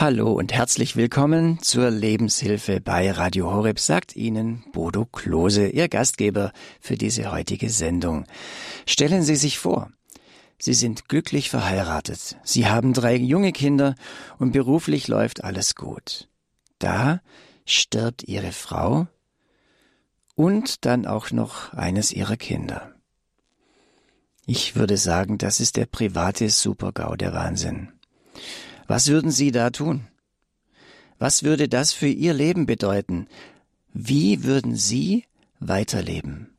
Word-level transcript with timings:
Hallo 0.00 0.32
und 0.32 0.54
herzlich 0.54 0.96
willkommen 0.96 1.60
zur 1.60 1.90
Lebenshilfe 1.90 2.80
bei 2.80 3.10
Radio 3.10 3.52
Horeb, 3.52 3.78
sagt 3.78 4.16
Ihnen 4.16 4.64
Bodo 4.72 5.04
Klose, 5.04 5.68
Ihr 5.68 5.90
Gastgeber 5.90 6.52
für 6.80 6.96
diese 6.96 7.30
heutige 7.30 7.68
Sendung. 7.68 8.24
Stellen 8.86 9.22
Sie 9.22 9.36
sich 9.36 9.58
vor, 9.58 9.90
Sie 10.58 10.72
sind 10.72 11.10
glücklich 11.10 11.50
verheiratet, 11.50 12.38
Sie 12.44 12.66
haben 12.66 12.94
drei 12.94 13.14
junge 13.14 13.52
Kinder 13.52 13.94
und 14.38 14.52
beruflich 14.52 15.06
läuft 15.06 15.44
alles 15.44 15.74
gut. 15.74 16.30
Da 16.78 17.20
stirbt 17.66 18.22
Ihre 18.22 18.52
Frau 18.52 19.06
und 20.34 20.86
dann 20.86 21.04
auch 21.04 21.30
noch 21.30 21.74
eines 21.74 22.10
Ihrer 22.10 22.38
Kinder. 22.38 22.94
Ich 24.46 24.76
würde 24.76 24.96
sagen, 24.96 25.36
das 25.36 25.60
ist 25.60 25.76
der 25.76 25.84
private 25.84 26.48
Supergau 26.48 27.16
der 27.16 27.34
Wahnsinn. 27.34 27.92
Was 28.90 29.06
würden 29.06 29.30
Sie 29.30 29.52
da 29.52 29.70
tun? 29.70 30.08
Was 31.20 31.44
würde 31.44 31.68
das 31.68 31.92
für 31.92 32.08
Ihr 32.08 32.34
Leben 32.34 32.66
bedeuten? 32.66 33.28
Wie 33.92 34.42
würden 34.42 34.74
Sie 34.74 35.26
weiterleben? 35.60 36.58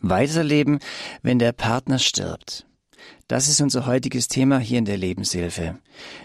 Weiterleben, 0.00 0.80
wenn 1.22 1.38
der 1.38 1.52
Partner 1.52 2.00
stirbt. 2.00 2.66
Das 3.30 3.46
ist 3.46 3.60
unser 3.60 3.86
heutiges 3.86 4.26
Thema 4.26 4.58
hier 4.58 4.80
in 4.80 4.86
der 4.86 4.96
Lebenshilfe. 4.96 5.78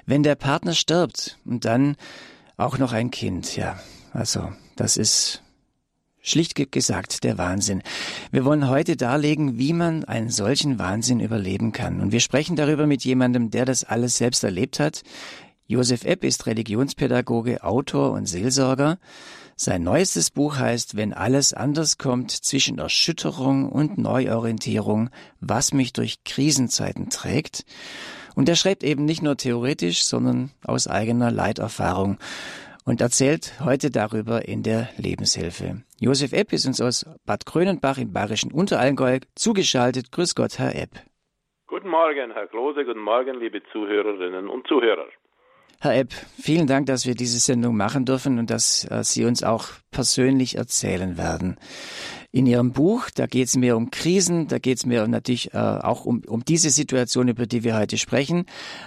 Wenn 0.08 0.24
der 0.24 0.34
Partner 0.34 0.74
stirbt 0.74 1.38
und 1.46 1.64
dann 1.64 1.98
auch 2.58 2.80
noch 2.80 2.94
ein 2.94 3.12
Kind, 3.12 3.56
ja, 3.56 3.80
also 4.12 4.52
das 4.76 4.98
ist 4.98 5.44
schlicht 6.20 6.56
gesagt 6.72 7.24
der 7.24 7.38
Wahnsinn. 7.38 7.84
Wir 8.32 8.44
wollen 8.44 8.68
heute 8.68 8.98
darlegen, 8.98 9.60
wie 9.60 9.74
man 9.74 10.04
einen 10.06 10.32
solchen 10.32 10.80
Wahnsinn 10.80 11.20
überleben 11.20 11.74
kann. 11.74 12.02
Und 12.02 12.12
wir 12.12 12.22
sprechen 12.22 12.56
darüber 12.56 12.88
mit 12.88 13.04
jemandem, 13.04 13.52
der 13.52 13.66
das 13.66 13.84
alles 13.84 14.18
selbst 14.18 14.44
erlebt 14.44 14.80
hat. 14.80 15.04
Josef 15.68 16.06
Epp 16.06 16.24
ist 16.24 16.46
Religionspädagoge, 16.46 17.64
Autor 17.64 18.12
und 18.12 18.28
Seelsorger. 18.28 19.00
Sein 19.56 19.82
neuestes 19.82 20.30
Buch 20.30 20.60
heißt 20.60 20.96
Wenn 20.96 21.12
alles 21.12 21.56
anders 21.56 21.98
kommt 21.98 22.30
zwischen 22.30 22.78
Erschütterung 22.78 23.72
und 23.72 23.98
Neuorientierung, 23.98 25.10
was 25.40 25.74
mich 25.74 25.92
durch 25.92 26.24
Krisenzeiten 26.24 27.10
trägt. 27.10 27.66
Und 28.36 28.48
er 28.48 28.56
schreibt 28.56 28.84
eben 28.84 29.06
nicht 29.06 29.24
nur 29.24 29.38
theoretisch, 29.38 30.04
sondern 30.04 30.52
aus 30.64 30.88
eigener 30.88 31.32
Leiterfahrung 31.32 32.20
und 32.86 33.02
erzählt 33.02 33.54
heute 33.64 33.90
darüber 33.90 34.48
in 34.48 34.62
der 34.62 34.90
Lebenshilfe. 34.98 35.82
Josef 36.00 36.32
Epp 36.34 36.54
ist 36.54 36.68
uns 36.68 36.80
aus 36.80 37.08
Bad 37.26 37.48
Krönenbach 37.48 37.98
im 37.98 38.14
bayerischen 38.14 38.52
Unterallgäu 38.52 39.20
zugeschaltet. 39.34 40.12
Grüß 40.12 40.36
Gott, 40.36 40.60
Herr 40.60 40.76
Epp. 40.76 40.92
Guten 41.66 41.90
Morgen, 41.90 42.34
Herr 42.34 42.46
Klose, 42.46 42.86
guten 42.86 43.02
Morgen, 43.02 43.40
liebe 43.40 43.64
Zuhörerinnen 43.72 44.48
und 44.48 44.68
Zuhörer. 44.68 45.08
Herr 45.86 45.98
Epp, 45.98 46.16
vielen 46.42 46.66
Dank, 46.66 46.88
dass 46.88 47.06
wir 47.06 47.14
diese 47.14 47.38
Sendung 47.38 47.78
machen 47.78 48.06
dürfen 48.06 48.40
und 48.40 48.50
dass 48.50 48.86
äh, 48.86 49.04
Sie 49.04 49.24
uns 49.24 49.44
auch 49.44 49.68
persönlich 49.92 50.58
erzählen 50.58 51.16
werden. 51.16 51.58
In 52.32 52.48
Ihrem 52.48 52.72
Buch, 52.72 53.12
da 53.14 53.28
geht 53.28 53.50
es 53.50 53.56
mehr 53.56 53.78
um 53.78 53.92
Krisen, 53.92 54.48
da 54.48 54.58
geht 54.58 54.80
es 54.80 54.88
mehr 54.88 55.08
natürlich 55.08 55.54
äh, 55.54 55.58
auch 55.58 56.06
um, 56.06 56.24
um 56.26 56.44
diese 56.44 56.72
Situation, 56.72 57.28
über 57.28 57.46
die 57.46 57.64
wir 57.64 57.78
heute 57.78 58.00
sprechen, 58.00 58.46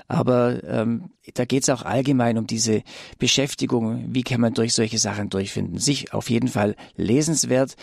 aber 0.09 0.65
ähm, 0.65 1.11
da 1.35 1.45
geht 1.45 1.63
es 1.63 1.69
auch 1.69 1.83
allgemein 1.83 2.37
um 2.37 2.49
diese 2.49 2.83
Beschäftigung, 3.21 4.07
wie 4.09 4.25
kann 4.25 4.41
man 4.41 4.55
durch 4.55 4.75
solche 4.75 4.99
Sachen 4.99 5.31
durchfinden. 5.31 5.79
Sich 5.79 6.13
auf 6.13 6.29
jeden 6.29 6.49
Fall 6.49 6.75
lesenswert. 6.97 7.77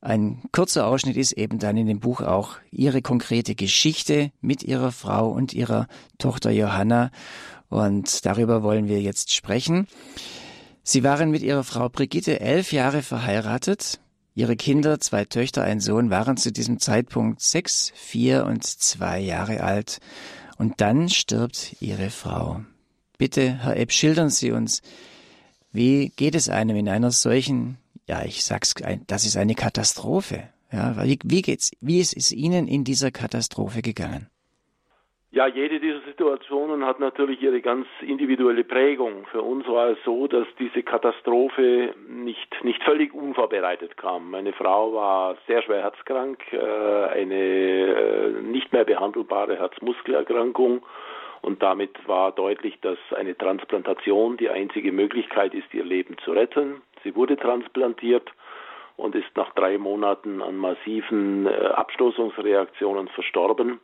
Ein 0.00 0.42
kurzer 0.52 0.86
Ausschnitt 0.86 1.18
ist 1.18 1.32
eben 1.32 1.58
dann 1.58 1.76
in 1.76 1.86
dem 1.86 2.00
Buch 2.00 2.22
auch 2.22 2.56
Ihre 2.70 3.02
konkrete 3.02 3.54
Geschichte 3.54 4.32
mit 4.40 4.62
Ihrer 4.62 4.90
Frau 4.90 5.30
und 5.30 5.52
Ihrer 5.52 5.86
Tochter 6.18 6.50
Johanna. 6.50 7.10
Und 7.68 8.24
darüber 8.26 8.62
wollen 8.62 8.88
wir 8.88 9.00
jetzt 9.00 9.32
sprechen. 9.34 9.86
Sie 10.82 11.02
waren 11.02 11.30
mit 11.30 11.42
ihrer 11.42 11.64
Frau 11.64 11.88
Brigitte 11.88 12.40
elf 12.40 12.72
Jahre 12.72 13.02
verheiratet. 13.02 14.00
Ihre 14.34 14.56
Kinder, 14.56 15.00
zwei 15.00 15.24
Töchter, 15.24 15.62
ein 15.62 15.80
Sohn, 15.80 16.10
waren 16.10 16.36
zu 16.36 16.52
diesem 16.52 16.78
Zeitpunkt 16.78 17.40
sechs, 17.40 17.92
vier 17.94 18.44
und 18.46 18.64
zwei 18.64 19.20
Jahre 19.20 19.62
alt. 19.62 19.98
Und 20.58 20.80
dann 20.80 21.08
stirbt 21.08 21.76
ihre 21.80 22.10
Frau. 22.10 22.60
Bitte, 23.16 23.62
Herr 23.62 23.76
Epp, 23.76 23.92
schildern 23.92 24.30
Sie 24.30 24.50
uns, 24.50 24.82
wie 25.72 26.10
geht 26.16 26.34
es 26.34 26.48
einem 26.48 26.76
in 26.76 26.88
einer 26.88 27.10
solchen, 27.10 27.78
ja, 28.08 28.24
ich 28.24 28.44
sag's, 28.44 28.74
das 29.06 29.24
ist 29.24 29.36
eine 29.36 29.54
Katastrophe. 29.54 30.48
Ja, 30.72 31.04
wie, 31.04 31.18
wie 31.24 31.42
geht's, 31.42 31.70
wie 31.80 32.00
ist 32.00 32.16
es 32.16 32.32
Ihnen 32.32 32.66
in 32.66 32.84
dieser 32.84 33.10
Katastrophe 33.10 33.82
gegangen? 33.82 34.28
Ja, 35.34 35.48
jede 35.48 35.80
dieser 35.80 35.98
Situationen 36.02 36.86
hat 36.86 37.00
natürlich 37.00 37.42
ihre 37.42 37.60
ganz 37.60 37.88
individuelle 38.00 38.62
Prägung. 38.62 39.26
Für 39.32 39.42
uns 39.42 39.66
war 39.66 39.88
es 39.88 39.98
so, 40.04 40.28
dass 40.28 40.46
diese 40.60 40.84
Katastrophe 40.84 41.92
nicht, 42.08 42.62
nicht 42.62 42.80
völlig 42.84 43.12
unvorbereitet 43.12 43.96
kam. 43.96 44.30
Meine 44.30 44.52
Frau 44.52 44.94
war 44.94 45.36
sehr 45.48 45.60
schwer 45.62 45.82
herzkrank, 45.82 46.38
äh, 46.52 46.58
eine 46.58 47.34
äh, 47.34 48.30
nicht 48.42 48.72
mehr 48.72 48.84
behandelbare 48.84 49.58
Herzmuskelerkrankung 49.58 50.86
und 51.42 51.60
damit 51.64 52.06
war 52.06 52.30
deutlich, 52.30 52.78
dass 52.82 52.98
eine 53.16 53.36
Transplantation 53.36 54.36
die 54.36 54.50
einzige 54.50 54.92
Möglichkeit 54.92 55.52
ist, 55.52 55.74
ihr 55.74 55.84
Leben 55.84 56.16
zu 56.18 56.30
retten. 56.30 56.80
Sie 57.02 57.16
wurde 57.16 57.36
transplantiert 57.36 58.30
und 58.96 59.16
ist 59.16 59.36
nach 59.36 59.52
drei 59.54 59.78
Monaten 59.78 60.40
an 60.40 60.56
massiven 60.56 61.48
äh, 61.48 61.50
Abstoßungsreaktionen 61.50 63.08
verstorben. 63.08 63.80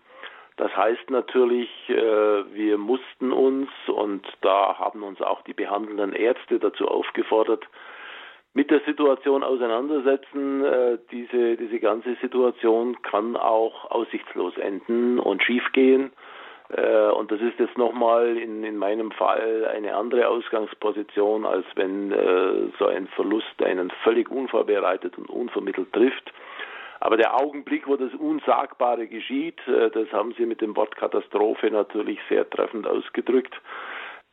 Das 0.56 0.76
heißt 0.76 1.10
natürlich, 1.10 1.70
äh, 1.88 1.94
wir 1.94 2.76
mussten 2.78 3.32
uns, 3.32 3.70
und 3.86 4.26
da 4.42 4.78
haben 4.78 5.02
uns 5.02 5.20
auch 5.22 5.42
die 5.42 5.54
behandelnden 5.54 6.12
Ärzte 6.12 6.58
dazu 6.58 6.86
aufgefordert, 6.86 7.64
mit 8.52 8.70
der 8.70 8.80
Situation 8.80 9.42
auseinandersetzen. 9.42 10.64
Äh, 10.64 10.98
diese, 11.10 11.56
diese 11.56 11.78
ganze 11.80 12.14
Situation 12.16 13.00
kann 13.02 13.36
auch 13.36 13.90
aussichtslos 13.90 14.56
enden 14.58 15.18
und 15.18 15.42
schiefgehen. 15.42 16.12
Äh, 16.68 17.08
und 17.08 17.30
das 17.30 17.40
ist 17.40 17.58
jetzt 17.58 17.78
nochmal 17.78 18.36
in, 18.36 18.62
in 18.64 18.76
meinem 18.76 19.12
Fall 19.12 19.66
eine 19.74 19.94
andere 19.94 20.28
Ausgangsposition, 20.28 21.46
als 21.46 21.64
wenn 21.74 22.12
so 22.78 22.86
ein 22.86 23.06
Verlust 23.08 23.62
einen 23.62 23.90
völlig 24.04 24.30
unvorbereitet 24.30 25.16
und 25.16 25.30
unvermittelt 25.30 25.92
trifft. 25.92 26.32
Aber 27.00 27.16
der 27.16 27.34
Augenblick, 27.34 27.88
wo 27.88 27.96
das 27.96 28.12
Unsagbare 28.14 29.06
geschieht, 29.06 29.58
äh, 29.66 29.90
das 29.90 30.12
haben 30.12 30.34
Sie 30.36 30.44
mit 30.44 30.60
dem 30.60 30.76
Wort 30.76 30.96
Katastrophe 30.96 31.70
natürlich 31.70 32.20
sehr 32.28 32.48
treffend 32.48 32.86
ausgedrückt. 32.86 33.54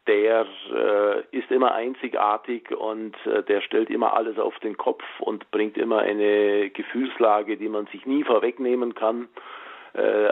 Der 0.05 0.45
äh, 0.73 1.37
ist 1.37 1.49
immer 1.49 1.73
einzigartig 1.73 2.71
und 2.71 3.15
äh, 3.25 3.43
der 3.43 3.61
stellt 3.61 3.89
immer 3.89 4.13
alles 4.13 4.37
auf 4.37 4.57
den 4.59 4.77
Kopf 4.77 5.03
und 5.19 5.49
bringt 5.51 5.77
immer 5.77 5.99
eine 5.99 6.69
Gefühlslage, 6.69 7.57
die 7.57 7.69
man 7.69 7.87
sich 7.87 8.05
nie 8.05 8.23
vorwegnehmen 8.23 8.93
kann, 8.93 9.29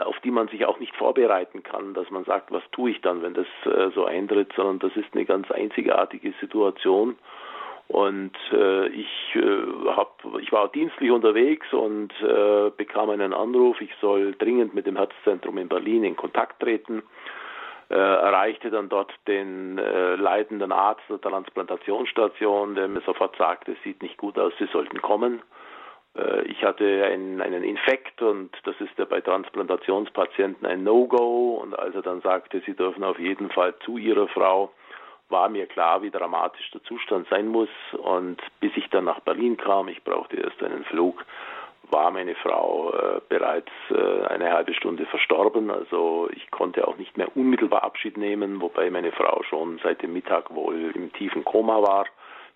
auf 0.04 0.20
die 0.20 0.30
man 0.30 0.46
sich 0.46 0.64
auch 0.64 0.78
nicht 0.78 0.94
vorbereiten 0.94 1.64
kann, 1.64 1.92
dass 1.92 2.08
man 2.10 2.22
sagt, 2.24 2.52
was 2.52 2.62
tue 2.70 2.90
ich 2.90 3.00
dann, 3.00 3.22
wenn 3.22 3.34
das 3.34 3.46
so 3.94 4.04
eintritt, 4.04 4.52
sondern 4.54 4.78
das 4.78 4.96
ist 4.96 5.12
eine 5.12 5.24
ganz 5.24 5.50
einzigartige 5.50 6.32
Situation. 6.40 7.16
Und 7.88 8.32
äh, 8.52 8.88
ich, 8.88 9.36
äh, 9.36 9.90
hab, 9.94 10.22
ich 10.40 10.50
war 10.50 10.68
dienstlich 10.68 11.10
unterwegs 11.10 11.72
und 11.72 12.12
äh, 12.20 12.70
bekam 12.76 13.10
einen 13.10 13.32
Anruf, 13.32 13.80
ich 13.80 13.92
soll 14.00 14.32
dringend 14.32 14.74
mit 14.74 14.86
dem 14.86 14.96
Herzzentrum 14.96 15.56
in 15.58 15.68
Berlin 15.68 16.02
in 16.02 16.16
Kontakt 16.16 16.60
treten. 16.60 17.02
Äh, 17.88 17.94
erreichte 17.94 18.70
dann 18.70 18.88
dort 18.88 19.12
den 19.28 19.78
äh, 19.78 20.16
leitenden 20.16 20.72
Arzt 20.72 21.04
der 21.08 21.20
Transplantationsstation, 21.20 22.74
der 22.74 22.88
mir 22.88 23.00
sofort 23.02 23.36
sagte, 23.36 23.72
es 23.72 23.82
sieht 23.84 24.02
nicht 24.02 24.16
gut 24.16 24.36
aus, 24.36 24.52
Sie 24.58 24.66
sollten 24.66 25.00
kommen. 25.00 25.40
Äh, 26.16 26.42
ich 26.46 26.64
hatte 26.64 27.04
einen, 27.04 27.40
einen 27.40 27.62
Infekt 27.62 28.20
und 28.22 28.50
das 28.64 28.74
ist 28.80 28.98
ja 28.98 29.04
bei 29.04 29.20
Transplantationspatienten 29.20 30.66
ein 30.66 30.82
No-Go. 30.82 31.60
Und 31.62 31.78
als 31.78 31.94
er 31.94 32.02
dann 32.02 32.20
sagte, 32.22 32.60
Sie 32.66 32.74
dürfen 32.74 33.04
auf 33.04 33.20
jeden 33.20 33.50
Fall 33.50 33.74
zu 33.84 33.98
Ihrer 33.98 34.26
Frau, 34.26 34.72
war 35.28 35.48
mir 35.48 35.66
klar, 35.66 36.02
wie 36.02 36.10
dramatisch 36.10 36.70
der 36.70 36.82
Zustand 36.84 37.26
sein 37.28 37.48
muss. 37.48 37.68
Und 37.92 38.40
bis 38.60 38.72
ich 38.76 38.88
dann 38.90 39.04
nach 39.04 39.20
Berlin 39.20 39.56
kam, 39.56 39.88
ich 39.88 40.02
brauchte 40.04 40.36
erst 40.36 40.62
einen 40.62 40.84
Flug, 40.84 41.24
war 41.90 42.10
meine 42.10 42.34
Frau 42.36 42.92
äh, 42.92 43.20
bereits 43.28 43.70
äh, 43.90 44.26
eine 44.26 44.52
halbe 44.52 44.74
Stunde 44.74 45.06
verstorben. 45.06 45.70
Also 45.70 46.28
ich 46.32 46.50
konnte 46.50 46.86
auch 46.86 46.96
nicht 46.96 47.16
mehr 47.16 47.36
unmittelbar 47.36 47.84
Abschied 47.84 48.16
nehmen, 48.16 48.60
wobei 48.60 48.90
meine 48.90 49.12
Frau 49.12 49.42
schon 49.44 49.78
seit 49.82 50.02
dem 50.02 50.12
Mittag 50.12 50.54
wohl 50.54 50.92
im 50.94 51.12
tiefen 51.12 51.44
Koma 51.44 51.82
war. 51.82 52.06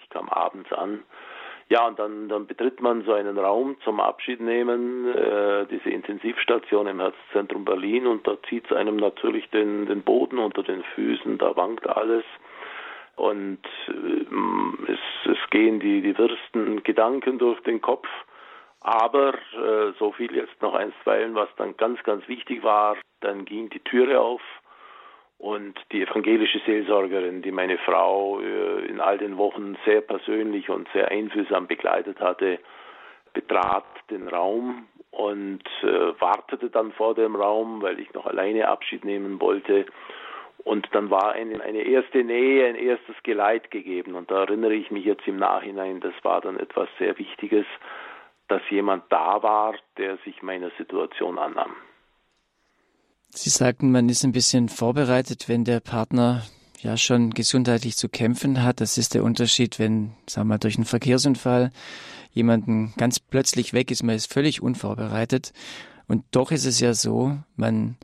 Ich 0.00 0.08
kam 0.11 0.28
abends 0.28 0.73
an. 0.73 1.05
Ja, 1.69 1.87
und 1.87 2.00
dann, 2.00 2.28
dann 2.28 2.49
betritt 2.49 2.81
man 2.81 3.05
so 3.05 3.12
einen 3.12 3.38
Raum 3.38 3.76
zum 3.84 4.00
Abschied 4.00 4.40
nehmen, 4.40 5.06
äh, 5.14 5.66
diese 5.66 5.88
Intensivstation 5.90 6.88
im 6.88 6.99
Herzzentrum 6.99 7.64
Berlin, 7.64 8.08
und 8.08 8.26
da 8.26 8.37
zieht 8.49 8.64
es 8.69 8.76
einem 8.76 8.96
natürlich 8.96 9.49
den, 9.50 9.87
den 9.87 10.02
Boden 10.02 10.38
unter 10.38 10.64
den 10.64 10.82
Füßen, 10.96 11.38
da 11.38 11.55
wankt 11.56 11.88
alles. 11.88 12.25
Und 13.17 13.61
äh, 13.89 14.93
es, 14.93 14.99
es 15.31 15.51
gehen 15.51 15.81
die, 15.81 16.01
die 16.01 16.17
wirsten 16.17 16.83
Gedanken 16.83 17.39
durch 17.39 17.61
den 17.62 17.81
Kopf. 17.81 18.09
Aber 18.81 19.35
äh, 19.35 19.93
so 19.99 20.12
viel 20.12 20.35
jetzt 20.35 20.61
noch 20.62 20.75
einstweilen, 20.75 21.35
was 21.35 21.49
dann 21.57 21.77
ganz, 21.77 22.03
ganz 22.03 22.27
wichtig 22.29 22.62
war, 22.62 22.97
dann 23.21 23.45
ging 23.45 23.69
die 23.69 23.81
Türe 23.81 24.21
auf 24.21 24.41
und 25.41 25.79
die 25.93 26.03
evangelische 26.03 26.61
Seelsorgerin, 26.67 27.43
die 27.43 27.51
meine 27.51 27.79
Frau 27.79 28.41
äh, 28.41 28.87
in 28.87 29.01
all 29.01 29.19
den 29.19 29.39
Wochen 29.39 29.77
sehr 29.85 30.01
persönlich 30.01 30.69
und 30.69 30.89
sehr 30.93 31.11
einfühlsam 31.11 31.67
begleitet 31.67 32.21
hatte, 32.21 32.59
betrat 33.33 33.85
den 34.11 34.29
Raum 34.29 34.87
und 35.11 35.62
äh, 35.83 36.21
wartete 36.21 36.71
dann 36.71 36.93
vor 36.93 37.15
dem 37.15 37.37
Raum, 37.37 37.83
weil 37.83 37.99
ich 38.01 38.12
noch 38.12 38.27
alleine 38.27 38.69
Abschied 38.69 39.05
nehmen 39.05 39.41
wollte. 39.41 39.87
Und 40.65 40.89
dann 40.93 41.11
war 41.11 41.33
eine, 41.33 41.61
eine 41.62 41.83
erste 41.83 42.23
Nähe, 42.23 42.69
ein 42.69 42.77
erstes 42.77 43.17
Geleit 43.23 43.71
gegeben. 43.71 44.15
Und 44.15 44.31
da 44.31 44.41
erinnere 44.41 44.75
ich 44.75 44.91
mich 44.91 45.05
jetzt 45.05 45.27
im 45.27 45.37
Nachhinein, 45.37 46.01
das 46.01 46.15
war 46.23 46.41
dann 46.41 46.59
etwas 46.59 46.89
sehr 46.99 47.19
Wichtiges, 47.19 47.67
dass 48.49 48.62
jemand 48.71 49.05
da 49.11 49.43
war, 49.43 49.75
der 49.97 50.19
sich 50.19 50.43
meiner 50.43 50.71
Situation 50.77 51.39
annahm. 51.39 51.73
Sie 53.31 53.51
sagten, 53.51 53.93
man 53.93 54.09
ist 54.09 54.25
ein 54.25 54.33
bisschen 54.33 54.69
vorbereitet, 54.69 55.49
wenn 55.49 55.65
der 55.65 55.81
Partner 55.81 56.43
ja 56.83 56.97
schon 56.97 57.31
gesundheitlich 57.31 57.97
zu 57.97 58.09
kämpfen 58.09 58.62
hat. 58.62 58.81
Das 58.81 58.99
ist 58.99 59.15
der 59.15 59.23
Unterschied, 59.23 59.79
wenn, 59.79 60.15
sagen 60.27 60.49
wir 60.49 60.55
mal, 60.55 60.59
durch 60.59 60.77
einen 60.77 60.87
Verkehrsunfall 60.87 61.71
jemanden 62.33 62.93
ganz 62.97 63.21
plötzlich 63.21 63.73
weg 63.73 63.91
ist, 63.91 64.03
man 64.03 64.17
ist 64.17 64.33
völlig 64.33 64.62
unvorbereitet. 64.62 65.53
Und 66.09 66.25
doch 66.33 66.51
ist 66.51 66.65
es 66.65 66.81
ja 66.81 66.93
so, 66.95 67.37
man 67.57 67.97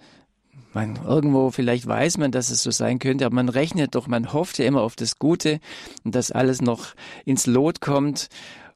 man 0.76 0.96
irgendwo 0.96 1.50
vielleicht 1.50 1.86
weiß 1.86 2.18
man, 2.18 2.30
dass 2.30 2.50
es 2.50 2.62
so 2.62 2.70
sein 2.70 2.98
könnte, 2.98 3.24
aber 3.24 3.34
man 3.34 3.48
rechnet 3.48 3.94
doch, 3.94 4.08
man 4.08 4.34
hofft 4.34 4.58
ja 4.58 4.66
immer 4.66 4.82
auf 4.82 4.94
das 4.94 5.18
Gute 5.18 5.58
und 6.04 6.14
dass 6.14 6.30
alles 6.30 6.60
noch 6.60 6.94
ins 7.24 7.46
Lot 7.46 7.80
kommt 7.80 8.28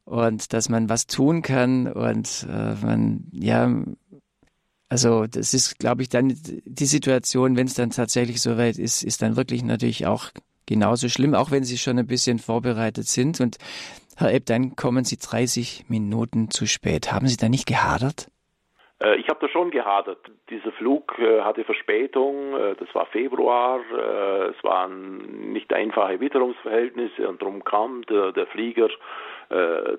und 0.04 0.54
dass 0.54 0.70
man 0.70 0.88
was 0.88 1.06
tun 1.06 1.42
kann 1.42 1.86
und 1.86 2.46
äh, 2.50 2.74
man 2.82 3.24
ja 3.32 3.84
also 4.88 5.26
das 5.26 5.54
ist, 5.54 5.78
glaube 5.78 6.02
ich, 6.02 6.08
dann 6.08 6.34
die 6.64 6.86
Situation, 6.86 7.54
wenn 7.54 7.68
es 7.68 7.74
dann 7.74 7.90
tatsächlich 7.90 8.40
soweit 8.40 8.76
ist, 8.76 9.04
ist 9.04 9.22
dann 9.22 9.36
wirklich 9.36 9.62
natürlich 9.62 10.06
auch 10.06 10.30
genauso 10.66 11.08
schlimm, 11.08 11.34
auch 11.34 11.52
wenn 11.52 11.62
Sie 11.62 11.78
schon 11.78 11.96
ein 11.96 12.08
bisschen 12.08 12.40
vorbereitet 12.40 13.06
sind. 13.06 13.40
Und 13.40 13.58
Herr 14.16 14.32
Epp, 14.32 14.46
dann 14.46 14.74
kommen 14.74 15.04
Sie 15.04 15.16
30 15.16 15.84
Minuten 15.88 16.50
zu 16.50 16.66
spät. 16.66 17.12
Haben 17.12 17.28
Sie 17.28 17.36
da 17.36 17.48
nicht 17.48 17.66
gehadert? 17.66 18.30
Äh, 19.02 19.16
ich 19.16 19.28
habe 19.28 19.40
da 19.40 19.48
schon 19.48 19.70
gehadert. 19.70 20.18
Dieser 20.48 20.72
Flug 20.72 21.18
äh, 21.18 21.40
hatte 21.40 21.64
Verspätung, 21.64 22.54
äh, 22.56 22.74
das 22.76 22.94
war 22.94 23.06
Februar, 23.06 23.80
es 24.50 24.64
waren 24.64 25.52
nicht 25.52 25.72
einfache 25.72 26.20
Witterungsverhältnisse 26.20 27.28
und 27.28 27.40
darum 27.40 27.64
kam 27.64 28.02
der, 28.06 28.32
der 28.32 28.46
Flieger 28.46 28.88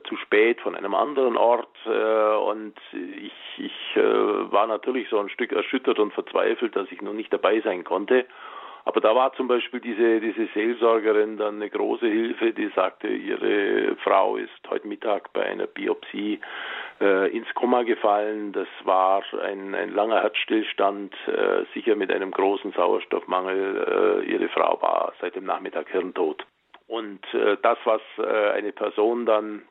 zu 0.07 0.15
spät 0.15 0.62
von 0.62 0.75
einem 0.75 0.95
anderen 0.95 1.36
Ort 1.36 1.75
und 1.86 2.74
ich, 2.94 3.33
ich 3.57 3.95
war 3.98 4.65
natürlich 4.65 5.09
so 5.09 5.19
ein 5.19 5.27
Stück 5.27 5.51
erschüttert 5.51 6.00
und 6.00 6.13
verzweifelt, 6.13 6.74
dass 6.74 6.89
ich 6.89 7.01
noch 7.01 7.12
nicht 7.12 7.33
dabei 7.33 7.59
sein 7.59 7.83
konnte. 7.83 8.25
Aber 8.86 9.00
da 9.00 9.16
war 9.16 9.33
zum 9.33 9.48
Beispiel 9.48 9.80
diese, 9.80 10.19
diese 10.19 10.48
Seelsorgerin 10.54 11.38
dann 11.38 11.56
eine 11.56 11.69
große 11.69 12.07
Hilfe, 12.07 12.51
die 12.54 12.69
sagte, 12.75 13.07
ihre 13.07 13.95
Frau 13.98 14.38
ist 14.38 14.50
heute 14.69 14.88
Mittag 14.88 15.31
bei 15.33 15.44
einer 15.45 15.68
Biopsie 15.68 16.39
äh, 17.00 17.36
ins 17.36 17.54
Koma 17.54 17.83
gefallen. 17.83 18.54
Das 18.54 18.68
war 18.83 19.24
ein, 19.44 19.75
ein 19.75 19.94
langer 19.94 20.22
Herzstillstand, 20.22 21.13
äh, 21.28 21.66
sicher 21.74 21.95
mit 21.95 22.12
einem 22.12 22.31
großen 22.31 22.72
Sauerstoffmangel. 22.72 24.24
Äh, 24.25 24.31
ihre 24.31 24.50
Frau 24.50 24.81
war 24.81 25.13
seit 25.22 25.36
dem 25.36 25.45
Nachmittag 25.45 25.89
hirntot. 25.89 26.45
Und 26.88 27.22
äh, 27.33 27.57
das, 27.62 27.78
was 27.86 28.01
äh, 28.18 28.51
eine 28.51 28.72
Person 28.72 29.25
dann 29.25 29.62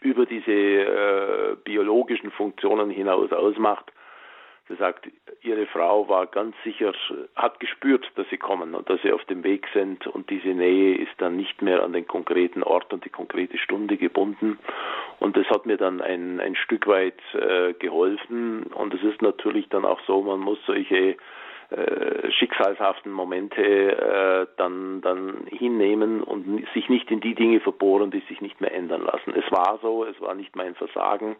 über 0.00 0.24
diese 0.24 0.52
äh, 0.52 1.56
biologischen 1.64 2.30
Funktionen 2.30 2.90
hinaus 2.90 3.32
ausmacht, 3.32 3.92
Sie 4.68 4.74
sagt, 4.74 5.08
ihre 5.42 5.66
Frau 5.66 6.08
war 6.08 6.26
ganz 6.26 6.56
sicher, 6.64 6.92
hat 7.36 7.60
gespürt, 7.60 8.04
dass 8.16 8.28
sie 8.30 8.36
kommen 8.36 8.74
und 8.74 8.90
dass 8.90 9.00
sie 9.02 9.12
auf 9.12 9.24
dem 9.26 9.44
Weg 9.44 9.66
sind 9.72 10.08
und 10.08 10.28
diese 10.28 10.48
Nähe 10.48 10.96
ist 10.96 11.12
dann 11.18 11.36
nicht 11.36 11.62
mehr 11.62 11.84
an 11.84 11.92
den 11.92 12.06
konkreten 12.08 12.64
Ort 12.64 12.92
und 12.92 13.04
die 13.04 13.10
konkrete 13.10 13.58
Stunde 13.58 13.96
gebunden. 13.96 14.58
Und 15.20 15.36
das 15.36 15.46
hat 15.50 15.66
mir 15.66 15.76
dann 15.76 16.00
ein, 16.00 16.40
ein 16.40 16.56
Stück 16.56 16.88
weit 16.88 17.20
äh, 17.34 17.74
geholfen. 17.74 18.64
Und 18.64 18.92
es 18.92 19.02
ist 19.04 19.22
natürlich 19.22 19.68
dann 19.68 19.84
auch 19.84 20.00
so, 20.06 20.22
man 20.22 20.40
muss 20.40 20.58
solche 20.66 21.16
äh, 21.70 22.30
schicksalshaften 22.32 23.12
Momente 23.12 23.62
äh, 23.62 24.46
dann, 24.56 25.00
dann 25.00 25.46
hinnehmen 25.48 26.22
und 26.24 26.66
sich 26.74 26.88
nicht 26.88 27.10
in 27.12 27.20
die 27.20 27.36
Dinge 27.36 27.60
verbohren, 27.60 28.10
die 28.10 28.22
sich 28.28 28.40
nicht 28.40 28.60
mehr 28.60 28.74
ändern 28.74 29.04
lassen. 29.04 29.32
Es 29.36 29.50
war 29.52 29.78
so, 29.80 30.04
es 30.04 30.20
war 30.20 30.34
nicht 30.34 30.56
mein 30.56 30.74
Versagen 30.74 31.36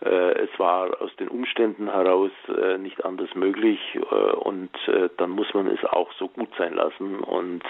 es 0.00 0.50
war 0.58 1.00
aus 1.00 1.14
den 1.16 1.28
Umständen 1.28 1.90
heraus 1.90 2.30
äh, 2.48 2.76
nicht 2.76 3.04
anders 3.04 3.34
möglich 3.34 3.80
äh, 3.94 4.00
und 4.00 4.70
dann 5.16 5.30
muss 5.30 5.52
man 5.54 5.66
es 5.68 5.82
auch 5.84 6.12
so 6.18 6.28
gut 6.28 6.50
sein 6.58 6.74
lassen 6.74 7.20
und 7.20 7.62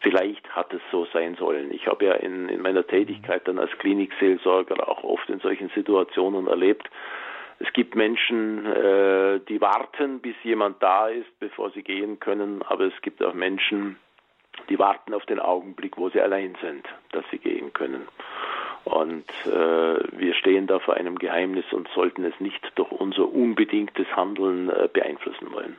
vielleicht 0.00 0.48
hat 0.50 0.72
es 0.74 0.82
so 0.92 1.06
sein 1.12 1.36
sollen. 1.36 1.72
Ich 1.72 1.86
habe 1.86 2.04
ja 2.04 2.12
in, 2.12 2.48
in 2.48 2.60
meiner 2.60 2.86
Tätigkeit 2.86 3.48
dann 3.48 3.58
als 3.58 3.70
Klinikseelsorger 3.78 4.88
auch 4.88 5.02
oft 5.04 5.28
in 5.30 5.40
solchen 5.40 5.70
Situationen 5.70 6.46
erlebt, 6.46 6.88
es 7.60 7.72
gibt 7.72 7.94
Menschen, 7.94 8.64
die 9.48 9.60
warten, 9.60 10.18
bis 10.18 10.34
jemand 10.42 10.82
da 10.82 11.06
ist, 11.06 11.38
bevor 11.38 11.70
sie 11.70 11.82
gehen 11.82 12.18
können, 12.18 12.62
aber 12.62 12.84
es 12.84 13.00
gibt 13.00 13.22
auch 13.22 13.32
Menschen, 13.32 13.96
die 14.68 14.78
warten 14.78 15.14
auf 15.14 15.24
den 15.26 15.38
Augenblick, 15.38 15.96
wo 15.96 16.08
sie 16.10 16.20
allein 16.20 16.56
sind, 16.60 16.86
dass 17.12 17.24
sie 17.30 17.38
gehen 17.38 17.72
können. 17.72 18.08
Und 18.84 19.24
äh, 19.46 19.50
wir 19.50 20.34
stehen 20.34 20.66
da 20.66 20.78
vor 20.78 20.94
einem 20.94 21.18
Geheimnis 21.18 21.64
und 21.72 21.88
sollten 21.94 22.24
es 22.24 22.38
nicht 22.38 22.60
durch 22.74 22.90
unser 22.92 23.32
unbedingtes 23.32 24.06
Handeln 24.14 24.68
äh, 24.68 24.88
beeinflussen 24.92 25.52
wollen. 25.52 25.76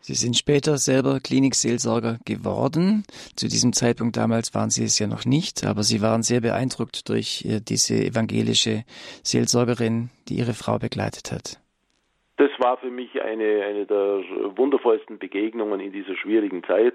Sie 0.00 0.14
sind 0.14 0.36
später 0.36 0.78
selber 0.78 1.18
Klinikseelsorger 1.20 2.18
geworden. 2.24 3.02
Zu 3.36 3.48
diesem 3.48 3.72
Zeitpunkt 3.72 4.16
damals 4.16 4.54
waren 4.54 4.70
Sie 4.70 4.84
es 4.84 4.98
ja 4.98 5.06
noch 5.06 5.26
nicht, 5.26 5.66
aber 5.66 5.82
Sie 5.82 6.00
waren 6.00 6.22
sehr 6.22 6.40
beeindruckt 6.40 7.08
durch 7.08 7.44
äh, 7.44 7.60
diese 7.60 7.94
evangelische 7.94 8.84
Seelsorgerin, 9.22 10.10
die 10.28 10.34
Ihre 10.34 10.54
Frau 10.54 10.78
begleitet 10.78 11.32
hat. 11.32 11.60
Das 12.38 12.50
war 12.58 12.78
für 12.78 12.90
mich 12.90 13.20
eine, 13.20 13.64
eine 13.64 13.84
der 13.84 14.22
wundervollsten 14.56 15.18
Begegnungen 15.18 15.80
in 15.80 15.92
dieser 15.92 16.16
schwierigen 16.16 16.62
Zeit. 16.64 16.94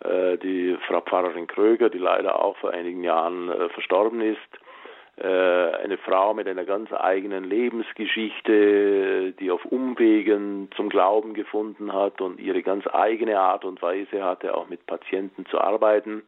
Äh, 0.00 0.36
die 0.36 0.76
Frau 0.86 1.00
Pfarrerin 1.00 1.46
Kröger, 1.46 1.88
die 1.88 1.98
leider 1.98 2.38
auch 2.38 2.56
vor 2.58 2.70
einigen 2.70 3.02
Jahren 3.02 3.48
äh, 3.48 3.70
verstorben 3.70 4.20
ist, 4.20 4.38
eine 5.18 5.96
Frau 5.96 6.34
mit 6.34 6.46
einer 6.46 6.64
ganz 6.64 6.92
eigenen 6.92 7.44
Lebensgeschichte, 7.44 9.32
die 9.32 9.50
auf 9.50 9.64
Umwegen 9.64 10.68
zum 10.76 10.90
Glauben 10.90 11.32
gefunden 11.32 11.92
hat 11.92 12.20
und 12.20 12.38
ihre 12.38 12.62
ganz 12.62 12.86
eigene 12.92 13.40
Art 13.40 13.64
und 13.64 13.80
Weise 13.80 14.22
hatte, 14.22 14.54
auch 14.54 14.68
mit 14.68 14.84
Patienten 14.86 15.46
zu 15.46 15.58
arbeiten. 15.58 16.22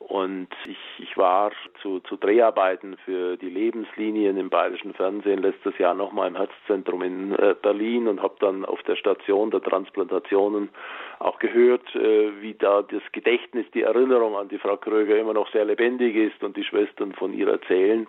Und 0.00 0.48
ich, 0.64 0.78
ich 0.98 1.16
war 1.18 1.52
zu, 1.82 2.00
zu 2.00 2.16
Dreharbeiten 2.16 2.96
für 3.04 3.36
die 3.36 3.50
Lebenslinien 3.50 4.38
im 4.38 4.48
bayerischen 4.48 4.94
Fernsehen 4.94 5.40
letztes 5.40 5.76
Jahr 5.78 5.94
nochmal 5.94 6.28
im 6.28 6.36
Herzzentrum 6.36 7.02
in 7.02 7.34
äh, 7.34 7.54
Berlin 7.60 8.08
und 8.08 8.22
habe 8.22 8.34
dann 8.40 8.64
auf 8.64 8.82
der 8.84 8.96
Station 8.96 9.50
der 9.50 9.62
Transplantationen 9.62 10.70
auch 11.18 11.38
gehört, 11.38 11.94
äh, 11.94 12.30
wie 12.40 12.54
da 12.54 12.80
das 12.80 13.02
Gedächtnis, 13.12 13.66
die 13.74 13.82
Erinnerung 13.82 14.36
an 14.36 14.48
die 14.48 14.58
Frau 14.58 14.78
Kröger 14.78 15.18
immer 15.18 15.34
noch 15.34 15.52
sehr 15.52 15.66
lebendig 15.66 16.16
ist 16.16 16.42
und 16.42 16.56
die 16.56 16.64
Schwestern 16.64 17.12
von 17.12 17.34
ihr 17.34 17.48
erzählen. 17.48 18.08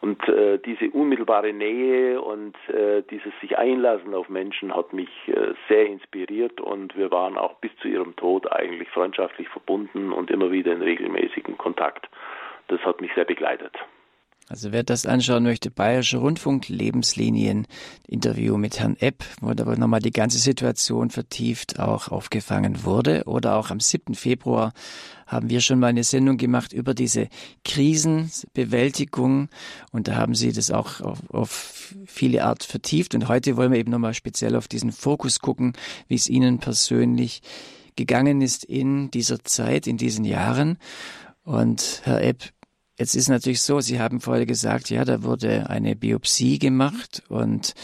Und 0.00 0.28
äh, 0.28 0.58
diese 0.58 0.90
unmittelbare 0.90 1.52
Nähe 1.52 2.20
und 2.20 2.56
äh, 2.68 3.02
dieses 3.10 3.32
sich 3.40 3.56
einlassen 3.58 4.14
auf 4.14 4.28
Menschen 4.28 4.74
hat 4.74 4.92
mich 4.92 5.08
äh, 5.28 5.54
sehr 5.68 5.86
inspiriert 5.86 6.60
und 6.60 6.96
wir 6.96 7.10
waren 7.10 7.36
auch 7.36 7.54
bis 7.54 7.70
zu 7.80 7.88
ihrem 7.88 8.14
Tod 8.16 8.50
eigentlich 8.52 8.88
freundschaftlich 8.90 9.48
verbunden 9.48 10.12
und 10.12 10.30
immer 10.30 10.50
wieder 10.50 10.72
in 10.72 10.82
regelmäßigem 10.82 11.56
Kontakt. 11.58 12.08
Das 12.68 12.80
hat 12.80 13.00
mich 13.00 13.12
sehr 13.14 13.24
begleitet. 13.24 13.72
Also 14.48 14.70
wer 14.70 14.84
das 14.84 15.06
anschauen 15.06 15.42
möchte, 15.42 15.72
Bayerischer 15.72 16.18
Rundfunk, 16.18 16.68
Lebenslinien, 16.68 17.66
Interview 18.06 18.56
mit 18.56 18.78
Herrn 18.78 18.96
Epp, 18.96 19.24
wo 19.40 19.52
da 19.54 19.64
nochmal 19.74 20.00
die 20.00 20.12
ganze 20.12 20.38
Situation 20.38 21.10
vertieft 21.10 21.80
auch 21.80 22.08
aufgefangen 22.08 22.84
wurde. 22.84 23.24
Oder 23.24 23.56
auch 23.56 23.70
am 23.70 23.80
7. 23.80 24.14
Februar 24.14 24.72
haben 25.26 25.50
wir 25.50 25.60
schon 25.60 25.80
mal 25.80 25.88
eine 25.88 26.04
Sendung 26.04 26.36
gemacht 26.36 26.72
über 26.72 26.94
diese 26.94 27.28
Krisenbewältigung. 27.64 29.48
Und 29.90 30.06
da 30.06 30.14
haben 30.14 30.36
Sie 30.36 30.52
das 30.52 30.70
auch 30.70 31.00
auf, 31.00 31.28
auf 31.30 31.94
viele 32.06 32.44
Art 32.44 32.62
vertieft. 32.62 33.16
Und 33.16 33.26
heute 33.26 33.56
wollen 33.56 33.72
wir 33.72 33.80
eben 33.80 33.90
nochmal 33.90 34.14
speziell 34.14 34.54
auf 34.54 34.68
diesen 34.68 34.92
Fokus 34.92 35.40
gucken, 35.40 35.72
wie 36.06 36.14
es 36.14 36.28
Ihnen 36.28 36.60
persönlich 36.60 37.42
gegangen 37.96 38.40
ist 38.40 38.64
in 38.64 39.10
dieser 39.10 39.42
Zeit, 39.42 39.88
in 39.88 39.96
diesen 39.96 40.24
Jahren. 40.24 40.78
Und 41.42 42.02
Herr 42.04 42.22
Epp, 42.22 42.52
Jetzt 42.98 43.14
ist 43.14 43.28
natürlich 43.28 43.60
so, 43.60 43.80
Sie 43.80 44.00
haben 44.00 44.20
vorher 44.20 44.46
gesagt, 44.46 44.88
ja, 44.88 45.04
da 45.04 45.22
wurde 45.22 45.68
eine 45.68 45.94
Biopsie 45.96 46.58
gemacht 46.58 47.22
und 47.28 47.74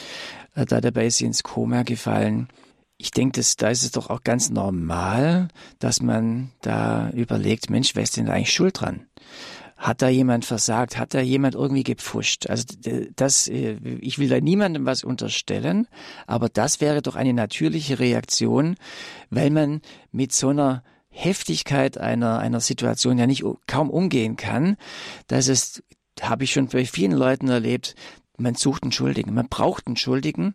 äh, 0.54 0.64
da 0.64 0.80
dabei 0.80 1.06
ist 1.06 1.18
sie 1.18 1.26
ins 1.26 1.42
Koma 1.42 1.82
gefallen. 1.82 2.48
ich 2.96 3.10
denke, 3.10 3.40
da 3.58 3.68
ist 3.68 3.82
es 3.82 3.90
doch 3.90 4.10
auch 4.10 4.22
ganz 4.22 4.50
normal, 4.50 5.48
dass 5.80 6.00
man 6.00 6.52
da 6.62 7.10
überlegt, 7.10 7.68
Mensch, 7.68 7.94
wer 7.94 8.04
ist 8.04 8.16
denn 8.16 8.26
da 8.26 8.32
eigentlich 8.32 8.52
schuld 8.52 8.80
dran? 8.80 9.06
Hat 9.76 10.00
da 10.00 10.08
jemand 10.08 10.44
versagt? 10.44 10.96
Hat 10.96 11.12
da 11.12 11.20
jemand 11.20 11.56
irgendwie 11.56 11.82
gepfuscht? 11.82 12.46
Also 12.48 12.64
das, 13.16 13.48
äh, 13.48 13.72
ich 14.00 14.18
will 14.18 14.28
da 14.28 14.40
niemandem 14.40 14.86
was 14.86 15.04
unterstellen, 15.04 15.88
aber 16.26 16.48
das 16.48 16.80
wäre 16.80 17.02
doch 17.02 17.16
eine 17.16 17.34
natürliche 17.34 17.98
Reaktion, 17.98 18.76
weil 19.28 19.50
man 19.50 19.82
mit 20.12 20.32
so 20.32 20.50
einer 20.50 20.84
Heftigkeit 21.12 21.98
einer, 21.98 22.38
einer 22.38 22.60
Situation 22.60 23.18
ja 23.18 23.26
nicht 23.26 23.44
kaum 23.66 23.90
umgehen 23.90 24.36
kann, 24.36 24.76
dass 25.28 25.48
es, 25.48 25.84
habe 26.20 26.44
ich 26.44 26.52
schon 26.52 26.68
bei 26.68 26.84
vielen 26.84 27.12
Leuten 27.12 27.48
erlebt, 27.48 27.94
man 28.38 28.54
sucht 28.54 28.82
einen 28.82 28.92
Schuldigen, 28.92 29.34
man 29.34 29.48
braucht 29.48 29.86
einen 29.86 29.96
Schuldigen. 29.96 30.54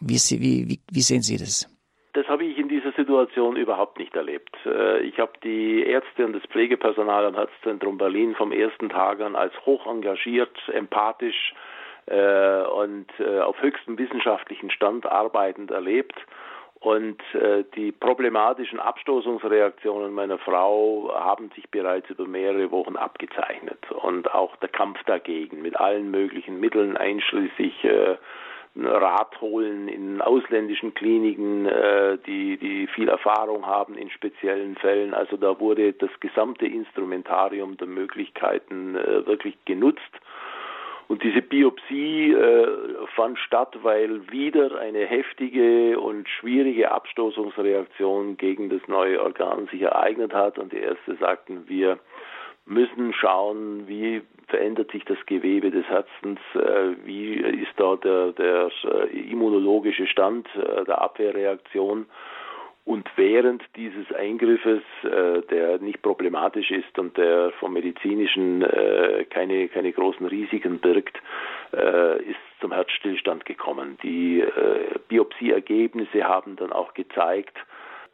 Wie, 0.00 0.16
wie, 0.16 0.68
wie, 0.68 0.80
wie 0.90 1.00
sehen 1.00 1.22
Sie 1.22 1.36
das? 1.36 1.68
Das 2.12 2.26
habe 2.26 2.44
ich 2.44 2.58
in 2.58 2.68
dieser 2.68 2.90
Situation 2.92 3.56
überhaupt 3.56 3.98
nicht 3.98 4.16
erlebt. 4.16 4.50
Äh, 4.66 5.00
ich 5.02 5.18
habe 5.18 5.32
die 5.44 5.84
Ärzte 5.84 6.26
und 6.26 6.32
das 6.32 6.42
Pflegepersonal 6.50 7.26
am 7.26 7.34
Herzzentrum 7.34 7.98
Berlin 7.98 8.34
vom 8.34 8.50
ersten 8.50 8.88
Tag 8.88 9.20
an 9.20 9.36
als 9.36 9.54
hoch 9.64 9.86
engagiert, 9.86 10.56
empathisch 10.72 11.54
äh, 12.06 12.62
und 12.62 13.06
äh, 13.20 13.40
auf 13.40 13.60
höchstem 13.62 13.96
wissenschaftlichen 13.96 14.70
Stand 14.70 15.06
arbeitend 15.06 15.70
erlebt. 15.70 16.16
Und 16.80 17.20
die 17.76 17.92
problematischen 17.92 18.80
Abstoßungsreaktionen 18.80 20.14
meiner 20.14 20.38
Frau 20.38 21.12
haben 21.14 21.50
sich 21.54 21.68
bereits 21.70 22.08
über 22.08 22.26
mehrere 22.26 22.70
Wochen 22.70 22.96
abgezeichnet. 22.96 23.78
Und 23.90 24.32
auch 24.32 24.56
der 24.56 24.70
Kampf 24.70 24.98
dagegen 25.04 25.60
mit 25.60 25.78
allen 25.78 26.10
möglichen 26.10 26.58
Mitteln, 26.58 26.96
einschließlich 26.96 27.84
Rat 28.76 29.40
holen 29.40 29.88
in 29.88 30.20
ausländischen 30.20 30.94
Kliniken, 30.94 31.66
äh, 31.66 32.18
die, 32.26 32.56
die 32.56 32.86
viel 32.86 33.08
Erfahrung 33.08 33.66
haben 33.66 33.96
in 33.96 34.10
speziellen 34.10 34.76
Fällen. 34.76 35.12
Also 35.12 35.36
da 35.36 35.58
wurde 35.58 35.92
das 35.92 36.10
gesamte 36.20 36.66
Instrumentarium 36.66 37.76
der 37.78 37.88
Möglichkeiten 37.88 38.94
äh, 38.94 39.26
wirklich 39.26 39.56
genutzt. 39.64 40.00
Und 41.10 41.24
diese 41.24 41.42
Biopsie 41.42 42.30
äh, 42.30 42.68
fand 43.16 43.36
statt, 43.40 43.76
weil 43.82 44.30
wieder 44.30 44.78
eine 44.78 45.06
heftige 45.06 45.98
und 45.98 46.28
schwierige 46.28 46.92
Abstoßungsreaktion 46.92 48.36
gegen 48.36 48.68
das 48.68 48.80
neue 48.86 49.20
Organ 49.20 49.66
sich 49.72 49.82
ereignet 49.82 50.32
hat. 50.32 50.56
Und 50.56 50.72
die 50.72 50.76
Ärzte 50.76 51.16
sagten, 51.16 51.68
wir 51.68 51.98
müssen 52.64 53.12
schauen, 53.12 53.88
wie 53.88 54.22
verändert 54.46 54.92
sich 54.92 55.04
das 55.04 55.18
Gewebe 55.26 55.72
des 55.72 55.84
Herzens, 55.86 56.38
äh, 56.54 56.94
wie 57.04 57.34
ist 57.34 57.72
da 57.76 57.96
der, 57.96 58.30
der 58.30 58.70
äh, 58.84 59.32
immunologische 59.32 60.06
Stand 60.06 60.46
äh, 60.54 60.84
der 60.84 61.02
Abwehrreaktion. 61.02 62.06
Und 62.90 63.08
während 63.14 63.62
dieses 63.76 64.12
Eingriffes, 64.12 64.82
der 65.04 65.78
nicht 65.78 66.02
problematisch 66.02 66.72
ist 66.72 66.98
und 66.98 67.16
der 67.16 67.52
vom 67.60 67.72
medizinischen 67.72 68.66
keine, 69.30 69.68
keine 69.68 69.92
großen 69.92 70.26
Risiken 70.26 70.80
birgt, 70.80 71.16
ist 71.70 72.60
zum 72.60 72.72
Herzstillstand 72.72 73.44
gekommen. 73.44 73.96
Die 74.02 74.44
Biopsieergebnisse 75.06 76.24
haben 76.24 76.56
dann 76.56 76.72
auch 76.72 76.92
gezeigt, 76.94 77.56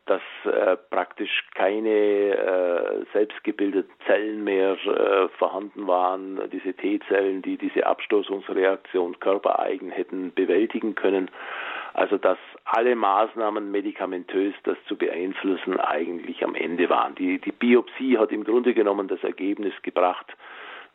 dass 0.07 0.23
äh, 0.45 0.77
praktisch 0.91 1.45
keine 1.55 1.91
äh, 1.91 3.05
selbstgebildeten 3.13 3.93
Zellen 4.07 4.45
mehr 4.45 4.77
äh, 4.87 5.29
vorhanden 5.37 5.89
waren, 5.89 6.49
diese 6.53 6.75
T-Zellen, 6.75 7.43
die 7.43 7.57
diese 7.57 7.87
Abstoßungsreaktion 7.87 9.19
körpereigen 9.19 9.91
hätten 9.91 10.33
bewältigen 10.33 10.95
können. 10.95 11.29
Also 11.97 12.19
dass 12.19 12.37
alle 12.67 12.95
Maßnahmen 12.95 13.71
medikamentös 13.71 14.55
das 14.65 14.77
zu 14.87 14.97
beeinflussen 14.97 15.81
eigentlich 15.81 16.45
am 16.45 16.55
Ende 16.55 16.91
waren. 16.91 17.15
Die, 17.15 17.39
die 17.39 17.53
Biopsie 17.53 18.19
hat 18.19 18.33
im 18.33 18.45
Grunde 18.45 18.75
genommen 18.75 19.09
das 19.09 19.25
Ergebnis 19.25 19.73
gebracht, 19.81 20.27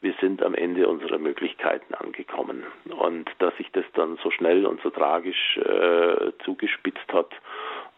wir 0.02 0.14
sind 0.22 0.44
am 0.44 0.54
Ende 0.54 0.88
unserer 0.88 1.18
Möglichkeiten 1.18 1.96
angekommen. 1.96 2.64
Und 3.00 3.32
dass 3.40 3.56
sich 3.58 3.72
das 3.72 3.86
dann 3.96 4.20
so 4.22 4.30
schnell 4.30 4.68
und 4.68 4.80
so 4.82 4.92
tragisch 4.92 5.58
äh, 5.58 6.34
zugespitzt 6.46 7.12
hat, 7.12 7.32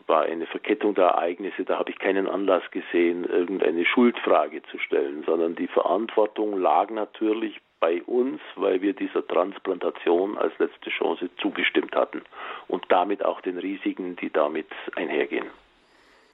war 0.07 0.23
eine 0.23 0.45
Verkettung 0.45 0.95
der 0.95 1.07
Ereignisse, 1.07 1.65
da 1.65 1.79
habe 1.79 1.91
ich 1.91 1.99
keinen 1.99 2.29
Anlass 2.29 2.63
gesehen, 2.71 3.25
irgendeine 3.25 3.83
Schuldfrage 3.83 4.63
zu 4.63 4.77
stellen, 4.79 5.23
sondern 5.25 5.55
die 5.55 5.67
Verantwortung 5.67 6.57
lag 6.57 6.89
natürlich 6.89 7.59
bei 7.83 8.01
uns, 8.03 8.39
weil 8.55 8.81
wir 8.81 8.93
dieser 8.93 9.27
Transplantation 9.27 10.37
als 10.37 10.53
letzte 10.57 10.89
Chance 10.89 11.29
zugestimmt 11.41 11.93
hatten 11.93 12.21
und 12.69 12.85
damit 12.87 13.25
auch 13.25 13.41
den 13.41 13.57
Risiken, 13.57 14.15
die 14.15 14.29
damit 14.29 14.67
einhergehen. 14.95 15.47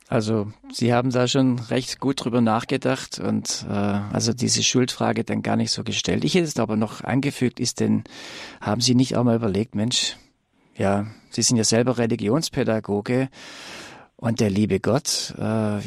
Also 0.08 0.46
Sie 0.72 0.94
haben 0.94 1.10
da 1.10 1.28
schon 1.28 1.58
recht 1.58 2.00
gut 2.00 2.24
drüber 2.24 2.42
nachgedacht 2.42 3.20
und 3.20 3.66
äh, 3.68 3.74
also 3.74 4.32
diese 4.32 4.62
Schuldfrage 4.62 5.24
dann 5.24 5.42
gar 5.42 5.56
nicht 5.56 5.72
so 5.72 5.84
gestellt. 5.84 6.24
Ich 6.24 6.36
hätte 6.36 6.46
es 6.46 6.60
aber 6.60 6.76
noch 6.76 7.04
angefügt, 7.04 7.60
ist 7.60 7.80
denn, 7.80 8.04
haben 8.62 8.82
Sie 8.82 8.94
nicht 8.94 9.18
auch 9.18 9.24
mal 9.24 9.36
überlegt, 9.36 9.74
Mensch, 9.74 10.18
ja, 10.76 11.08
Sie 11.32 11.42
sind 11.42 11.58
ja 11.58 11.64
selber 11.64 11.98
Religionspädagoge 11.98 13.30
und 14.18 14.40
der 14.40 14.52
liebe 14.52 14.80
Gott, 14.80 15.34
äh, 15.40 15.42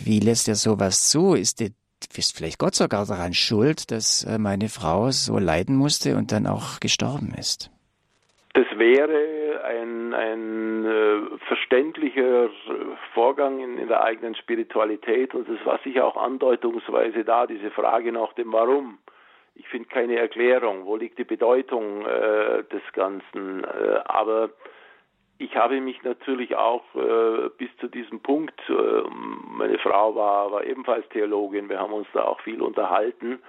wie 0.05 0.19
lässt 0.19 0.49
er 0.49 0.57
sowas 0.57 1.09
zu? 1.09 1.35
Ist, 1.35 1.61
die, 1.61 1.73
ist 2.19 2.37
vielleicht 2.37 2.59
Gott 2.59 2.75
sogar 2.75 3.07
daran 3.07 3.35
schuld, 3.35 3.91
dass 3.91 4.25
äh, 4.25 4.39
meine 4.39 4.69
Frau 4.69 5.11
so 5.11 5.39
leiden 5.39 5.77
musste 5.77 6.17
und 6.17 6.33
dann 6.33 6.47
auch 6.47 6.81
gestorben 6.81 7.35
ist? 7.39 7.71
Das 8.55 8.67
wäre 8.77 9.63
ein, 9.65 10.13
ein 10.13 10.85
äh, 10.85 11.39
verständlicher 11.49 12.51
Vorgang 13.15 13.61
in, 13.61 13.79
in, 13.79 13.89
der 13.89 14.03
eigenen 14.03 14.35
Spiritualität 14.35 15.35
und 15.35 15.49
es 15.49 15.65
war 15.65 15.81
sicher 15.83 16.05
auch 16.05 16.17
andeutungsweise 16.17 17.25
da, 17.25 17.47
diese 17.47 17.71
Frage 17.71 18.13
nach 18.13 18.35
dem 18.35 18.53
Warum. 18.53 18.99
Ich 19.55 19.69
finde 19.69 19.89
keine 19.89 20.17
Erklärung, 20.17 20.87
wo 20.87 20.97
liegt 20.97 21.19
die 21.19 21.25
Bedeutung 21.25 22.05
äh, 22.05 22.65
des 22.65 22.83
Ganzen. 22.93 23.65
Äh, 23.65 24.01
aber 24.05 24.51
ich 25.43 25.57
habe 25.57 25.81
mich 25.81 26.03
natürlich 26.05 26.55
auch 26.55 26.85
äh, 26.95 27.49
bis 27.59 27.69
zu 27.79 27.89
diesem 27.89 28.21
Punkt, 28.21 28.59
äh, 28.69 29.03
meine 29.57 29.79
Frau 29.79 30.15
war, 30.15 30.53
war 30.53 30.65
ebenfalls 30.65 31.09
Theologin, 31.09 31.69
wir 31.69 31.81
haben 31.81 31.93
uns 31.93 32.07
da 32.13 32.25
auch 32.25 32.41
viel 32.41 32.63
unterhalten. 32.63 33.41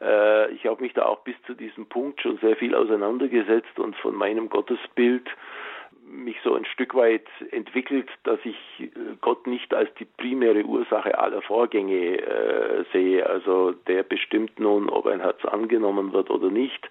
Äh, 0.00 0.50
ich 0.52 0.66
habe 0.66 0.82
mich 0.82 0.94
da 0.94 1.04
auch 1.04 1.20
bis 1.20 1.36
zu 1.46 1.54
diesem 1.54 1.86
Punkt 1.86 2.22
schon 2.22 2.38
sehr 2.38 2.56
viel 2.56 2.74
auseinandergesetzt 2.74 3.78
und 3.78 3.94
von 3.96 4.14
meinem 4.14 4.48
Gottesbild 4.48 5.28
mich 6.14 6.36
so 6.42 6.54
ein 6.54 6.64
Stück 6.64 6.94
weit 6.94 7.26
entwickelt, 7.50 8.08
dass 8.22 8.38
ich 8.44 8.56
äh, 8.78 8.88
Gott 9.20 9.46
nicht 9.46 9.74
als 9.74 9.92
die 9.94 10.04
primäre 10.04 10.64
Ursache 10.64 11.18
aller 11.18 11.42
Vorgänge 11.42 12.18
äh, 12.18 12.84
sehe. 12.92 13.26
Also 13.26 13.72
der 13.72 14.02
bestimmt 14.02 14.58
nun, 14.58 14.88
ob 14.88 15.06
ein 15.06 15.20
Herz 15.20 15.44
angenommen 15.44 16.12
wird 16.12 16.30
oder 16.30 16.50
nicht. 16.50 16.88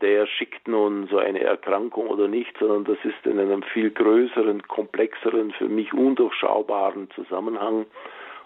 Der 0.00 0.26
schickt 0.26 0.68
nun 0.68 1.06
so 1.08 1.18
eine 1.18 1.40
Erkrankung 1.40 2.08
oder 2.08 2.28
nicht, 2.28 2.56
sondern 2.58 2.84
das 2.84 2.98
ist 3.04 3.26
in 3.26 3.38
einem 3.38 3.62
viel 3.62 3.90
größeren, 3.90 4.62
komplexeren, 4.62 5.52
für 5.52 5.68
mich 5.68 5.92
undurchschaubaren 5.94 7.10
Zusammenhang. 7.10 7.86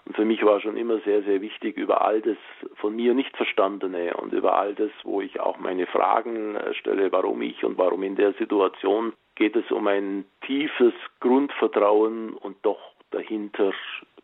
Und 0.05 0.15
für 0.15 0.25
mich 0.25 0.43
war 0.43 0.59
schon 0.59 0.77
immer 0.77 0.99
sehr, 1.01 1.21
sehr 1.23 1.41
wichtig, 1.41 1.77
über 1.77 2.01
all 2.01 2.21
das 2.21 2.37
von 2.75 2.95
mir 2.95 3.13
nicht 3.13 3.35
Verstandene 3.37 4.15
und 4.15 4.33
über 4.33 4.57
all 4.57 4.73
das, 4.73 4.89
wo 5.03 5.21
ich 5.21 5.39
auch 5.39 5.59
meine 5.59 5.85
Fragen 5.85 6.55
äh, 6.55 6.73
stelle, 6.73 7.11
warum 7.11 7.41
ich 7.41 7.63
und 7.63 7.77
warum 7.77 8.03
in 8.03 8.15
der 8.15 8.33
Situation, 8.33 9.13
geht 9.41 9.55
es 9.55 9.71
um 9.71 9.87
ein 9.87 10.25
tiefes 10.45 10.93
Grundvertrauen 11.19 12.33
und 12.33 12.57
doch 12.61 12.77
dahinter 13.09 13.73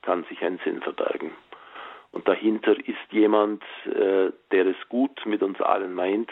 kann 0.04 0.24
sich 0.30 0.44
ein 0.44 0.60
Sinn 0.64 0.80
verbergen. 0.80 1.32
Und 2.12 2.28
dahinter 2.28 2.78
ist 2.88 3.08
jemand, 3.10 3.64
äh, 3.86 4.32
der 4.52 4.68
es 4.68 4.76
gut 4.90 5.26
mit 5.26 5.42
uns 5.42 5.60
allen 5.60 5.96
meint, 5.96 6.30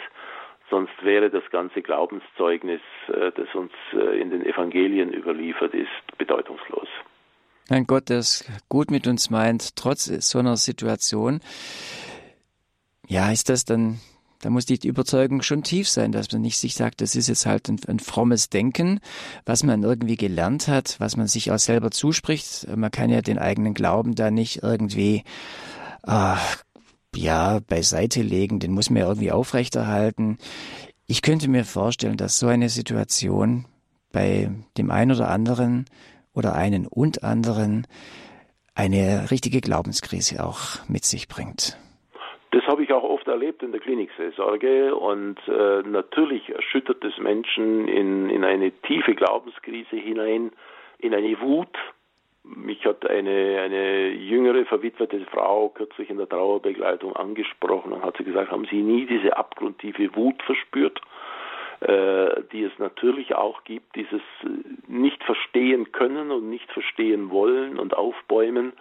sonst 0.69 0.93
wäre 1.01 1.31
das 1.31 1.41
ganze 1.49 1.81
Glaubenszeugnis, 1.81 2.81
äh, 3.07 3.31
das 3.31 3.55
uns 3.55 3.71
äh, 3.93 4.21
in 4.21 4.29
den 4.29 4.45
Evangelien 4.45 5.11
überliefert 5.11 5.73
ist, 5.73 6.17
bedeutungslos. 6.19 6.87
Ein 7.71 7.87
Gott, 7.87 8.09
der 8.09 8.19
es 8.19 8.47
gut 8.69 8.91
mit 8.91 9.07
uns 9.07 9.31
meint, 9.31 9.75
trotz 9.75 10.05
so 10.05 10.37
einer 10.37 10.57
Situation. 10.57 11.39
Ja, 13.07 13.31
ist 13.31 13.49
das 13.49 13.65
dann 13.65 13.99
da 14.45 14.51
muss 14.51 14.67
die 14.67 14.87
Überzeugung 14.87 15.41
schon 15.41 15.63
tief 15.63 15.89
sein, 15.89 16.11
dass 16.11 16.31
man 16.31 16.43
nicht 16.43 16.59
sich 16.59 16.75
sagt, 16.75 17.01
das 17.01 17.15
ist 17.15 17.29
jetzt 17.29 17.47
halt 17.47 17.67
ein, 17.67 17.79
ein 17.87 17.97
frommes 17.97 18.49
Denken, 18.51 18.99
was 19.43 19.63
man 19.63 19.81
irgendwie 19.81 20.17
gelernt 20.17 20.67
hat, 20.67 20.97
was 20.99 21.17
man 21.17 21.25
sich 21.25 21.49
auch 21.49 21.57
selber 21.57 21.89
zuspricht. 21.89 22.67
Man 22.75 22.91
kann 22.91 23.09
ja 23.09 23.23
den 23.23 23.39
eigenen 23.39 23.73
Glauben 23.73 24.13
da 24.13 24.29
nicht 24.29 24.61
irgendwie 24.61 25.23
äh, 26.05 26.35
ja 27.15 27.59
beiseite 27.67 28.21
legen, 28.21 28.59
den 28.59 28.71
muss 28.71 28.91
man 28.91 28.99
ja 28.99 29.07
irgendwie 29.07 29.31
aufrechterhalten. 29.31 30.37
Ich 31.07 31.23
könnte 31.23 31.47
mir 31.47 31.65
vorstellen, 31.65 32.17
dass 32.17 32.37
so 32.37 32.45
eine 32.45 32.69
Situation 32.69 33.65
bei 34.11 34.51
dem 34.77 34.91
einen 34.91 35.09
oder 35.09 35.31
anderen 35.31 35.85
oder 36.33 36.53
einen 36.53 36.85
und 36.85 37.23
anderen 37.23 37.87
eine 38.75 39.31
richtige 39.31 39.59
Glaubenskrise 39.59 40.45
auch 40.45 40.87
mit 40.87 41.03
sich 41.03 41.27
bringt. 41.27 41.79
Auch 42.95 43.03
oft 43.03 43.27
erlebt 43.27 43.61
in 43.61 43.73
der 43.73 43.81
Klinikseelsorge 43.81 44.95
und 44.95 45.37
äh, 45.49 45.81
natürlich 45.83 46.47
erschüttert 46.49 47.03
es 47.03 47.17
Menschen 47.17 47.89
in, 47.89 48.29
in 48.29 48.45
eine 48.45 48.71
tiefe 48.71 49.15
Glaubenskrise 49.15 49.97
hinein, 49.97 50.53
in 50.99 51.13
eine 51.13 51.37
Wut. 51.41 51.75
Mich 52.43 52.85
hat 52.85 53.05
eine, 53.05 53.59
eine 53.61 54.11
jüngere 54.11 54.63
verwitwete 54.63 55.19
Frau 55.25 55.67
kürzlich 55.67 56.09
in 56.09 56.17
der 56.17 56.29
Trauerbegleitung 56.29 57.17
angesprochen 57.17 57.91
und 57.91 58.01
hat 58.01 58.15
sie 58.15 58.23
gesagt, 58.23 58.49
haben 58.49 58.65
Sie 58.71 58.81
nie 58.81 59.05
diese 59.05 59.35
abgrundtiefe 59.35 60.15
Wut 60.15 60.41
verspürt? 60.43 61.01
Äh, 61.81 62.43
die 62.53 62.63
es 62.63 62.71
natürlich 62.79 63.35
auch 63.35 63.65
gibt, 63.65 63.93
dieses 63.97 64.21
nicht 64.87 65.21
verstehen 65.25 65.91
können 65.91 66.31
und 66.31 66.49
nicht 66.49 66.71
verstehen 66.71 67.29
wollen 67.29 67.77
und 67.77 67.93
aufbäumen. 67.97 68.71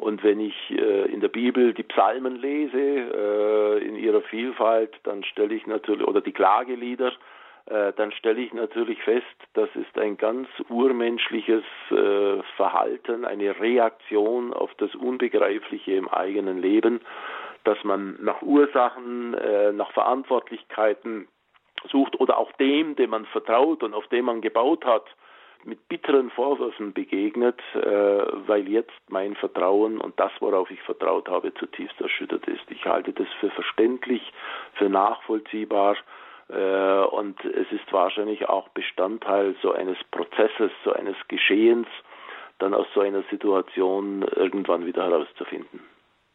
Und 0.00 0.24
wenn 0.24 0.40
ich 0.40 0.54
äh, 0.70 1.12
in 1.12 1.20
der 1.20 1.28
Bibel 1.28 1.74
die 1.74 1.82
Psalmen 1.82 2.36
lese, 2.36 2.78
äh, 2.78 3.86
in 3.86 3.96
ihrer 3.96 4.22
Vielfalt, 4.22 4.98
dann 5.02 5.22
stelle 5.24 5.54
ich 5.54 5.66
natürlich, 5.66 6.06
oder 6.08 6.22
die 6.22 6.32
Klagelieder, 6.32 7.12
äh, 7.66 7.92
dann 7.92 8.10
stelle 8.12 8.40
ich 8.40 8.54
natürlich 8.54 8.98
fest, 9.02 9.26
das 9.52 9.68
ist 9.74 9.98
ein 9.98 10.16
ganz 10.16 10.48
urmenschliches 10.70 11.64
äh, 11.90 12.42
Verhalten, 12.56 13.26
eine 13.26 13.60
Reaktion 13.60 14.54
auf 14.54 14.72
das 14.78 14.94
Unbegreifliche 14.94 15.92
im 15.92 16.08
eigenen 16.08 16.62
Leben, 16.62 17.02
dass 17.64 17.84
man 17.84 18.16
nach 18.22 18.40
Ursachen, 18.40 19.34
äh, 19.34 19.70
nach 19.72 19.92
Verantwortlichkeiten 19.92 21.28
sucht 21.90 22.18
oder 22.18 22.38
auch 22.38 22.52
dem, 22.52 22.96
dem 22.96 23.10
man 23.10 23.26
vertraut 23.26 23.82
und 23.82 23.92
auf 23.92 24.06
dem 24.08 24.24
man 24.24 24.40
gebaut 24.40 24.86
hat, 24.86 25.04
mit 25.64 25.88
bitteren 25.88 26.30
Vorwürfen 26.30 26.92
begegnet, 26.92 27.60
äh, 27.74 27.78
weil 27.80 28.68
jetzt 28.68 28.92
mein 29.08 29.34
Vertrauen 29.36 30.00
und 30.00 30.18
das, 30.18 30.32
worauf 30.40 30.70
ich 30.70 30.80
vertraut 30.82 31.28
habe, 31.28 31.52
zutiefst 31.54 32.00
erschüttert 32.00 32.46
ist. 32.46 32.62
Ich 32.70 32.84
halte 32.84 33.12
das 33.12 33.28
für 33.40 33.50
verständlich, 33.50 34.22
für 34.74 34.88
nachvollziehbar 34.88 35.96
äh, 36.48 37.04
und 37.04 37.44
es 37.44 37.70
ist 37.70 37.92
wahrscheinlich 37.92 38.48
auch 38.48 38.68
Bestandteil 38.70 39.54
so 39.62 39.72
eines 39.72 39.98
Prozesses, 40.10 40.72
so 40.84 40.92
eines 40.92 41.16
Geschehens, 41.28 41.86
dann 42.58 42.74
aus 42.74 42.86
so 42.94 43.00
einer 43.00 43.22
Situation 43.30 44.22
irgendwann 44.22 44.86
wieder 44.86 45.04
herauszufinden. 45.04 45.80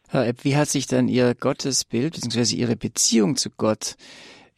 Herr 0.10 0.28
Epp, 0.28 0.44
wie 0.44 0.56
hat 0.56 0.68
sich 0.68 0.88
dann 0.88 1.08
Ihr 1.08 1.34
Gottesbild 1.36 2.14
bzw. 2.14 2.56
Ihre 2.56 2.76
Beziehung 2.76 3.36
zu 3.36 3.50
Gott 3.50 3.96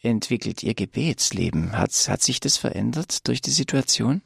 entwickelt, 0.01 0.61
Ihr 0.63 0.73
Gebetsleben? 0.73 1.77
Hat, 1.77 1.91
hat 2.09 2.21
sich 2.21 2.39
das 2.39 2.57
verändert 2.57 3.27
durch 3.27 3.41
die 3.41 3.51
Situation? 3.51 4.21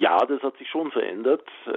Ja, 0.00 0.24
das 0.24 0.42
hat 0.42 0.56
sich 0.56 0.66
schon 0.70 0.90
verändert, 0.90 1.46
äh, 1.66 1.70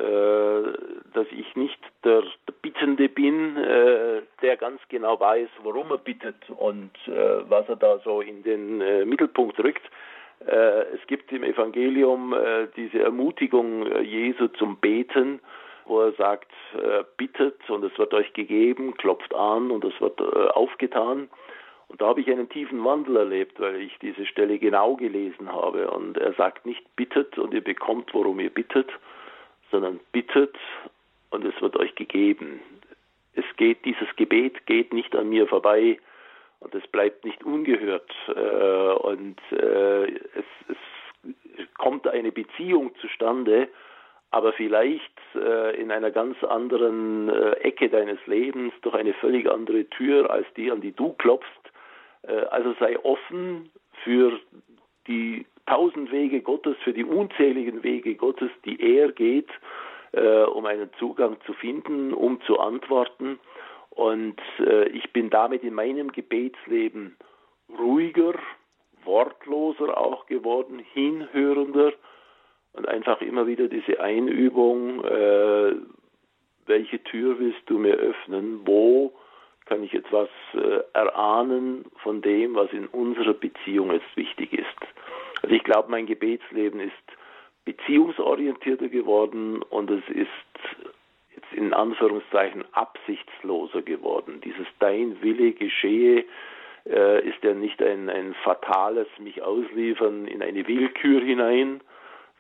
dass 1.14 1.28
ich 1.32 1.56
nicht 1.58 1.78
der, 2.06 2.24
Bittende 2.62 3.10
bin, 3.10 3.58
äh, 3.58 4.22
der 4.42 4.56
ganz 4.56 4.80
genau 4.88 5.20
weiß, 5.20 5.50
warum 5.64 5.92
er 5.92 5.98
bittet 5.98 6.38
und 6.58 6.92
äh, 7.08 7.50
was 7.50 7.68
er 7.68 7.76
da 7.76 8.00
so 8.06 8.22
in 8.22 8.42
den 8.44 8.78
Mittelpunkt 9.10 9.60
rückt. 9.60 9.84
Es 10.40 11.08
gibt 11.08 11.32
im 11.32 11.44
Evangelium 11.44 12.36
diese 12.76 13.00
Ermutigung 13.00 13.86
Jesu 14.04 14.50
zum 14.50 14.76
Beten, 14.76 15.40
wo 15.86 16.02
er 16.02 16.12
sagt, 16.14 16.52
bittet 17.16 17.70
und 17.70 17.86
es 17.86 17.98
wird 17.98 18.14
euch 18.14 18.34
gegeben, 18.34 18.94
klopft 18.98 19.34
an 19.34 19.72
und 19.72 19.86
es 19.86 19.94
wird 20.02 20.20
aufgetan. 20.54 21.30
Und 21.94 22.02
da 22.02 22.08
habe 22.08 22.22
ich 22.22 22.28
einen 22.28 22.50
tiefen 22.50 22.84
Wandel 22.84 23.18
erlebt, 23.18 23.60
weil 23.60 23.76
ich 23.76 23.96
diese 24.00 24.26
Stelle 24.26 24.58
genau 24.58 24.96
gelesen 24.96 25.54
habe. 25.54 25.92
Und 25.92 26.18
er 26.18 26.34
sagt 26.34 26.66
nicht 26.66 26.84
bittet 26.96 27.38
und 27.38 27.54
ihr 27.54 27.64
bekommt, 27.64 28.16
worum 28.16 28.40
ihr 28.40 28.50
bittet, 28.50 28.90
sondern 29.70 30.00
bittet 30.12 30.56
und 31.30 31.46
es 31.46 31.54
wird 31.62 31.78
euch 31.78 31.94
gegeben. 31.94 32.62
Es 33.36 33.46
geht, 33.58 33.86
dieses 33.86 34.08
Gebet 34.16 34.66
geht 34.66 34.92
nicht 34.92 35.16
an 35.16 35.30
mir 35.30 35.46
vorbei 35.46 36.00
und 36.62 36.74
es 36.74 36.82
bleibt 36.88 37.26
nicht 37.26 37.44
ungehört. 37.44 38.10
Äh, 38.28 38.94
und 38.94 39.38
äh, 39.52 40.06
es, 40.06 40.46
es 40.70 41.74
kommt 41.78 42.08
eine 42.08 42.32
Beziehung 42.32 42.96
zustande, 43.02 43.68
aber 44.32 44.52
vielleicht 44.54 45.14
äh, 45.36 45.80
in 45.80 45.92
einer 45.92 46.10
ganz 46.10 46.44
anderen 46.44 47.30
Ecke 47.62 47.88
deines 47.88 48.18
Lebens 48.26 48.74
durch 48.82 48.96
eine 48.96 49.14
völlig 49.14 49.48
andere 49.48 49.86
Tür 49.92 50.32
als 50.32 50.48
die, 50.58 50.72
an 50.72 50.82
die 50.82 50.94
du 50.94 51.14
klopfst. 51.14 51.70
Äh, 52.28 52.46
also 52.50 52.74
sei 52.80 52.98
offen 53.04 53.70
für 54.04 54.40
die 55.08 55.46
tausend 55.66 56.12
Wege 56.12 56.42
Gottes, 56.42 56.76
für 56.84 56.94
die 56.94 57.04
unzähligen 57.04 57.84
Wege 57.84 58.16
Gottes, 58.16 58.50
die 58.66 58.82
er 58.98 59.12
geht, 59.12 59.50
äh, 60.12 60.44
um 60.44 60.66
einen 60.66 60.90
Zugang 61.00 61.38
zu 61.46 61.54
finden, 61.54 62.14
um 62.14 62.42
zu 62.42 62.60
antworten. 62.60 63.40
Und 63.90 64.40
äh, 64.60 64.88
ich 64.90 65.12
bin 65.14 65.30
damit 65.30 65.64
in 65.64 65.74
meinem 65.74 66.12
Gebetsleben 66.12 67.16
ruhiger, 67.78 68.34
wortloser 69.04 69.98
auch 69.98 70.26
geworden, 70.26 70.80
hinhörender 70.80 71.94
und 72.74 72.88
einfach 72.88 73.22
immer 73.22 73.46
wieder 73.46 73.68
diese 73.68 74.00
Einübung, 74.00 75.04
welche 76.66 77.04
Tür 77.04 77.38
willst 77.38 77.62
du 77.68 77.78
mir 77.78 77.96
öffnen, 77.96 78.62
wo 78.66 79.14
kann 79.74 79.84
ich 79.84 79.96
etwas 79.96 80.30
äh, 80.54 80.84
erahnen 80.94 81.86
von 82.04 82.22
dem, 82.22 82.54
was 82.54 82.72
in 82.74 82.86
unserer 82.86 83.34
Beziehung 83.34 83.92
jetzt 83.92 84.16
wichtig 84.16 84.54
ist. 84.54 84.68
Also 85.42 85.56
ich 85.56 85.64
glaube, 85.64 85.90
mein 85.90 86.06
Gebetsleben 86.06 86.80
ist 86.80 86.94
beziehungsorientierter 87.66 88.88
geworden 88.88 89.64
und 89.64 89.90
es 89.90 90.08
ist 90.10 90.28
jetzt 91.36 91.54
in 91.54 91.74
Anführungszeichen 91.74 92.66
absichtsloser 92.74 93.82
geworden. 93.82 94.42
Dieses 94.42 94.68
Dein 94.78 95.20
Wille 95.24 95.54
geschehe 95.54 96.24
äh, 96.88 97.28
ist 97.28 97.44
ja 97.44 97.56
nicht 97.56 97.82
ein, 97.82 98.12
ein 98.12 98.36
fatales 98.44 99.08
mich 99.18 99.42
ausliefern 99.42 100.28
in 100.28 100.44
eine 100.44 100.68
Willkür 100.68 101.22
hinein, 101.22 101.82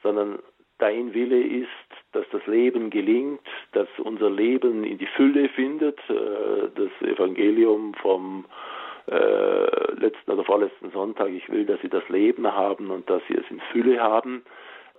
sondern 0.03 0.37
dein 0.77 1.15
Wille 1.15 1.41
ist, 1.41 1.69
dass 2.13 2.25
das 2.31 2.45
Leben 2.47 2.89
gelingt, 2.89 3.41
dass 3.73 3.87
unser 3.97 4.29
Leben 4.29 4.83
in 4.83 4.97
die 4.97 5.07
Fülle 5.07 5.49
findet. 5.49 5.99
Äh, 6.09 6.69
das 6.75 7.09
Evangelium 7.09 7.93
vom 7.95 8.45
äh, 9.07 9.93
letzten 9.95 10.31
oder 10.31 10.45
vorletzten 10.45 10.91
Sonntag, 10.91 11.29
ich 11.29 11.49
will, 11.49 11.65
dass 11.65 11.81
sie 11.81 11.89
das 11.89 12.07
Leben 12.09 12.47
haben 12.47 12.89
und 12.89 13.09
dass 13.09 13.21
sie 13.27 13.35
es 13.35 13.45
in 13.49 13.59
Fülle 13.71 13.99
haben. 13.99 14.43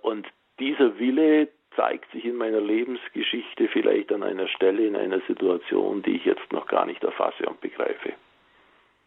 Und 0.01 0.27
dieser 0.59 0.99
Wille 0.99 1.49
zeigt 1.75 2.11
sich 2.11 2.25
in 2.25 2.35
meiner 2.35 2.61
Lebensgeschichte 2.61 3.67
vielleicht 3.69 4.11
an 4.11 4.23
einer 4.23 4.47
Stelle, 4.47 4.85
in 4.85 4.95
einer 4.95 5.21
Situation, 5.27 6.03
die 6.03 6.17
ich 6.17 6.25
jetzt 6.25 6.51
noch 6.51 6.67
gar 6.67 6.85
nicht 6.85 7.03
erfasse 7.03 7.45
und 7.47 7.59
begreife. 7.61 8.13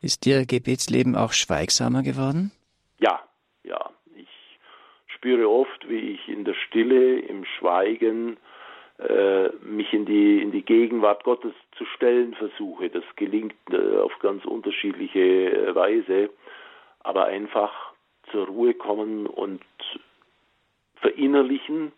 Ist 0.02 0.26
Ihr 0.26 0.44
Gebetsleben 0.46 1.16
auch 1.16 1.32
schweigsamer 1.32 2.02
geworden? 2.02 2.52
Ja, 3.00 3.20
ja 3.64 3.90
spüre 5.18 5.48
oft, 5.48 5.88
wie 5.88 6.12
ich 6.12 6.28
in 6.28 6.44
der 6.44 6.54
Stille, 6.54 7.18
im 7.18 7.44
Schweigen 7.44 8.36
äh, 8.98 9.48
mich 9.62 9.92
in 9.92 10.06
die, 10.06 10.40
in 10.40 10.52
die 10.52 10.62
Gegenwart 10.62 11.24
Gottes 11.24 11.52
zu 11.76 11.84
stellen 11.96 12.34
versuche. 12.34 12.88
Das 12.88 13.04
gelingt 13.16 13.54
äh, 13.70 13.98
auf 13.98 14.16
ganz 14.20 14.44
unterschiedliche 14.44 15.20
äh, 15.20 15.74
Weise, 15.74 16.30
aber 17.00 17.26
einfach 17.26 17.92
zur 18.30 18.46
Ruhe 18.46 18.74
kommen 18.74 19.26
und 19.26 19.62
verinnerlichen, 20.96 21.92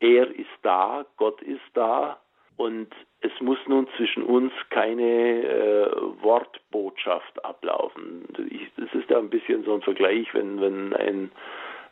er 0.00 0.30
ist 0.30 0.46
da, 0.62 1.04
Gott 1.16 1.42
ist 1.42 1.60
da 1.74 2.18
und 2.56 2.88
es 3.20 3.32
muss 3.40 3.58
nun 3.66 3.88
zwischen 3.96 4.22
uns 4.22 4.52
keine 4.70 5.42
äh, 5.42 5.90
Wortbotschaft 6.22 7.44
ablaufen. 7.44 8.26
Ich, 8.50 8.70
das 8.76 8.92
ist 8.94 9.10
ja 9.10 9.18
ein 9.18 9.30
bisschen 9.30 9.64
so 9.64 9.74
ein 9.74 9.82
Vergleich, 9.82 10.32
wenn, 10.34 10.60
wenn 10.60 10.92
ein 10.94 11.32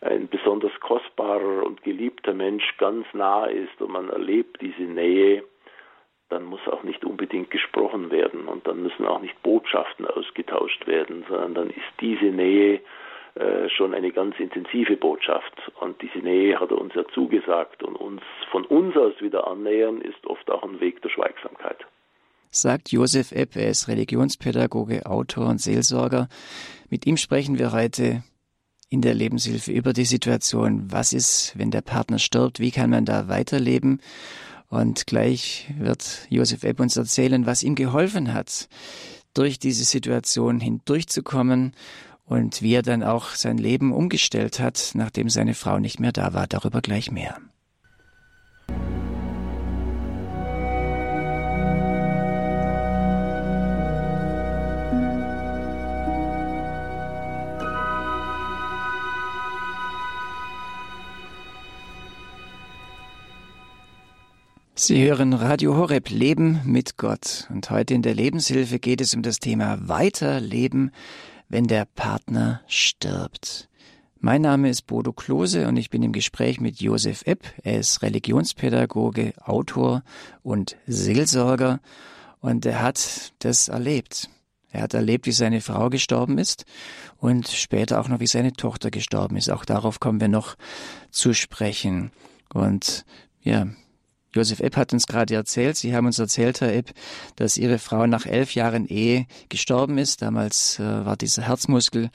ein 0.01 0.29
besonders 0.29 0.73
kostbarer 0.81 1.65
und 1.65 1.83
geliebter 1.83 2.35
Mensch 2.35 2.77
ganz 2.79 3.07
nah 3.13 3.47
ist 3.47 3.81
und 3.81 3.91
man 3.91 4.11
erlebt 4.11 4.61
diese 4.61 4.83
Nähe, 4.83 5.43
dann 6.29 6.45
muss 6.45 6.61
auch 6.69 6.83
nicht 6.83 7.05
unbedingt 7.05 7.51
gesprochen 7.51 8.11
werden 8.11 8.49
und 8.49 8.67
dann 8.67 8.83
müssen 8.83 9.07
auch 9.07 9.21
nicht 9.21 9.41
Botschaften 9.43 10.07
ausgetauscht 10.07 10.87
werden, 10.87 11.25
sondern 11.29 11.55
dann 11.55 11.71
ist 11.71 12.01
diese 12.01 12.27
Nähe 12.27 12.81
äh, 13.37 13.69
schon 13.69 13.95
eine 13.95 14.11
ganz 14.11 14.39
intensive 14.39 14.97
Botschaft 14.97 15.55
und 15.81 16.01
diese 16.03 16.19
Nähe 16.19 16.59
hat 16.59 16.71
er 16.71 16.79
uns 16.79 16.95
ja 16.95 17.05
zugesagt 17.15 17.83
und 17.83 17.95
uns 17.95 18.23
von 18.51 18.65
uns 18.65 18.97
aus 18.97 19.21
wieder 19.21 19.47
annähern 19.47 20.01
ist 20.01 20.27
oft 20.27 20.51
auch 20.51 20.63
ein 20.65 20.81
Weg 20.81 21.03
der 21.03 21.11
Schweigsamkeit. 21.11 21.87
Sagt 22.51 22.91
Josef 22.91 23.33
Epp, 23.33 23.55
er 23.55 23.69
ist 23.69 23.89
Religionspädagoge, 23.89 25.05
Autor 25.05 25.49
und 25.49 25.61
Seelsorger. 25.61 26.29
Mit 26.89 27.07
ihm 27.07 27.19
sprechen 27.19 27.59
wir 27.59 27.73
heute 27.73 28.23
in 28.89 29.03
der 29.03 29.15
Lebenshilfe 29.15 29.73
über 29.73 29.93
die 29.93 30.05
Situation, 30.05 30.91
was 30.91 31.13
ist, 31.13 31.53
wenn 31.57 31.71
der 31.71 31.83
Partner 31.83 32.19
stirbt, 32.19 32.61
wie 32.61 32.71
kann 32.71 32.91
man 32.91 33.05
da 33.05 33.29
weiterleben. 33.29 34.01
Und 34.69 35.07
gleich 35.07 35.73
wird 35.79 36.27
Josef 36.29 36.65
Epp 36.65 36.81
uns 36.81 36.97
erzählen, 36.97 37.47
was 37.47 37.63
ihm 37.63 37.75
geholfen 37.75 38.33
hat, 38.33 38.69
durch 39.35 39.59
diese 39.59 39.85
Situation 39.85 40.61
hindurchzukommen 40.61 41.73
und 42.25 42.63
wie 42.63 42.75
er 42.75 42.83
dann 42.83 43.03
auch 43.03 43.31
sein 43.31 43.59
Leben 43.59 43.93
umgestellt 43.93 44.59
hat, 44.59 44.93
nachdem 44.95 45.31
seine 45.31 45.55
Frau 45.55 45.79
nicht 45.79 46.01
mehr 46.01 46.13
da 46.13 46.33
war. 46.35 46.47
Darüber 46.47 46.81
gleich 46.81 47.11
mehr. 47.11 47.39
Sie 64.79 65.03
hören 65.03 65.33
Radio 65.33 65.75
Horeb 65.75 66.11
Leben 66.11 66.61
mit 66.67 66.99
Gott. 66.99 67.49
Und 67.49 67.71
heute 67.71 67.95
in 67.95 68.03
der 68.03 68.15
Lebenshilfe 68.15 68.79
geht 68.79 69.01
es 69.01 69.15
um 69.15 69.23
das 69.23 69.39
Thema 69.39 69.79
Weiterleben, 69.89 70.91
wenn 71.49 71.67
der 71.67 71.87
Partner 71.87 72.61
stirbt. 72.67 73.71
Mein 74.21 74.43
Name 74.43 74.69
ist 74.69 74.83
Bodo 74.83 75.15
Klose 75.15 75.67
und 75.67 75.79
ich 75.79 75.89
bin 75.89 76.03
im 76.03 76.13
Gespräch 76.13 76.61
mit 76.61 76.79
Josef 76.79 77.23
Epp. 77.25 77.47
Er 77.63 77.81
ist 77.81 78.03
Religionspädagoge, 78.03 79.33
Autor 79.43 80.03
und 80.43 80.77
Seelsorger 80.87 81.81
und 82.41 82.67
er 82.67 82.83
hat 82.83 83.33
das 83.39 83.69
erlebt. 83.69 84.29
Er 84.71 84.83
hat 84.83 84.93
erlebt, 84.93 85.25
wie 85.25 85.33
seine 85.33 85.63
Frau 85.63 85.89
gestorben 85.89 86.37
ist 86.37 86.67
und 87.17 87.49
später 87.49 87.99
auch 87.99 88.09
noch, 88.09 88.21
wie 88.21 88.27
seine 88.27 88.53
Tochter 88.53 88.91
gestorben 88.91 89.39
ist. 89.39 89.49
Auch 89.49 89.65
darauf 89.65 90.01
kommen 90.01 90.21
wir 90.21 90.29
noch 90.29 90.55
zu 91.11 91.33
sprechen. 91.33 92.13
Und 92.53 93.07
ja, 93.41 93.69
Josef 94.37 94.61
Epp 94.61 94.77
hat 94.77 94.93
uns 94.93 95.07
gerade 95.07 95.35
erzählt, 95.35 95.79
Sie 95.79 95.97
haben 95.97 96.05
uns 96.05 96.19
erzählt, 96.19 96.61
Herr 96.61 96.75
Epp, 96.75 96.93
dass 97.37 97.57
Ihre 97.57 97.79
Frau 97.79 98.07
nach 98.07 98.27
elf 98.27 98.55
Jahren 98.55 98.87
Ehe 98.87 99.27
gestorben 99.49 99.97
ist. 99.97 100.21
Damals 100.21 100.79
äh, 100.79 101.07
war 101.07 101.17
dieser 101.17 101.45
Herzmuskel 101.45 102.11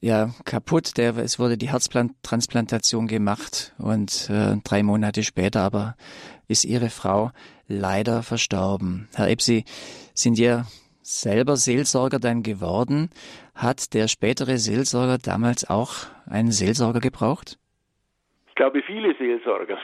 ja 0.00 0.34
kaputt. 0.44 0.96
Der, 0.96 1.16
es 1.18 1.38
wurde 1.38 1.56
die 1.56 1.70
Herztransplantation 1.70 3.06
gemacht 3.06 3.72
und 3.78 4.28
äh, 4.30 4.56
drei 4.64 4.82
Monate 4.82 5.22
später 5.22 5.60
aber 5.60 5.94
ist 6.48 6.64
Ihre 6.64 6.90
Frau 6.90 7.30
leider 7.68 8.24
verstorben. 8.24 9.08
Herr 9.14 9.28
Epp, 9.28 9.40
Sie 9.40 9.64
sind 10.14 10.38
ja 10.38 10.66
selber 11.02 11.56
Seelsorger 11.56 12.18
dann 12.18 12.42
geworden. 12.42 13.10
Hat 13.54 13.94
der 13.94 14.08
spätere 14.08 14.58
Seelsorger 14.58 15.18
damals 15.18 15.70
auch 15.70 15.94
einen 16.26 16.50
Seelsorger 16.50 17.00
gebraucht? 17.00 17.60
Glaube, 18.58 18.82
viele 18.82 19.14
Seelsorger, 19.14 19.78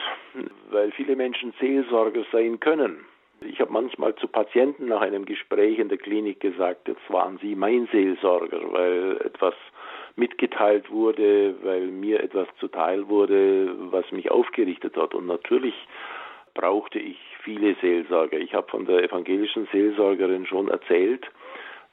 weil 0.69 0.91
viele 0.91 1.15
Menschen 1.15 1.53
Seelsorger 1.61 2.25
sein 2.33 2.59
können. 2.59 3.05
Ich 3.39 3.61
habe 3.61 3.71
manchmal 3.71 4.15
zu 4.15 4.27
Patienten 4.27 4.87
nach 4.87 4.99
einem 4.99 5.25
Gespräch 5.25 5.79
in 5.79 5.87
der 5.87 5.97
Klinik 5.97 6.41
gesagt, 6.41 6.89
jetzt 6.89 7.09
waren 7.09 7.37
Sie 7.41 7.55
mein 7.55 7.87
Seelsorger, 7.93 8.59
weil 8.73 9.17
etwas 9.23 9.53
mitgeteilt 10.17 10.91
wurde, 10.91 11.55
weil 11.63 11.87
mir 11.87 12.21
etwas 12.21 12.49
zuteil 12.59 13.07
wurde, 13.07 13.73
was 13.91 14.11
mich 14.11 14.29
aufgerichtet 14.29 14.97
hat. 14.97 15.13
Und 15.13 15.25
natürlich 15.25 15.75
brauchte 16.53 16.99
ich 16.99 17.17
viele 17.43 17.75
Seelsorger. 17.81 18.37
Ich 18.37 18.53
habe 18.53 18.67
von 18.69 18.85
der 18.85 19.03
evangelischen 19.03 19.69
Seelsorgerin 19.71 20.45
schon 20.45 20.67
erzählt, 20.67 21.25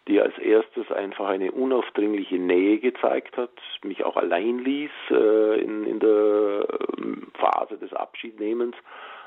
die 0.09 0.21
als 0.21 0.37
erstes 0.39 0.91
einfach 0.91 1.29
eine 1.29 1.53
unaufdringliche 1.53 2.39
Nähe 2.39 2.79
gezeigt 2.79 3.37
hat, 3.37 3.53
mich 3.85 4.05
auch 4.05 4.17
allein 4.17 4.59
ließ 4.59 4.91
äh, 5.11 5.61
in, 5.61 5.85
in 5.87 6.01
der 6.01 6.67
ähm, 6.99 7.29
Phase 7.35 7.79
des 7.79 7.93
Abschiednehmens, 7.93 8.75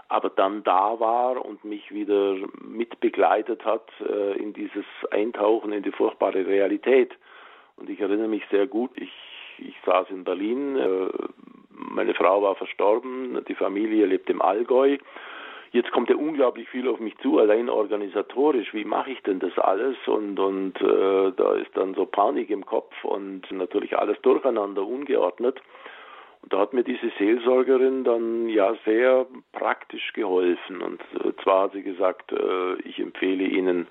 aber 0.09 0.29
dann 0.29 0.63
da 0.63 0.99
war 0.99 1.43
und 1.43 1.63
mich 1.63 1.91
wieder 1.93 2.35
mitbegleitet 2.61 3.63
hat 3.63 3.89
äh, 4.01 4.37
in 4.37 4.53
dieses 4.53 4.85
Eintauchen 5.11 5.71
in 5.71 5.83
die 5.83 5.91
furchtbare 5.91 6.45
Realität. 6.45 7.13
Und 7.77 7.89
ich 7.89 8.01
erinnere 8.01 8.27
mich 8.27 8.43
sehr 8.51 8.67
gut, 8.67 8.91
ich, 8.95 9.13
ich 9.57 9.75
saß 9.85 10.09
in 10.09 10.25
Berlin, 10.25 10.77
äh, 10.77 11.07
meine 11.69 12.13
Frau 12.13 12.41
war 12.41 12.55
verstorben, 12.55 13.43
die 13.47 13.55
Familie 13.55 14.05
lebt 14.05 14.29
im 14.29 14.41
Allgäu 14.41 14.97
Jetzt 15.75 15.91
kommt 15.91 16.09
ja 16.09 16.15
unglaublich 16.15 16.69
viel 16.69 16.87
auf 16.87 17.01
mich 17.01 17.17
zu, 17.17 17.37
allein 17.37 17.67
organisatorisch. 17.67 18.73
Wie 18.73 18.85
mache 18.85 19.11
ich 19.11 19.21
denn 19.23 19.39
das 19.39 19.59
alles? 19.59 19.97
Und, 20.05 20.39
und 20.39 20.79
äh, 20.79 21.33
da 21.35 21.53
ist 21.55 21.75
dann 21.75 21.95
so 21.95 22.05
Panik 22.05 22.49
im 22.49 22.65
Kopf 22.65 22.93
und 23.03 23.51
natürlich 23.51 23.97
alles 23.97 24.15
durcheinander, 24.21 24.87
ungeordnet. 24.87 25.61
Und 26.41 26.53
da 26.53 26.59
hat 26.59 26.71
mir 26.71 26.85
diese 26.85 27.11
Seelsorgerin 27.19 28.05
dann 28.05 28.47
ja 28.47 28.73
sehr 28.85 29.25
praktisch 29.51 30.13
geholfen. 30.13 30.81
Und 30.81 31.01
äh, 31.21 31.33
zwar 31.43 31.63
hat 31.63 31.73
sie 31.73 31.83
gesagt, 31.83 32.31
äh, 32.31 32.75
ich 32.85 32.97
empfehle 32.97 33.43
Ihnen, 33.43 33.87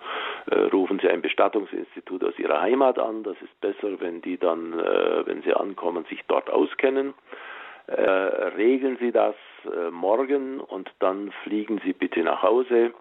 äh, 0.50 0.60
rufen 0.60 1.00
Sie 1.00 1.08
ein 1.10 1.20
Bestattungsinstitut 1.20 2.24
aus 2.24 2.38
Ihrer 2.38 2.62
Heimat 2.62 2.98
an. 2.98 3.24
Das 3.24 3.36
ist 3.42 3.60
besser, 3.60 4.00
wenn 4.00 4.22
die 4.22 4.38
dann, 4.38 4.72
äh, 4.72 5.26
wenn 5.26 5.42
Sie 5.42 5.52
ankommen, 5.52 6.06
sich 6.08 6.22
dort 6.28 6.48
auskennen. 6.48 7.12
Äh, 7.86 8.00
regeln 8.00 8.96
Sie 8.98 9.12
das 9.12 9.34
äh, 9.64 9.90
morgen 9.90 10.60
und 10.60 10.90
dann 11.00 11.32
fliegen 11.42 11.80
Sie 11.84 11.92
bitte 11.92 12.20
nach 12.20 12.42
Hause 12.42 12.92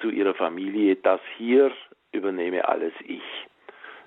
zu 0.00 0.08
Ihrer 0.08 0.34
Familie. 0.34 0.96
Das 0.96 1.20
hier 1.36 1.70
übernehme 2.12 2.66
alles 2.66 2.94
ich. 3.04 3.22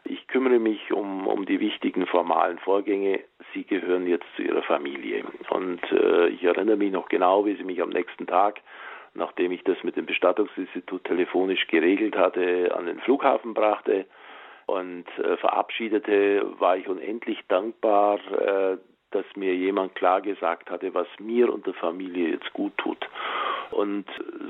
Ich 0.05 0.27
kümmere 0.27 0.57
mich 0.57 0.91
um, 0.91 1.27
um 1.27 1.45
die 1.45 1.59
wichtigen 1.59 2.07
formalen 2.07 2.57
Vorgänge. 2.59 3.19
Sie 3.53 3.63
gehören 3.63 4.07
jetzt 4.07 4.25
zu 4.35 4.41
Ihrer 4.41 4.63
Familie. 4.63 5.23
Und 5.49 5.81
äh, 5.91 6.29
ich 6.29 6.43
erinnere 6.43 6.77
mich 6.77 6.91
noch 6.91 7.09
genau, 7.09 7.45
wie 7.45 7.55
sie 7.55 7.63
mich 7.63 7.81
am 7.81 7.89
nächsten 7.89 8.25
Tag, 8.25 8.61
nachdem 9.13 9.51
ich 9.51 9.63
das 9.63 9.83
mit 9.83 9.95
dem 9.95 10.07
Bestattungsinstitut 10.07 11.03
telefonisch 11.03 11.67
geregelt 11.67 12.17
hatte, 12.17 12.75
an 12.75 12.87
den 12.87 12.99
Flughafen 13.01 13.53
brachte 13.53 14.05
und 14.65 15.05
äh, 15.19 15.37
verabschiedete, 15.37 16.45
war 16.59 16.77
ich 16.77 16.87
unendlich 16.87 17.39
dankbar, 17.47 18.19
äh, 18.31 18.77
dass 19.11 19.25
mir 19.35 19.55
jemand 19.55 19.95
klar 19.95 20.21
gesagt 20.21 20.69
hatte, 20.69 20.93
was 20.93 21.07
mir 21.19 21.51
und 21.51 21.65
der 21.65 21.73
Familie 21.73 22.29
jetzt 22.29 22.51
gut 22.53 22.77
tut. 22.77 23.09
Und 23.71 24.05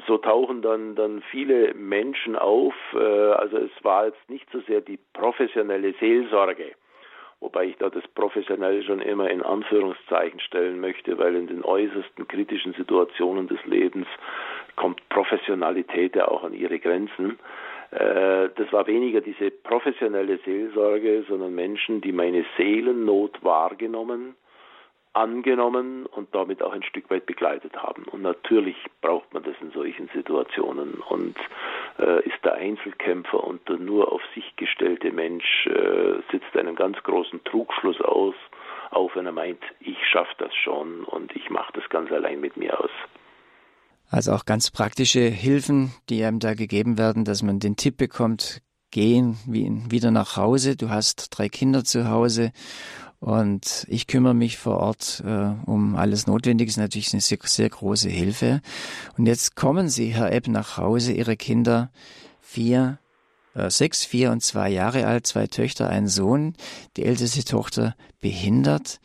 so 0.08 0.18
tauchen 0.18 0.62
dann, 0.62 0.96
dann 0.96 1.22
viele 1.30 1.74
Menschen 1.74 2.36
auf. 2.36 2.74
Äh, 2.94 2.98
also 2.98 3.58
es 3.58 3.72
war 3.84 4.08
jetzt 4.08 4.30
nicht 4.30 4.50
so 4.52 4.60
sehr 4.62 4.82
die 4.82 5.00
professionelle 5.14 5.94
Seelsorge, 6.00 6.72
wobei 7.40 7.66
ich 7.66 7.78
da 7.78 7.90
das 7.90 8.08
professionell 8.16 8.84
schon 8.84 9.02
immer 9.02 9.30
in 9.30 9.42
Anführungszeichen 9.42 10.40
stellen 10.40 10.80
möchte, 10.80 11.18
weil 11.18 11.36
in 11.36 11.48
den 11.48 11.64
äußersten 11.64 12.28
kritischen 12.28 12.74
Situationen 12.74 13.48
des 13.48 13.64
Lebens 13.66 14.08
kommt 14.76 15.08
Professionalität 15.10 16.16
ja 16.16 16.30
auch 16.30 16.44
an 16.44 16.54
ihre 16.54 16.80
Grenzen. 16.80 17.40
Äh, 17.92 18.50
das 18.56 18.72
war 18.72 18.88
weniger 18.88 19.20
diese 19.20 19.52
professionelle 19.52 20.38
Seelsorge, 20.46 21.26
sondern 21.28 21.56
Menschen, 21.56 22.00
die 22.02 22.14
meine 22.14 22.46
Seelennot 22.58 23.44
wahrgenommen, 23.44 24.36
angenommen 25.14 26.06
und 26.06 26.34
damit 26.34 26.62
auch 26.62 26.72
ein 26.72 26.84
Stück 26.84 27.10
weit 27.10 27.26
begleitet 27.26 27.76
haben. 27.76 28.04
Und 28.04 28.22
natürlich 28.22 28.78
braucht 29.02 29.34
man 29.34 29.44
das 29.44 29.56
in 29.62 29.72
solchen 29.72 30.10
Situationen 30.14 30.96
und 31.10 31.36
äh, 31.98 32.24
ist 32.28 32.44
der 32.44 32.54
Einzelkämpfer 32.54 33.44
und 33.44 33.68
der 33.68 33.78
nur 33.78 34.12
auf 34.12 34.22
sich 34.36 34.56
gestellte 34.56 35.12
Mensch 35.12 35.66
äh, 35.68 36.22
sitzt 36.32 36.56
einen 36.56 36.76
ganz 36.76 36.98
großen 37.04 37.44
Trugschluss 37.44 38.00
aus, 38.02 38.36
auf, 38.92 39.16
wenn 39.16 39.26
er 39.26 39.32
meint, 39.32 39.62
ich 39.80 39.98
schaffe 40.08 40.34
das 40.38 40.54
schon 40.56 41.04
und 41.06 41.36
ich 41.36 41.50
mache 41.50 41.74
das 41.74 41.88
ganz 41.90 42.12
allein 42.12 42.40
mit 42.40 42.58
mir 42.58 42.80
aus. 42.80 42.92
Also 44.12 44.32
auch 44.32 44.46
ganz 44.46 44.72
praktische 44.72 45.20
Hilfen, 45.20 45.92
die 46.10 46.24
einem 46.24 46.40
da 46.40 46.56
gegeben 46.56 46.98
werden, 46.98 47.26
dass 47.26 47.44
man 47.44 47.60
den 47.60 47.76
Tipp 47.76 47.98
bekommt, 47.98 48.62
gehen 48.92 49.38
wieder 49.46 50.12
nach 50.12 50.38
Hause. 50.38 50.76
Du 50.76 50.90
hast 50.90 51.28
drei 51.32 51.50
Kinder 51.50 51.84
zu 51.84 52.10
Hause 52.10 52.52
und 53.20 53.86
ich 53.90 54.08
kümmere 54.08 54.34
mich 54.34 54.58
vor 54.58 54.78
Ort 54.78 55.22
äh, 55.26 55.54
um 55.66 55.96
alles 55.96 56.26
Notwendige, 56.26 56.70
ist 56.70 56.78
natürlich 56.78 57.14
eine 57.14 57.22
sehr, 57.22 57.40
sehr, 57.44 57.70
große 57.70 58.10
Hilfe. 58.10 58.62
Und 59.18 59.26
jetzt 59.26 59.56
kommen 59.56 59.90
Sie, 59.90 60.08
Herr 60.08 60.32
Epp, 60.32 60.48
nach 60.48 60.78
Hause, 60.78 61.12
Ihre 61.12 61.36
Kinder, 61.36 61.92
vier, 62.40 62.98
äh, 63.56 63.70
sechs, 63.70 64.06
vier 64.06 64.32
und 64.32 64.42
zwei 64.42 64.70
Jahre 64.70 65.06
alt, 65.06 65.28
zwei 65.28 65.48
Töchter, 65.48 65.90
ein 65.90 66.08
Sohn, 66.08 66.56
die 66.96 67.04
älteste 67.04 67.44
Tochter 67.44 67.96
behindert. 68.22 69.02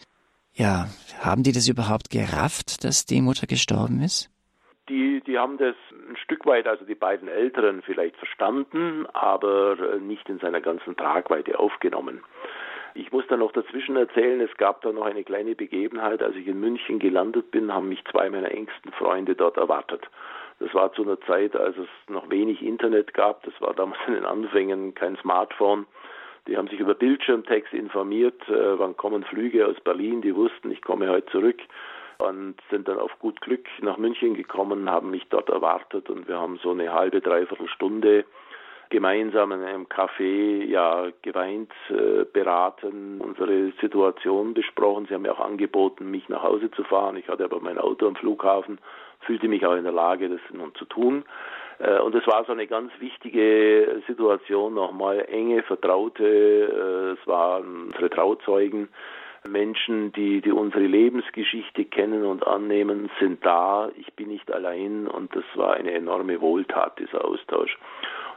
Ja, 0.52 0.88
haben 1.18 1.42
die 1.42 1.52
das 1.52 1.66
überhaupt 1.66 2.10
gerafft, 2.10 2.84
dass 2.84 3.06
die 3.06 3.20
Mutter 3.20 3.48
gestorben 3.48 4.00
ist? 4.00 4.30
Die, 4.88 5.22
die 5.26 5.38
haben 5.38 5.58
das 5.58 5.74
ein 6.08 6.16
Stück 6.16 6.46
weit, 6.46 6.66
also 6.66 6.84
die 6.84 6.94
beiden 6.94 7.28
Älteren 7.28 7.82
vielleicht 7.82 8.16
verstanden, 8.16 9.06
aber 9.12 9.76
äh, 9.78 9.98
nicht 9.98 10.28
in 10.28 10.38
seiner 10.38 10.60
ganzen 10.60 10.96
Tragweite 10.96 11.58
aufgenommen. 11.58 12.22
Ich 12.94 13.10
muss 13.10 13.26
da 13.28 13.36
noch 13.36 13.52
dazwischen 13.52 13.96
erzählen, 13.96 14.40
es 14.40 14.56
gab 14.56 14.82
da 14.82 14.92
noch 14.92 15.04
eine 15.04 15.24
kleine 15.24 15.56
Begebenheit. 15.56 16.22
Als 16.22 16.36
ich 16.36 16.46
in 16.46 16.60
München 16.60 17.00
gelandet 17.00 17.50
bin, 17.50 17.72
haben 17.74 17.88
mich 17.88 18.04
zwei 18.10 18.30
meiner 18.30 18.52
engsten 18.52 18.92
Freunde 18.92 19.34
dort 19.34 19.56
erwartet. 19.56 20.08
Das 20.60 20.72
war 20.74 20.92
zu 20.92 21.02
einer 21.02 21.20
Zeit, 21.22 21.56
als 21.56 21.76
es 21.76 21.88
noch 22.08 22.30
wenig 22.30 22.62
Internet 22.62 23.12
gab. 23.12 23.42
Das 23.42 23.60
war 23.60 23.74
damals 23.74 23.98
in 24.06 24.14
den 24.14 24.24
Anfängen 24.24 24.94
kein 24.94 25.16
Smartphone. 25.16 25.86
Die 26.46 26.56
haben 26.56 26.68
sich 26.68 26.78
über 26.78 26.94
Bildschirmtext 26.94 27.72
informiert, 27.72 28.40
äh, 28.48 28.78
wann 28.78 28.96
kommen 28.96 29.24
Flüge 29.24 29.66
aus 29.66 29.80
Berlin. 29.80 30.22
Die 30.22 30.36
wussten, 30.36 30.70
ich 30.70 30.82
komme 30.82 31.08
heute 31.08 31.26
zurück 31.32 31.60
und 32.18 32.56
sind 32.70 32.88
dann 32.88 32.98
auf 32.98 33.18
gut 33.18 33.40
Glück 33.40 33.66
nach 33.80 33.96
München 33.96 34.34
gekommen, 34.34 34.90
haben 34.90 35.10
mich 35.10 35.26
dort 35.28 35.48
erwartet 35.48 36.10
und 36.10 36.28
wir 36.28 36.38
haben 36.38 36.58
so 36.62 36.70
eine 36.70 36.92
halbe, 36.92 37.20
dreiviertel 37.20 37.68
Stunde 37.68 38.24
gemeinsam 38.90 39.50
in 39.52 39.62
einem 39.62 39.86
Café 39.86 40.64
ja 40.64 41.08
geweint, 41.22 41.72
äh, 41.90 42.24
beraten, 42.32 43.20
unsere 43.20 43.72
Situation 43.80 44.54
besprochen. 44.54 45.06
Sie 45.06 45.14
haben 45.14 45.22
mir 45.22 45.32
auch 45.32 45.44
angeboten, 45.44 46.10
mich 46.10 46.28
nach 46.28 46.42
Hause 46.42 46.70
zu 46.70 46.84
fahren. 46.84 47.16
Ich 47.16 47.28
hatte 47.28 47.44
aber 47.44 47.60
mein 47.60 47.78
Auto 47.78 48.06
am 48.06 48.14
Flughafen, 48.14 48.78
fühlte 49.20 49.48
mich 49.48 49.66
auch 49.66 49.74
in 49.74 49.84
der 49.84 49.92
Lage, 49.92 50.28
das 50.28 50.40
nun 50.52 50.74
zu 50.76 50.84
tun. 50.84 51.24
Äh, 51.78 51.98
und 52.00 52.14
es 52.14 52.26
war 52.26 52.44
so 52.44 52.52
eine 52.52 52.66
ganz 52.66 52.92
wichtige 53.00 54.02
Situation, 54.06 54.74
nochmal 54.74 55.26
enge 55.28 55.62
Vertraute, 55.62 56.24
äh, 56.24 57.20
es 57.20 57.26
waren 57.26 57.86
unsere 57.86 58.10
Trauzeugen, 58.10 58.88
Menschen, 59.48 60.12
die, 60.12 60.40
die 60.40 60.52
unsere 60.52 60.84
Lebensgeschichte 60.84 61.84
kennen 61.84 62.24
und 62.24 62.46
annehmen, 62.46 63.10
sind 63.20 63.44
da. 63.44 63.90
Ich 63.96 64.12
bin 64.14 64.28
nicht 64.28 64.50
allein 64.50 65.06
und 65.06 65.34
das 65.36 65.44
war 65.54 65.74
eine 65.74 65.92
enorme 65.92 66.40
Wohltat, 66.40 66.98
dieser 66.98 67.24
Austausch. 67.24 67.76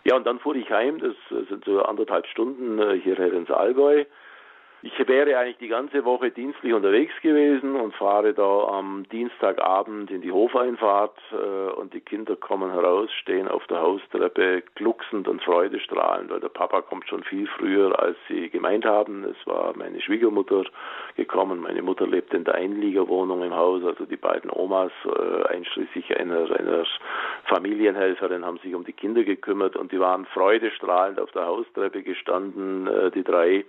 Ja, 0.04 0.16
und 0.16 0.26
dann 0.26 0.40
fuhr 0.40 0.56
ich 0.56 0.70
heim, 0.70 1.00
das 1.00 1.16
sind 1.50 1.66
so 1.66 1.82
anderthalb 1.82 2.28
Stunden 2.28 2.80
äh, 2.80 3.00
hierher 3.00 3.34
ins 3.34 3.52
Allgäu. 3.52 4.06
Ich 4.88 5.06
wäre 5.06 5.38
eigentlich 5.38 5.58
die 5.58 5.68
ganze 5.68 6.06
Woche 6.06 6.32
dienstlich 6.32 6.74
unterwegs 6.74 7.14
gewesen 7.22 7.76
und 7.76 7.94
fahre 7.96 8.34
da 8.34 8.68
am 8.70 9.06
Dienstagabend 9.12 10.10
in 10.12 10.22
die 10.22 10.32
Hofeinfahrt 10.32 11.18
äh, 11.34 11.72
und 11.74 11.94
die 11.94 12.00
Kinder 12.00 12.38
kommen 12.38 12.72
heraus, 12.72 13.12
stehen 13.22 13.50
auf 13.50 13.68
der 13.68 13.82
Haustreppe 13.82 14.64
glucksend 14.76 15.28
und 15.28 15.44
freudestrahlend, 15.44 16.30
weil 16.30 16.40
der 16.40 16.48
Papa 16.48 16.82
kommt 16.82 17.06
schon 17.10 17.24
viel 17.24 17.48
früher, 17.48 18.00
als 18.00 18.16
sie 18.30 18.50
gemeint 18.50 18.86
haben. 18.86 19.26
Es 19.26 19.46
war 19.46 19.76
meine 19.76 20.00
Schwiegermutter 20.00 20.64
gekommen. 21.18 21.60
Meine 21.60 21.82
Mutter 21.82 22.08
lebt 22.08 22.34
in 22.34 22.46
der 22.46 22.56
Einliegerwohnung 22.56 23.44
im 23.44 23.54
Haus, 23.54 23.84
also 23.84 24.06
die 24.06 24.16
beiden 24.16 24.50
Omas, 24.50 24.94
äh, 25.04 25.54
einschließlich 25.54 26.18
einer, 26.18 26.50
einer 26.50 26.86
Familienhelferin, 27.44 28.46
haben 28.46 28.60
sich 28.60 28.74
um 28.74 28.86
die 28.86 28.94
Kinder 28.94 29.26
gekümmert 29.26 29.76
und 29.76 29.92
die 29.92 30.00
waren 30.00 30.26
freudestrahlend 30.28 31.20
auf 31.20 31.32
der 31.32 31.46
Haustreppe 31.46 32.04
gestanden, 32.04 32.88
äh, 32.88 33.12
die 33.12 33.26
drei. 33.26 33.66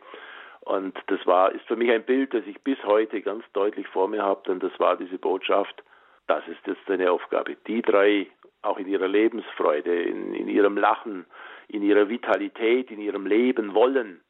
Und 0.69 0.99
das 1.07 1.27
war, 1.27 1.51
ist 1.53 1.67
für 1.67 1.77
mich 1.77 1.91
ein 1.91 2.03
Bild, 2.03 2.35
das 2.35 2.45
ich 2.47 2.61
bis 2.61 2.77
heute 2.85 3.23
ganz 3.23 3.43
deutlich 3.55 3.89
vor 3.89 4.07
mir 4.07 4.23
habe, 4.23 4.43
denn 4.47 4.61
das 4.61 4.79
war 4.79 4.99
diese 4.99 5.17
Botschaft, 5.17 5.83
das 6.27 6.47
ist 6.47 6.59
jetzt 6.67 6.87
deine 6.87 7.11
Aufgabe. 7.11 7.57
Die 7.67 7.81
drei, 7.81 8.27
auch 8.61 8.77
in 8.77 8.87
ihrer 8.87 9.09
Lebensfreude, 9.09 10.03
in, 10.03 10.35
in 10.35 10.47
ihrem 10.47 10.77
Lachen, 10.77 11.25
in 11.69 11.83
ihrer 11.83 12.11
Vitalität, 12.11 12.91
in 12.91 13.01
ihrem 13.01 13.25
Leben 13.25 13.73
wollen, 13.73 14.21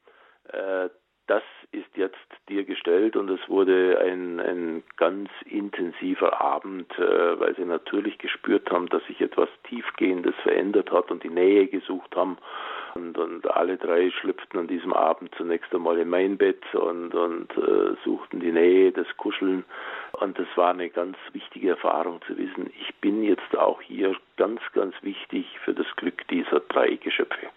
äh, 0.52 0.88
das 1.28 1.42
ist 1.70 1.96
jetzt 1.96 2.16
dir 2.48 2.64
gestellt 2.64 3.14
und 3.14 3.28
es 3.28 3.40
wurde 3.48 4.00
ein, 4.00 4.40
ein 4.40 4.82
ganz 4.96 5.28
intensiver 5.44 6.40
Abend, 6.40 6.90
äh, 6.98 7.38
weil 7.38 7.54
sie 7.56 7.64
natürlich 7.64 8.18
gespürt 8.18 8.70
haben, 8.70 8.88
dass 8.88 9.04
sich 9.06 9.20
etwas 9.20 9.48
Tiefgehendes 9.64 10.34
verändert 10.42 10.90
hat 10.90 11.10
und 11.10 11.22
die 11.22 11.28
Nähe 11.28 11.66
gesucht 11.66 12.16
haben 12.16 12.38
und, 12.94 13.18
und 13.18 13.46
alle 13.50 13.76
drei 13.76 14.10
schlüpften 14.10 14.60
an 14.60 14.66
diesem 14.66 14.94
Abend 14.94 15.34
zunächst 15.36 15.72
einmal 15.74 15.98
in 15.98 16.08
mein 16.08 16.38
Bett 16.38 16.62
und, 16.74 17.14
und 17.14 17.50
äh, 17.58 17.94
suchten 18.02 18.40
die 18.40 18.52
Nähe, 18.52 18.90
das 18.90 19.06
Kuscheln. 19.18 19.64
Und 20.12 20.38
das 20.38 20.48
war 20.56 20.70
eine 20.70 20.88
ganz 20.88 21.18
wichtige 21.32 21.70
Erfahrung 21.70 22.20
zu 22.26 22.36
wissen, 22.38 22.70
ich 22.80 22.94
bin 22.96 23.22
jetzt 23.22 23.56
auch 23.56 23.82
hier 23.82 24.16
ganz, 24.38 24.60
ganz 24.72 24.94
wichtig 25.02 25.46
für 25.64 25.74
das 25.74 25.86
Glück 25.96 26.26
dieser 26.28 26.60
drei 26.60 26.94
Geschöpfe. 26.96 27.48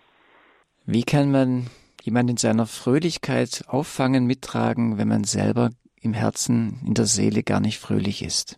Wie 0.86 1.04
kann 1.04 1.32
man 1.32 1.68
jemand 2.04 2.30
in 2.30 2.38
seiner 2.38 2.66
Fröhlichkeit 2.66 3.64
auffangen, 3.68 4.26
mittragen, 4.26 4.98
wenn 4.98 5.08
man 5.08 5.24
selber 5.24 5.70
im 6.02 6.14
Herzen, 6.14 6.82
in 6.86 6.94
der 6.94 7.06
Seele 7.06 7.44
gar 7.44 7.60
nicht 7.60 7.80
fröhlich 7.80 8.24
ist? 8.24 8.58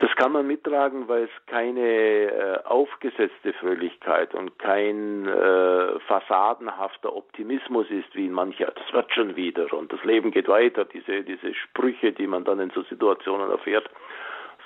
Das 0.00 0.10
kann 0.16 0.32
man 0.32 0.46
mittragen, 0.46 1.06
weil 1.08 1.24
es 1.24 1.46
keine 1.46 1.80
äh, 1.80 2.58
aufgesetzte 2.64 3.52
Fröhlichkeit 3.54 4.34
und 4.34 4.58
kein 4.58 5.26
äh, 5.26 6.00
fassadenhafter 6.00 7.14
Optimismus 7.14 7.86
ist, 7.90 8.14
wie 8.14 8.26
in 8.26 8.32
mancher, 8.32 8.72
das 8.74 8.92
wird 8.92 9.12
schon 9.14 9.36
wieder 9.36 9.72
und 9.72 9.92
das 9.92 10.02
Leben 10.04 10.32
geht 10.32 10.48
weiter, 10.48 10.84
diese, 10.84 11.22
diese 11.22 11.54
Sprüche, 11.54 12.12
die 12.12 12.26
man 12.26 12.44
dann 12.44 12.58
in 12.58 12.70
so 12.70 12.82
Situationen 12.82 13.50
erfährt, 13.50 13.88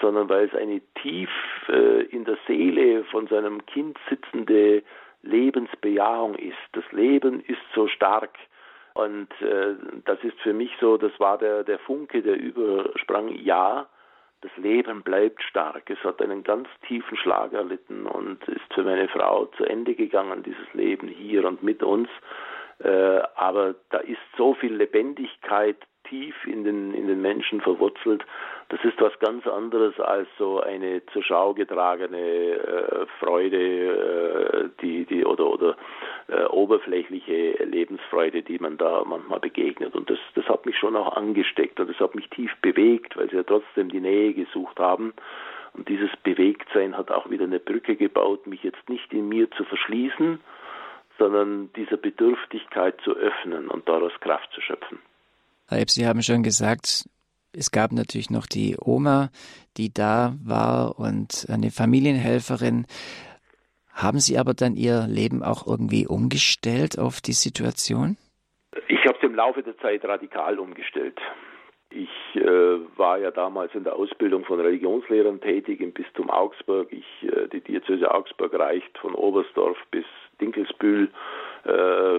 sondern 0.01 0.29
weil 0.29 0.47
es 0.47 0.55
eine 0.55 0.81
tief 1.03 1.31
äh, 1.69 2.05
in 2.05 2.25
der 2.25 2.39
Seele 2.47 3.05
von 3.05 3.27
seinem 3.27 3.65
Kind 3.67 3.99
sitzende 4.09 4.83
Lebensbejahung 5.29 6.35
ist. 6.35 6.57
Das 6.73 6.85
Leben 6.93 7.41
ist 7.45 7.61
so 7.75 7.87
stark. 7.88 8.37
Und 8.95 9.29
äh, 9.41 9.75
das 10.05 10.19
ist 10.25 10.38
für 10.41 10.53
mich 10.53 10.73
so, 10.81 10.97
das 10.97 11.12
war 11.21 11.38
der, 11.38 11.62
der 11.62 11.79
Funke, 11.79 12.23
der 12.23 12.37
übersprang, 12.37 13.29
ja, 13.29 13.87
das 14.41 14.57
Leben 14.57 15.03
bleibt 15.03 15.43
stark. 15.43 15.91
Es 15.91 16.03
hat 16.05 16.23
einen 16.23 16.43
ganz 16.43 16.69
tiefen 16.87 17.17
Schlag 17.17 17.53
erlitten 17.53 18.07
und 18.07 18.47
ist 18.49 18.73
für 18.73 18.85
meine 18.85 19.09
Frau 19.09 19.47
zu 19.57 19.64
Ende 19.64 19.95
gegangen, 19.95 20.43
dieses 20.43 20.73
Leben 20.75 21.09
hier 21.09 21.45
und 21.45 21.62
mit 21.62 21.83
uns. 21.83 22.09
Äh, 22.79 23.21
aber 23.35 23.75
da 23.91 23.99
ist 23.99 24.21
so 24.37 24.55
viel 24.55 24.75
Lebendigkeit 24.75 25.77
tief 26.09 26.35
in 26.47 26.64
den, 26.64 26.95
in 26.95 27.07
den 27.07 27.21
Menschen 27.21 27.61
verwurzelt. 27.61 28.25
Das 28.71 28.81
ist 28.85 29.01
was 29.01 29.19
ganz 29.19 29.47
anderes 29.47 29.99
als 29.99 30.29
so 30.37 30.61
eine 30.61 31.05
zur 31.07 31.23
Schau 31.23 31.55
getragene 31.55 32.19
äh, 32.19 33.07
Freude, 33.19 33.57
äh, 33.57 34.69
die, 34.83 35.07
die, 35.07 35.25
oder, 35.25 35.47
oder 35.47 35.77
äh, 36.29 36.45
oberflächliche 36.45 37.65
Lebensfreude, 37.65 38.43
die 38.43 38.59
man 38.59 38.77
da 38.77 39.05
manchmal 39.07 39.41
begegnet. 39.41 39.95
Und 39.95 40.11
das, 40.11 40.19
das 40.35 40.45
hat 40.47 40.67
mich 40.67 40.77
schon 40.77 40.97
auch 40.97 41.17
angesteckt 41.17 41.81
und 41.81 41.89
das 41.89 41.99
hat 41.99 42.15
mich 42.15 42.29
tief 42.29 42.51
bewegt, 42.61 43.17
weil 43.17 43.31
sie 43.31 43.37
ja 43.37 43.43
trotzdem 43.43 43.89
die 43.89 44.01
Nähe 44.01 44.35
gesucht 44.35 44.79
haben. 44.79 45.15
Und 45.73 45.89
dieses 45.89 46.11
Bewegtsein 46.23 46.95
hat 46.97 47.11
auch 47.11 47.31
wieder 47.31 47.45
eine 47.45 47.61
Brücke 47.61 47.97
gebaut, 47.97 48.47
mich 48.47 48.63
jetzt 48.63 48.87
nicht 48.91 49.11
in 49.15 49.31
mir 49.31 49.51
zu 49.53 49.65
verschließen, 49.65 50.41
sondern 51.19 51.73
dieser 51.75 51.97
Bedürftigkeit 51.97 53.01
zu 53.03 53.13
öffnen 53.13 53.69
und 53.69 53.89
daraus 53.89 54.13
Kraft 54.21 54.51
zu 54.53 54.61
schöpfen. 54.61 54.99
Herr 55.69 55.81
Epp, 55.81 55.91
Sie 55.91 56.07
haben 56.07 56.23
schon 56.23 56.43
gesagt, 56.43 57.09
es 57.53 57.71
gab 57.71 57.93
natürlich 57.93 58.31
noch 58.31 58.47
die 58.47 58.77
Oma, 58.81 59.31
die 59.77 59.93
da 59.93 60.35
war 60.45 60.99
und 60.99 61.47
eine 61.49 61.71
Familienhelferin. 61.71 62.87
Haben 63.93 64.21
Sie 64.21 64.39
aber 64.39 64.55
dann 64.55 64.77
Ihr 64.77 65.07
Leben 65.09 65.43
auch 65.43 65.67
irgendwie 65.67 66.07
umgestellt 66.07 66.99
auf 66.99 67.21
die 67.21 67.33
Situation? 67.33 68.17
Ich 68.87 69.05
habe 69.07 69.17
es 69.17 69.23
im 69.23 69.35
Laufe 69.35 69.63
der 69.63 69.77
Zeit 69.79 70.05
radikal 70.05 70.59
umgestellt. 70.59 71.19
Ich 71.91 72.11
äh, 72.35 72.99
war 72.99 73.19
ja 73.19 73.31
damals 73.31 73.75
in 73.75 73.83
der 73.83 73.97
Ausbildung 73.97 74.45
von 74.45 74.61
Religionslehrern 74.61 75.41
tätig 75.41 75.81
im 75.81 75.93
Bistum 75.93 76.29
Augsburg. 76.29 76.93
Ich, 76.93 77.07
äh, 77.23 77.49
die 77.49 77.61
Diözese 77.61 78.15
Augsburg 78.15 78.53
reicht 78.59 78.97
von 78.99 79.15
Oberstdorf 79.15 79.79
bis 79.91 80.05
Dinkelsbühl 80.41 81.09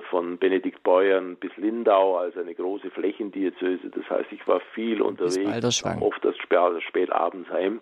von 0.09 0.37
Benedikt 0.37 0.83
Beuern 0.83 1.35
bis 1.37 1.55
Lindau, 1.57 2.17
also 2.17 2.39
eine 2.39 2.53
große 2.53 2.89
Flächendiözese. 2.91 3.89
Das 3.89 4.09
heißt, 4.09 4.31
ich 4.31 4.47
war 4.47 4.59
viel 4.73 5.01
unterwegs, 5.01 5.83
oft 6.01 6.25
erst 6.25 6.41
spät, 6.41 6.83
spät 6.83 7.11
abends 7.11 7.49
heim. 7.49 7.81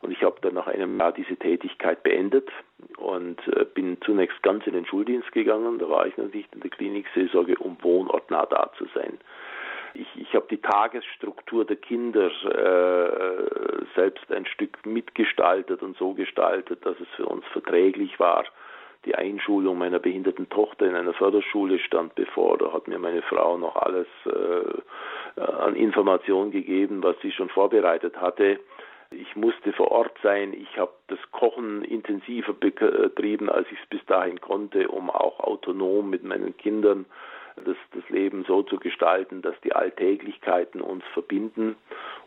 Und 0.00 0.12
ich 0.12 0.22
habe 0.22 0.36
dann 0.42 0.54
nach 0.54 0.66
einem 0.66 0.98
Jahr 0.98 1.12
diese 1.12 1.36
Tätigkeit 1.36 2.02
beendet 2.02 2.48
und 2.98 3.40
äh, 3.48 3.64
bin 3.64 3.98
zunächst 4.02 4.42
ganz 4.42 4.66
in 4.66 4.74
den 4.74 4.86
Schuldienst 4.86 5.32
gegangen. 5.32 5.78
Da 5.78 5.88
war 5.88 6.06
ich 6.06 6.16
noch 6.16 6.32
nicht 6.32 6.54
in 6.54 6.60
der 6.60 6.70
Klinikseelsorge, 6.70 7.56
um 7.58 7.76
wohnortnah 7.82 8.46
da 8.46 8.70
zu 8.78 8.86
sein. 8.94 9.18
Ich, 9.94 10.06
ich 10.16 10.34
habe 10.34 10.46
die 10.50 10.58
Tagesstruktur 10.58 11.64
der 11.64 11.76
Kinder 11.76 12.30
äh, 12.44 13.84
selbst 13.96 14.30
ein 14.30 14.46
Stück 14.46 14.86
mitgestaltet 14.86 15.82
und 15.82 15.96
so 15.96 16.14
gestaltet, 16.14 16.84
dass 16.86 17.00
es 17.00 17.08
für 17.16 17.26
uns 17.26 17.44
verträglich 17.46 18.20
war 18.20 18.44
die 19.04 19.14
Einschulung 19.14 19.78
meiner 19.78 19.98
behinderten 19.98 20.48
Tochter 20.48 20.86
in 20.86 20.94
einer 20.94 21.14
Förderschule 21.14 21.78
stand 21.78 22.14
bevor. 22.14 22.58
Da 22.58 22.72
hat 22.72 22.88
mir 22.88 22.98
meine 22.98 23.22
Frau 23.22 23.56
noch 23.56 23.76
alles 23.76 24.06
äh, 24.26 25.40
an 25.40 25.76
Informationen 25.76 26.50
gegeben, 26.50 27.02
was 27.02 27.16
sie 27.22 27.32
schon 27.32 27.48
vorbereitet 27.48 28.20
hatte. 28.20 28.58
Ich 29.10 29.36
musste 29.36 29.72
vor 29.72 29.90
Ort 29.90 30.18
sein. 30.22 30.52
Ich 30.52 30.76
habe 30.78 30.92
das 31.06 31.18
Kochen 31.32 31.82
intensiver 31.82 32.52
betrieben, 32.52 33.48
als 33.48 33.66
ich 33.70 33.78
es 33.80 33.88
bis 33.88 34.04
dahin 34.06 34.40
konnte, 34.40 34.88
um 34.88 35.08
auch 35.10 35.40
autonom 35.40 36.10
mit 36.10 36.24
meinen 36.24 36.56
Kindern 36.56 37.06
das, 37.64 37.76
das 37.94 38.08
Leben 38.08 38.44
so 38.46 38.62
zu 38.62 38.78
gestalten, 38.78 39.42
dass 39.42 39.54
die 39.62 39.72
Alltäglichkeiten 39.72 40.80
uns 40.80 41.04
verbinden 41.12 41.76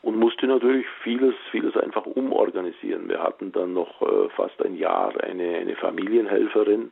und 0.01 0.17
musste 0.17 0.47
natürlich 0.47 0.85
vieles, 1.03 1.35
vieles 1.51 1.75
einfach 1.77 2.05
umorganisieren. 2.05 3.09
Wir 3.09 3.21
hatten 3.21 3.51
dann 3.51 3.73
noch 3.73 4.01
äh, 4.01 4.29
fast 4.29 4.63
ein 4.63 4.75
Jahr 4.75 5.13
eine, 5.23 5.57
eine 5.57 5.75
Familienhelferin, 5.75 6.91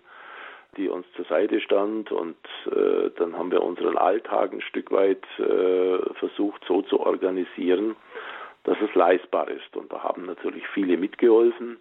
die 0.77 0.87
uns 0.89 1.05
zur 1.15 1.25
Seite 1.25 1.59
stand 1.61 2.11
und 2.11 2.37
äh, 2.67 3.09
dann 3.17 3.37
haben 3.37 3.51
wir 3.51 3.63
unseren 3.63 3.97
Alltag 3.97 4.53
ein 4.53 4.61
Stück 4.61 4.91
weit 4.91 5.23
äh, 5.39 6.13
versucht 6.15 6.63
so 6.67 6.81
zu 6.83 6.99
organisieren, 6.99 7.95
dass 8.63 8.77
es 8.81 8.93
leistbar 8.93 9.49
ist. 9.49 9.75
Und 9.75 9.91
da 9.91 10.03
haben 10.03 10.25
natürlich 10.25 10.67
viele 10.67 10.97
mitgeholfen. 10.97 11.77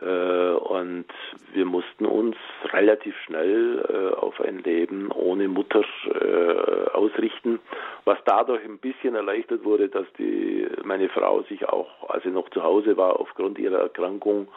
Äh, 0.00 0.52
und 0.52 1.06
wir 1.52 1.64
mussten 1.64 2.06
uns 2.06 2.36
relativ 2.72 3.16
schnell 3.24 3.84
äh, 3.88 4.14
auf 4.16 4.40
ein 4.40 4.58
Leben 4.58 5.10
ohne 5.10 5.48
Mutter 5.48 5.82
äh, 6.06 6.90
ausrichten, 6.90 7.58
was 8.04 8.18
dadurch 8.24 8.64
ein 8.64 8.78
bisschen 8.78 9.14
erleichtert 9.14 9.64
wurde, 9.64 9.88
dass 9.88 10.06
die, 10.18 10.68
meine 10.84 11.08
Frau 11.08 11.42
sich 11.42 11.68
auch, 11.68 12.08
als 12.08 12.22
sie 12.22 12.30
noch 12.30 12.48
zu 12.50 12.62
Hause 12.62 12.96
war, 12.96 13.18
aufgrund 13.18 13.58
ihrer 13.58 13.78
Erkrankung 13.78 14.48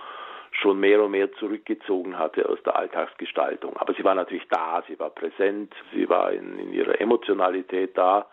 schon 0.52 0.80
mehr 0.80 1.02
und 1.02 1.12
mehr 1.12 1.32
zurückgezogen 1.34 2.20
hatte 2.20 2.48
aus 2.48 2.62
der 2.64 2.76
Alltagsgestaltung. 2.76 3.78
Aber 3.78 3.94
sie 3.94 4.04
war 4.04 4.16
natürlich 4.16 4.48
da, 4.50 4.84
sie 4.88 5.00
war 5.00 5.10
präsent, 5.10 5.74
sie 5.94 6.08
war 6.10 6.32
in, 6.34 6.60
in 6.60 6.74
ihrer 6.74 7.00
Emotionalität 7.00 7.98
da 7.98 8.28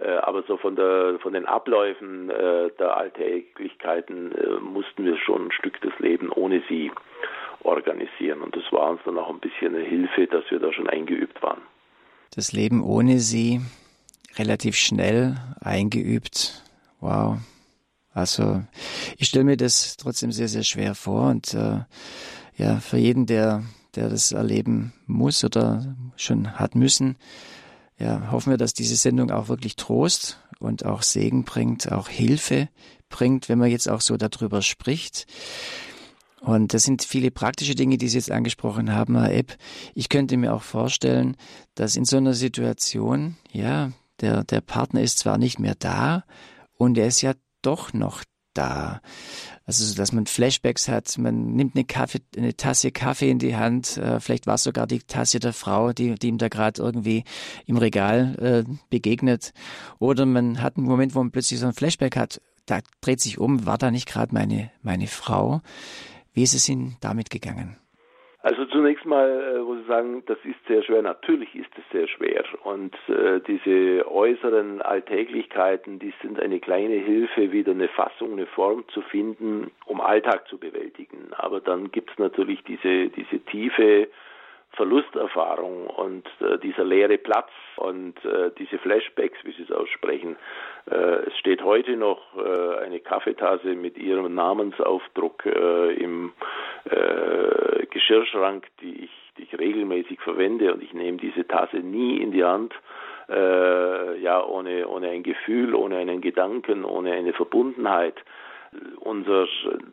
aber 0.00 0.42
so 0.42 0.56
von 0.56 0.76
der 0.76 1.18
von 1.20 1.32
den 1.32 1.46
Abläufen 1.46 2.28
äh, 2.30 2.70
der 2.78 2.96
Alltäglichkeiten 2.96 4.32
äh, 4.32 4.60
mussten 4.60 5.04
wir 5.04 5.16
schon 5.18 5.46
ein 5.46 5.52
Stück 5.52 5.80
des 5.82 5.92
Lebens 5.98 6.32
ohne 6.36 6.62
sie 6.68 6.90
organisieren. 7.62 8.42
Und 8.42 8.56
das 8.56 8.64
war 8.72 8.90
uns 8.90 9.00
dann 9.04 9.18
auch 9.18 9.30
ein 9.30 9.40
bisschen 9.40 9.74
eine 9.74 9.84
Hilfe, 9.84 10.26
dass 10.26 10.44
wir 10.50 10.58
da 10.58 10.72
schon 10.72 10.88
eingeübt 10.88 11.42
waren. 11.42 11.62
Das 12.34 12.52
Leben 12.52 12.82
ohne 12.82 13.18
sie 13.18 13.60
relativ 14.36 14.76
schnell 14.76 15.36
eingeübt. 15.60 16.62
Wow. 17.00 17.38
Also 18.12 18.62
ich 19.18 19.28
stelle 19.28 19.44
mir 19.44 19.56
das 19.56 19.96
trotzdem 19.96 20.32
sehr, 20.32 20.48
sehr 20.48 20.62
schwer 20.62 20.94
vor 20.94 21.30
und 21.30 21.54
äh, 21.54 21.80
ja, 22.56 22.76
für 22.76 22.96
jeden, 22.96 23.26
der, 23.26 23.62
der 23.96 24.08
das 24.08 24.32
erleben 24.32 24.92
muss 25.06 25.44
oder 25.44 25.96
schon 26.16 26.58
hat 26.58 26.74
müssen, 26.74 27.16
ja, 27.98 28.30
hoffen 28.30 28.50
wir, 28.50 28.56
dass 28.56 28.74
diese 28.74 28.96
Sendung 28.96 29.30
auch 29.30 29.48
wirklich 29.48 29.76
Trost 29.76 30.38
und 30.58 30.84
auch 30.84 31.02
Segen 31.02 31.44
bringt, 31.44 31.92
auch 31.92 32.08
Hilfe 32.08 32.68
bringt, 33.08 33.48
wenn 33.48 33.58
man 33.58 33.70
jetzt 33.70 33.88
auch 33.88 34.00
so 34.00 34.16
darüber 34.16 34.62
spricht. 34.62 35.26
Und 36.40 36.74
das 36.74 36.82
sind 36.82 37.02
viele 37.02 37.30
praktische 37.30 37.74
Dinge, 37.74 37.96
die 37.96 38.08
Sie 38.08 38.18
jetzt 38.18 38.30
angesprochen 38.30 38.92
haben, 38.92 39.16
Herr 39.16 39.32
Epp. 39.32 39.56
Ich 39.94 40.10
könnte 40.10 40.36
mir 40.36 40.52
auch 40.54 40.62
vorstellen, 40.62 41.36
dass 41.74 41.96
in 41.96 42.04
so 42.04 42.18
einer 42.18 42.34
Situation, 42.34 43.36
ja, 43.50 43.92
der, 44.20 44.44
der 44.44 44.60
Partner 44.60 45.00
ist 45.00 45.18
zwar 45.18 45.38
nicht 45.38 45.58
mehr 45.58 45.74
da 45.74 46.24
und 46.76 46.98
er 46.98 47.06
ist 47.06 47.22
ja 47.22 47.32
doch 47.62 47.92
noch 47.92 48.22
da. 48.54 49.00
Also, 49.66 49.94
dass 49.94 50.12
man 50.12 50.26
Flashbacks 50.26 50.88
hat, 50.88 51.16
man 51.18 51.54
nimmt 51.54 51.74
eine, 51.74 51.84
Kaffee, 51.84 52.20
eine 52.36 52.56
Tasse 52.56 52.90
Kaffee 52.90 53.30
in 53.30 53.38
die 53.38 53.56
Hand, 53.56 53.96
äh, 53.96 54.20
vielleicht 54.20 54.46
war 54.46 54.54
es 54.54 54.62
sogar 54.62 54.86
die 54.86 55.00
Tasse 55.00 55.40
der 55.40 55.52
Frau, 55.52 55.92
die, 55.92 56.14
die 56.14 56.28
ihm 56.28 56.38
da 56.38 56.48
gerade 56.48 56.82
irgendwie 56.82 57.24
im 57.66 57.76
Regal 57.76 58.36
äh, 58.66 58.72
begegnet. 58.90 59.52
Oder 59.98 60.26
man 60.26 60.62
hat 60.62 60.76
einen 60.76 60.86
Moment, 60.86 61.14
wo 61.14 61.20
man 61.20 61.30
plötzlich 61.30 61.60
so 61.60 61.66
ein 61.66 61.72
Flashback 61.72 62.16
hat, 62.16 62.40
da 62.66 62.80
dreht 63.00 63.20
sich 63.20 63.38
um, 63.38 63.66
war 63.66 63.78
da 63.78 63.90
nicht 63.90 64.08
gerade 64.08 64.34
meine, 64.34 64.70
meine 64.82 65.06
Frau? 65.06 65.60
Wie 66.32 66.42
ist 66.42 66.54
es 66.54 66.68
Ihnen 66.68 66.96
damit 67.00 67.30
gegangen? 67.30 67.76
Also 68.44 68.66
zunächst 68.66 69.06
mal 69.06 69.56
äh, 69.56 69.58
muss 69.60 69.80
ich 69.80 69.86
sagen, 69.86 70.22
das 70.26 70.36
ist 70.44 70.58
sehr 70.68 70.82
schwer. 70.82 71.00
Natürlich 71.00 71.54
ist 71.54 71.70
es 71.78 71.84
sehr 71.90 72.06
schwer. 72.06 72.44
Und 72.64 72.94
äh, 73.08 73.40
diese 73.40 74.06
äußeren 74.06 74.82
Alltäglichkeiten, 74.82 75.98
die 75.98 76.12
sind 76.20 76.38
eine 76.38 76.60
kleine 76.60 76.96
Hilfe, 76.96 77.52
wieder 77.52 77.72
eine 77.72 77.88
Fassung, 77.88 78.32
eine 78.32 78.44
Form 78.44 78.84
zu 78.88 79.00
finden, 79.00 79.70
um 79.86 80.02
Alltag 80.02 80.46
zu 80.46 80.58
bewältigen. 80.58 81.28
Aber 81.38 81.58
dann 81.60 81.90
gibt 81.90 82.10
es 82.10 82.18
natürlich 82.18 82.62
diese, 82.64 83.08
diese 83.08 83.40
tiefe 83.46 84.08
Verlusterfahrung 84.76 85.86
und 85.86 86.26
äh, 86.40 86.58
dieser 86.58 86.84
leere 86.84 87.18
Platz 87.18 87.50
und 87.76 88.22
äh, 88.24 88.50
diese 88.58 88.78
Flashbacks, 88.78 89.38
wie 89.44 89.52
Sie 89.52 89.62
es 89.62 89.72
aussprechen. 89.72 90.36
Äh, 90.90 91.26
es 91.26 91.38
steht 91.38 91.62
heute 91.62 91.96
noch 91.96 92.20
äh, 92.36 92.84
eine 92.84 93.00
Kaffeetasse 93.00 93.74
mit 93.74 93.96
ihrem 93.98 94.34
Namensaufdruck 94.34 95.46
äh, 95.46 95.94
im 95.94 96.32
äh, 96.84 97.86
Geschirrschrank, 97.86 98.66
die 98.80 99.04
ich, 99.04 99.10
die 99.38 99.44
ich 99.44 99.58
regelmäßig 99.58 100.20
verwende 100.20 100.72
und 100.72 100.82
ich 100.82 100.92
nehme 100.92 101.18
diese 101.18 101.46
Tasse 101.46 101.78
nie 101.78 102.18
in 102.18 102.32
die 102.32 102.44
Hand. 102.44 102.74
ja, 103.26 104.44
ohne, 104.44 104.86
ohne 104.86 105.08
ein 105.08 105.22
Gefühl, 105.22 105.74
ohne 105.74 105.96
einen 105.96 106.20
Gedanken, 106.20 106.84
ohne 106.84 107.12
eine 107.12 107.32
Verbundenheit 107.32 108.16
unser, 109.00 109.46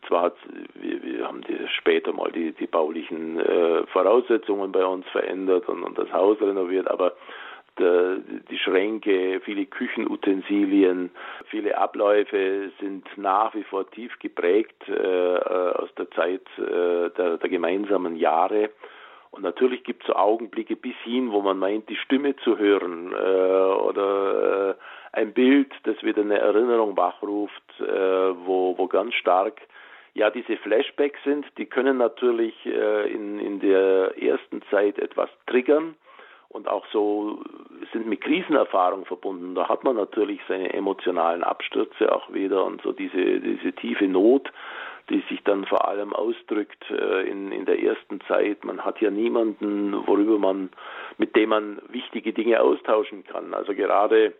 zwar 0.08 0.34
wir, 0.76 1.04
wir 1.04 1.28
haben 1.28 1.42
die, 1.42 1.58
später 1.78 2.14
mal 2.14 2.32
die, 2.32 2.52
die 2.54 2.68
baulichen 2.68 3.40
äh, 3.40 3.86
Voraussetzungen 3.88 4.72
bei 4.72 4.86
uns 4.86 5.06
verändert 5.10 5.68
und, 5.68 5.84
und 5.84 5.98
das 5.98 6.12
Haus 6.12 6.40
renoviert, 6.42 6.90
aber 6.90 7.14
die 7.80 8.58
Schränke, 8.58 9.42
viele 9.44 9.66
Küchenutensilien, 9.66 11.10
viele 11.46 11.78
Abläufe 11.78 12.72
sind 12.80 13.08
nach 13.16 13.56
wie 13.56 13.64
vor 13.64 13.90
tief 13.90 14.12
geprägt 14.20 14.88
äh, 14.88 14.94
aus 14.94 15.90
der 15.98 16.12
Zeit 16.12 16.46
äh, 16.58 17.10
der, 17.12 17.38
der 17.38 17.50
gemeinsamen 17.50 18.18
Jahre. 18.18 18.70
Und 19.32 19.44
natürlich 19.44 19.84
gibt 19.86 20.04
es 20.04 20.08
so 20.08 20.16
Augenblicke 20.16 20.76
bis 20.76 20.96
hin, 21.04 21.32
wo 21.32 21.42
man 21.42 21.58
meint, 21.58 21.88
die 21.88 21.96
Stimme 21.96 22.36
zu 22.38 22.58
hören 22.58 23.14
äh, 23.14 23.16
oder 23.16 24.72
äh, 24.72 24.74
ein 25.14 25.34
Bild, 25.34 25.72
das 25.84 26.02
wieder 26.04 26.22
eine 26.22 26.40
Erinnerung 26.40 26.96
wachruft, 26.96 27.64
äh, 27.80 27.84
wo, 27.86 28.78
wo 28.78 28.88
ganz 28.88 29.14
stark 29.16 29.62
ja 30.14 30.30
diese 30.30 30.58
Flashbacks 30.58 31.20
sind. 31.24 31.46
Die 31.58 31.66
können 31.66 31.98
natürlich 31.98 32.54
äh, 32.66 33.12
in, 33.12 33.40
in 33.40 33.60
der 33.60 34.22
ersten 34.22 34.62
Zeit 34.70 34.98
etwas 35.00 35.30
triggern 35.48 35.96
und 36.50 36.68
auch 36.68 36.86
so 36.92 37.42
sind 37.94 38.08
mit 38.08 38.22
Krisenerfahrung 38.22 39.06
verbunden. 39.06 39.56
Da 39.56 39.70
hat 39.70 39.84
man 39.84 39.96
natürlich 39.96 40.42
seine 40.48 40.74
emotionalen 40.74 41.44
Abstürze 41.44 42.14
auch 42.14 42.32
wieder 42.34 42.66
und 42.66 42.82
so 42.82 42.92
diese, 42.92 43.40
diese 43.40 43.74
tiefe 43.74 44.08
Not, 44.08 44.52
die 45.10 45.24
sich 45.30 45.44
dann 45.44 45.66
vor 45.66 45.88
allem 45.88 46.14
ausdrückt 46.14 46.84
äh, 46.90 47.30
in, 47.30 47.52
in 47.52 47.66
der 47.66 47.82
ersten 47.82 48.22
Zeit. 48.28 48.64
Man 48.64 48.84
hat 48.84 49.02
ja 49.02 49.12
niemanden, 49.12 50.06
worüber 50.08 50.38
man, 50.40 50.70
mit 51.18 51.36
dem 51.36 51.50
man 51.50 51.82
wichtige 51.90 52.34
Dinge 52.34 52.62
austauschen 52.62 53.24
kann. 53.26 53.54
Also 53.54 53.74
gerade 53.74 54.34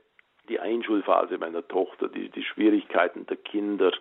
die 0.50 0.60
Einschulphase 0.60 1.38
meiner 1.38 1.68
Tochter, 1.68 2.08
die, 2.08 2.30
die 2.30 2.44
Schwierigkeiten 2.44 3.26
der 3.28 3.38
Kinder, 3.38 3.92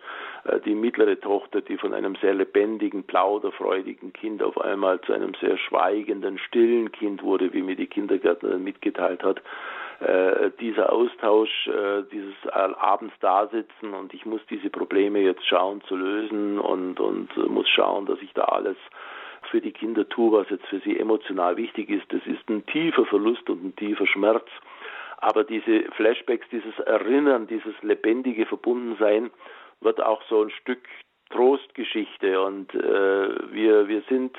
äh, 0.43 0.59
die 0.61 0.75
mittlere 0.75 1.19
Tochter, 1.19 1.61
die 1.61 1.77
von 1.77 1.93
einem 1.93 2.15
sehr 2.15 2.33
lebendigen, 2.33 3.03
plauderfreudigen 3.03 4.13
Kind 4.13 4.41
auf 4.43 4.59
einmal 4.59 4.99
zu 5.01 5.13
einem 5.13 5.33
sehr 5.39 5.57
schweigenden, 5.57 6.37
stillen 6.39 6.91
Kind 6.91 7.23
wurde, 7.23 7.53
wie 7.53 7.61
mir 7.61 7.75
die 7.75 7.87
Kindergärtnerin 7.87 8.63
mitgeteilt 8.63 9.23
hat. 9.23 9.41
Äh, 9.99 10.49
dieser 10.59 10.91
Austausch, 10.91 11.67
äh, 11.67 12.03
dieses 12.11 12.35
abends 12.51 13.13
dasitzen 13.19 13.93
und 13.93 14.13
ich 14.15 14.25
muss 14.25 14.41
diese 14.49 14.71
Probleme 14.71 15.19
jetzt 15.19 15.45
schauen 15.45 15.81
zu 15.81 15.95
lösen 15.95 16.57
und, 16.57 16.99
und 16.99 17.37
muss 17.49 17.69
schauen, 17.69 18.07
dass 18.07 18.19
ich 18.21 18.33
da 18.33 18.45
alles 18.45 18.77
für 19.51 19.61
die 19.61 19.71
Kinder 19.71 20.07
tue, 20.09 20.31
was 20.31 20.49
jetzt 20.49 20.65
für 20.67 20.79
sie 20.79 20.99
emotional 20.99 21.55
wichtig 21.57 21.89
ist. 21.89 22.11
Das 22.11 22.25
ist 22.25 22.49
ein 22.49 22.65
tiefer 22.65 23.05
Verlust 23.05 23.47
und 23.49 23.63
ein 23.63 23.75
tiefer 23.75 24.07
Schmerz. 24.07 24.47
Aber 25.21 25.43
diese 25.43 25.83
Flashbacks, 25.95 26.47
dieses 26.51 26.77
Erinnern, 26.79 27.47
dieses 27.47 27.75
lebendige 27.83 28.45
Verbundensein 28.47 29.29
wird 29.79 30.01
auch 30.01 30.21
so 30.29 30.43
ein 30.43 30.49
Stück 30.49 30.81
Trostgeschichte 31.29 32.41
und 32.41 32.73
äh, 32.75 33.53
wir, 33.53 33.87
wir 33.87 34.03
sind, 34.09 34.35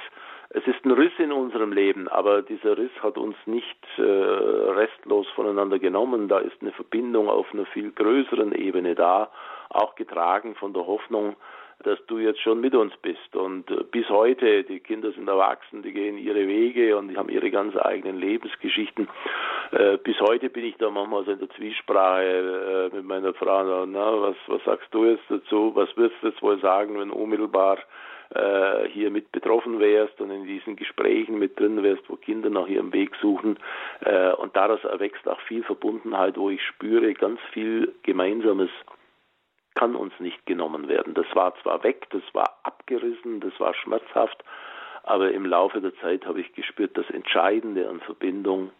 es 0.50 0.66
ist 0.66 0.84
ein 0.84 0.90
Riss 0.90 1.12
in 1.18 1.32
unserem 1.32 1.72
Leben, 1.72 2.08
aber 2.08 2.42
dieser 2.42 2.76
Riss 2.76 2.90
hat 3.00 3.16
uns 3.16 3.36
nicht 3.46 3.78
äh, 3.96 4.02
restlos 4.02 5.26
voneinander 5.34 5.78
genommen. 5.78 6.28
Da 6.28 6.38
ist 6.38 6.60
eine 6.60 6.72
Verbindung 6.72 7.28
auf 7.28 7.46
einer 7.54 7.64
viel 7.66 7.92
größeren 7.92 8.52
Ebene 8.52 8.94
da, 8.94 9.30
auch 9.70 9.94
getragen 9.94 10.54
von 10.54 10.74
der 10.74 10.86
Hoffnung, 10.86 11.36
dass 11.82 11.98
du 12.06 12.18
jetzt 12.18 12.40
schon 12.40 12.60
mit 12.60 12.74
uns 12.74 12.92
bist. 13.02 13.34
Und 13.34 13.70
äh, 13.70 13.84
bis 13.90 14.08
heute, 14.08 14.64
die 14.64 14.80
Kinder 14.80 15.12
sind 15.12 15.28
erwachsen, 15.28 15.82
die 15.82 15.92
gehen 15.92 16.18
ihre 16.18 16.46
Wege 16.46 16.96
und 16.96 17.08
die 17.08 17.16
haben 17.16 17.28
ihre 17.28 17.50
ganz 17.50 17.76
eigenen 17.76 18.18
Lebensgeschichten. 18.18 19.08
Äh, 19.72 19.98
bis 19.98 20.18
heute 20.20 20.50
bin 20.50 20.64
ich 20.64 20.76
da 20.76 20.90
manchmal 20.90 21.24
so 21.24 21.32
in 21.32 21.38
der 21.38 21.50
Zwiesprache 21.50 22.90
äh, 22.92 22.96
mit 22.96 23.04
meiner 23.04 23.34
Frau. 23.34 23.86
Na, 23.86 24.20
was, 24.20 24.36
was 24.46 24.64
sagst 24.64 24.88
du 24.92 25.04
jetzt 25.04 25.24
dazu? 25.28 25.72
Was 25.74 25.94
wirst 25.96 26.16
du 26.22 26.28
jetzt 26.28 26.42
wohl 26.42 26.60
sagen, 26.60 26.98
wenn 26.98 27.10
unmittelbar 27.10 27.78
hier 28.94 29.10
mit 29.10 29.30
betroffen 29.30 29.78
wärst 29.78 30.18
und 30.22 30.30
in 30.30 30.44
diesen 30.44 30.74
Gesprächen 30.74 31.38
mit 31.38 31.60
drin 31.60 31.82
wärst, 31.82 32.08
wo 32.08 32.16
Kinder 32.16 32.48
nach 32.48 32.66
ihrem 32.66 32.90
Weg 32.94 33.14
suchen. 33.20 33.58
Und 34.38 34.56
daraus 34.56 34.82
erwächst 34.84 35.28
auch 35.28 35.38
viel 35.42 35.62
Verbundenheit, 35.64 36.38
wo 36.38 36.48
ich 36.48 36.62
spüre 36.62 37.12
ganz 37.12 37.38
viel 37.52 37.92
Gemeinsames 38.04 38.70
kann 39.74 39.96
uns 39.96 40.12
nicht 40.18 40.44
genommen 40.46 40.88
werden. 40.88 41.14
Das 41.14 41.26
war 41.34 41.54
zwar 41.62 41.82
weg, 41.82 42.08
das 42.10 42.22
war 42.32 42.58
abgerissen, 42.62 43.40
das 43.40 43.52
war 43.58 43.74
schmerzhaft, 43.74 44.44
aber 45.02 45.32
im 45.32 45.46
Laufe 45.46 45.80
der 45.80 45.94
Zeit 45.96 46.26
habe 46.26 46.40
ich 46.40 46.52
gespürt, 46.52 46.96
das 46.96 47.08
Entscheidende 47.10 47.88
an 47.88 48.00
Verbindung, 48.00 48.70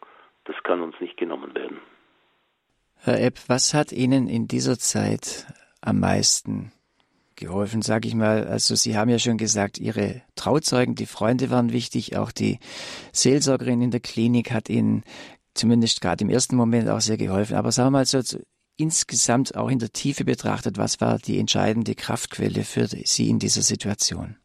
das 0.45 0.57
kann 0.63 0.83
uns 0.83 0.95
nicht 1.01 1.17
genommen 1.17 1.55
werden. 1.55 1.79
Herr 2.97 3.21
Epp, 3.21 3.39
was 3.49 3.75
hat 3.75 3.91
Ihnen 3.93 4.29
in 4.29 4.47
dieser 4.47 4.79
Zeit 4.79 5.47
am 5.81 5.99
meisten 5.99 6.73
geholfen, 7.35 7.83
sage 7.83 8.07
ich 8.07 8.15
mal? 8.15 8.47
Also 8.47 8.77
Sie 8.77 8.97
haben 8.97 9.11
ja 9.11 9.19
schon 9.19 9.39
gesagt, 9.39 9.79
Ihre 9.79 10.23
Trauzeugen, 10.37 10.95
die 10.95 11.07
Freunde 11.07 11.51
waren 11.51 11.73
wichtig, 11.73 12.17
auch 12.17 12.31
die 12.31 12.61
Seelsorgerin 13.13 13.83
in 13.83 13.91
der 13.91 14.01
Klinik 14.01 14.53
hat 14.53 14.69
Ihnen 14.69 15.03
zumindest 15.55 16.01
gerade 16.01 16.25
im 16.25 16.31
ersten 16.31 16.57
Moment 16.57 16.89
auch 16.89 17.01
sehr 17.01 17.17
geholfen. 17.17 17.57
Aber 17.57 17.73
sagen 17.73 17.89
wir 17.89 17.99
mal 17.99 18.07
so, 18.07 18.21
insgesamt 18.77 19.57
auch 19.57 19.71
in 19.71 19.79
der 19.79 19.91
Tiefe 19.91 20.25
betrachtet, 20.25 20.79
was 20.79 21.01
war 21.01 21.19
die 21.19 21.39
entscheidende 21.39 21.95
Kraftquelle 21.95 22.65
für 22.65 22.87
Sie 22.87 23.29
in 23.31 23.39
dieser 23.39 23.63
Situation? 23.63 24.37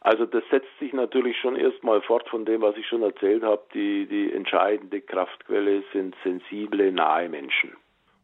Also 0.00 0.24
das 0.24 0.42
setzt 0.50 0.78
sich 0.78 0.92
natürlich 0.94 1.36
schon 1.38 1.56
erstmal 1.56 2.00
fort 2.00 2.28
von 2.28 2.46
dem, 2.46 2.62
was 2.62 2.76
ich 2.76 2.86
schon 2.86 3.02
erzählt 3.02 3.42
habe. 3.42 3.62
Die, 3.74 4.06
die 4.06 4.32
entscheidende 4.32 5.00
Kraftquelle 5.02 5.82
sind 5.92 6.14
sensible, 6.24 6.90
nahe 6.90 7.28
Menschen. 7.28 7.76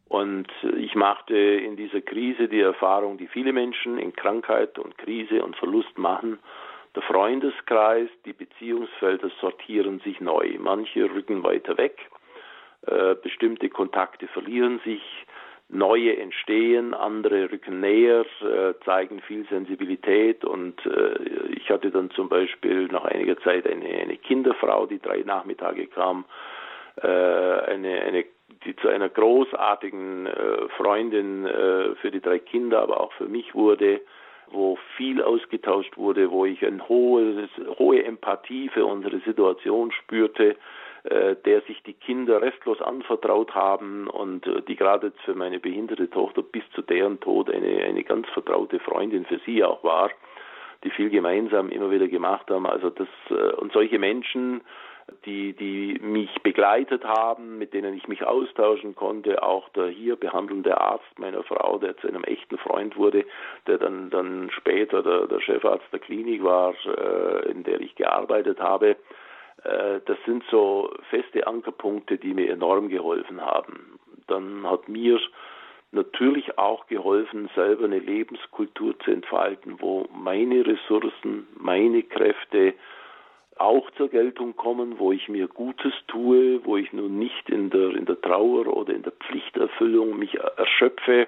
Und 0.09 0.47
ich 0.77 0.95
machte 0.95 1.35
in 1.35 1.75
dieser 1.75 2.01
Krise 2.01 2.47
die 2.47 2.61
Erfahrung, 2.61 3.17
die 3.17 3.27
viele 3.27 3.53
Menschen 3.53 3.99
in 3.99 4.13
Krankheit 4.13 4.79
und 4.79 4.97
Krise 4.97 5.43
und 5.43 5.55
Verlust 5.57 5.97
machen. 5.97 6.39
Der 6.95 7.03
Freundeskreis, 7.03 8.09
die 8.25 8.33
Beziehungsfelder 8.33 9.29
sortieren 9.39 9.99
sich 9.99 10.19
neu. 10.19 10.55
Manche 10.57 11.03
rücken 11.03 11.43
weiter 11.43 11.77
weg, 11.77 11.99
äh, 12.87 13.15
bestimmte 13.15 13.69
Kontakte 13.69 14.27
verlieren 14.27 14.79
sich, 14.83 15.01
neue 15.69 16.17
entstehen, 16.17 16.93
andere 16.93 17.51
rücken 17.51 17.81
näher, 17.81 18.25
äh, 18.41 18.73
zeigen 18.85 19.21
viel 19.21 19.45
Sensibilität 19.49 20.45
und 20.45 20.85
äh, 20.85 21.49
ich 21.49 21.69
hatte 21.69 21.91
dann 21.91 22.09
zum 22.11 22.29
Beispiel 22.29 22.87
nach 22.87 23.03
einiger 23.03 23.37
Zeit 23.39 23.67
eine, 23.67 23.85
eine 23.85 24.17
Kinderfrau, 24.17 24.85
die 24.85 24.99
drei 24.99 25.23
Nachmittage 25.23 25.87
kam, 25.87 26.25
äh, 27.01 27.07
eine, 27.07 28.01
eine 28.01 28.25
die 28.63 28.75
zu 28.77 28.87
einer 28.87 29.09
großartigen 29.09 30.25
äh, 30.25 30.69
Freundin 30.77 31.45
äh, 31.45 31.95
für 31.95 32.11
die 32.11 32.21
drei 32.21 32.39
Kinder, 32.39 32.81
aber 32.81 33.01
auch 33.01 33.11
für 33.13 33.27
mich 33.27 33.53
wurde, 33.53 34.01
wo 34.49 34.77
viel 34.95 35.21
ausgetauscht 35.21 35.97
wurde, 35.97 36.31
wo 36.31 36.45
ich 36.45 36.65
eine 36.65 36.87
hohe, 36.87 37.49
hohe 37.77 38.03
Empathie 38.03 38.69
für 38.69 38.85
unsere 38.85 39.19
Situation 39.19 39.91
spürte, 39.91 40.55
der 41.45 41.61
sich 41.61 41.81
die 41.83 41.93
Kinder 41.93 42.41
restlos 42.41 42.81
anvertraut 42.81 43.53
haben 43.55 44.07
und 44.07 44.45
äh, 44.47 44.61
die 44.63 44.75
gerade 44.75 45.11
für 45.25 45.35
meine 45.35 45.59
behinderte 45.59 46.09
Tochter 46.09 46.41
bis 46.41 46.63
zu 46.73 46.81
deren 46.81 47.19
Tod 47.19 47.49
eine, 47.49 47.83
eine 47.83 48.03
ganz 48.03 48.27
vertraute 48.29 48.79
Freundin 48.79 49.25
für 49.25 49.39
sie 49.45 49.63
auch 49.63 49.83
war, 49.83 50.09
die 50.83 50.89
viel 50.91 51.09
gemeinsam 51.09 51.69
immer 51.69 51.91
wieder 51.91 52.07
gemacht 52.07 52.49
haben. 52.49 52.65
Also 52.65 52.89
das 52.89 53.07
äh, 53.29 53.53
und 53.55 53.73
solche 53.73 53.99
Menschen 53.99 54.61
die, 55.25 55.53
die 55.53 55.99
mich 56.01 56.29
begleitet 56.43 57.03
haben, 57.05 57.57
mit 57.57 57.73
denen 57.73 57.95
ich 57.95 58.07
mich 58.07 58.25
austauschen 58.25 58.95
konnte, 58.95 59.41
auch 59.41 59.69
der 59.69 59.87
hier 59.87 60.15
behandelnde 60.15 60.79
Arzt 60.79 61.17
meiner 61.17 61.43
Frau, 61.43 61.77
der 61.77 61.97
zu 61.97 62.07
einem 62.07 62.23
echten 62.23 62.57
Freund 62.57 62.97
wurde, 62.97 63.25
der 63.67 63.77
dann, 63.77 64.09
dann 64.09 64.49
später 64.51 65.03
der, 65.03 65.27
der 65.27 65.39
Chefarzt 65.39 65.85
der 65.91 65.99
Klinik 65.99 66.43
war, 66.43 66.73
äh, 66.85 67.51
in 67.51 67.63
der 67.63 67.79
ich 67.81 67.95
gearbeitet 67.95 68.59
habe. 68.59 68.97
Äh, 69.63 69.99
das 70.05 70.17
sind 70.25 70.43
so 70.51 70.91
feste 71.09 71.47
Ankerpunkte, 71.47 72.17
die 72.17 72.33
mir 72.33 72.51
enorm 72.51 72.89
geholfen 72.89 73.41
haben. 73.41 73.99
Dann 74.27 74.69
hat 74.69 74.89
mir 74.89 75.19
natürlich 75.91 76.57
auch 76.57 76.87
geholfen, 76.87 77.49
selber 77.55 77.85
eine 77.85 77.99
Lebenskultur 77.99 78.97
zu 78.99 79.11
entfalten, 79.11 79.77
wo 79.79 80.07
meine 80.13 80.65
Ressourcen, 80.65 81.47
meine 81.57 82.03
Kräfte, 82.03 82.73
auch 83.57 83.89
zur 83.91 84.09
Geltung 84.09 84.55
kommen, 84.55 84.99
wo 84.99 85.11
ich 85.11 85.29
mir 85.29 85.47
Gutes 85.47 85.93
tue, 86.07 86.63
wo 86.63 86.77
ich 86.77 86.93
nun 86.93 87.17
nicht 87.17 87.49
in 87.49 87.69
der, 87.71 87.95
in 87.95 88.05
der 88.05 88.21
Trauer 88.21 88.67
oder 88.67 88.93
in 88.93 89.01
der 89.01 89.13
Pflichterfüllung 89.13 90.19
mich 90.19 90.35
erschöpfe, 90.35 91.27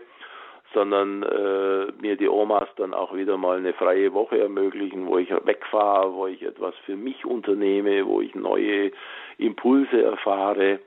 sondern 0.74 1.24
äh, 1.24 1.92
mir 2.02 2.16
die 2.16 2.30
Omas 2.30 2.68
dann 2.76 2.94
auch 2.94 3.16
wieder 3.16 3.38
mal 3.38 3.58
eine 3.58 3.74
freie 3.74 4.14
Woche 4.14 4.40
ermöglichen, 4.40 5.08
wo 5.08 5.18
ich 5.18 5.30
wegfahre, 5.32 6.14
wo 6.14 6.28
ich 6.28 6.44
etwas 6.44 6.76
für 6.86 6.96
mich 6.96 7.26
unternehme, 7.26 8.06
wo 8.06 8.22
ich 8.22 8.36
neue 8.36 8.92
Impulse 9.38 10.04
erfahre, 10.04 10.80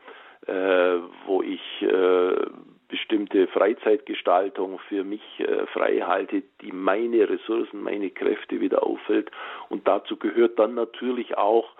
äh, 0.46 0.98
wo 1.26 1.42
ich 1.42 1.82
äh, 1.82 2.46
bestimmte 2.88 3.46
Freizeitgestaltung 3.48 4.78
für 4.88 5.02
mich 5.02 5.22
äh, 5.38 5.66
frei 5.68 6.00
halte, 6.00 6.42
die 6.60 6.72
meine 6.72 7.28
Ressourcen, 7.28 7.82
meine 7.82 8.10
Kräfte 8.10 8.60
wieder 8.60 8.86
auffällt. 8.86 9.30
Und 9.70 9.88
dazu 9.88 10.18
gehört 10.18 10.58
dann 10.58 10.74
natürlich 10.74 11.38
auch, 11.38 11.70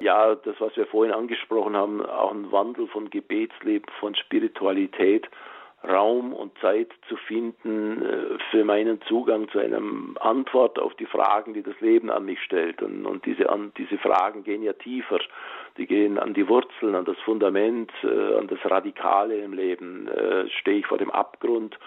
ja, 0.00 0.36
das, 0.36 0.54
was 0.60 0.76
wir 0.76 0.86
vorhin 0.86 1.12
angesprochen 1.12 1.76
haben, 1.76 2.00
auch 2.06 2.32
ein 2.32 2.52
Wandel 2.52 2.86
von 2.86 3.10
Gebetsleben, 3.10 3.92
von 3.98 4.14
Spiritualität 4.14 5.28
Raum 5.82 6.34
und 6.34 6.56
Zeit 6.58 6.88
zu 7.08 7.16
finden 7.16 8.02
äh, 8.02 8.38
für 8.50 8.64
meinen 8.64 9.00
Zugang 9.02 9.48
zu 9.48 9.58
einer 9.58 9.80
Antwort 10.20 10.78
auf 10.78 10.94
die 10.94 11.06
Fragen, 11.06 11.54
die 11.54 11.62
das 11.62 11.78
Leben 11.80 12.10
an 12.10 12.26
mich 12.26 12.42
stellt. 12.42 12.82
Und, 12.82 13.06
und 13.06 13.24
diese, 13.24 13.48
an, 13.48 13.72
diese 13.78 13.96
Fragen 13.98 14.44
gehen 14.44 14.62
ja 14.62 14.74
tiefer. 14.74 15.20
Die 15.78 15.86
gehen 15.86 16.18
an 16.18 16.34
die 16.34 16.48
Wurzeln, 16.48 16.94
an 16.94 17.06
das 17.06 17.18
Fundament, 17.20 17.90
äh, 18.02 18.36
an 18.36 18.46
das 18.48 18.58
Radikale 18.64 19.36
im 19.38 19.54
Leben. 19.54 20.08
Äh, 20.08 20.50
stehe 20.50 20.78
ich 20.78 20.86
vor 20.86 20.98
dem 20.98 21.10
Abgrund 21.10 21.78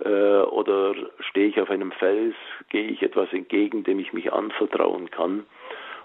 oder 0.00 0.94
stehe 1.20 1.46
ich 1.46 1.60
auf 1.60 1.70
einem 1.70 1.92
Fels? 1.92 2.34
Gehe 2.70 2.88
ich 2.88 3.04
etwas 3.04 3.32
entgegen, 3.32 3.84
dem 3.84 4.00
ich 4.00 4.12
mich 4.12 4.32
anvertrauen 4.32 5.12
kann? 5.12 5.46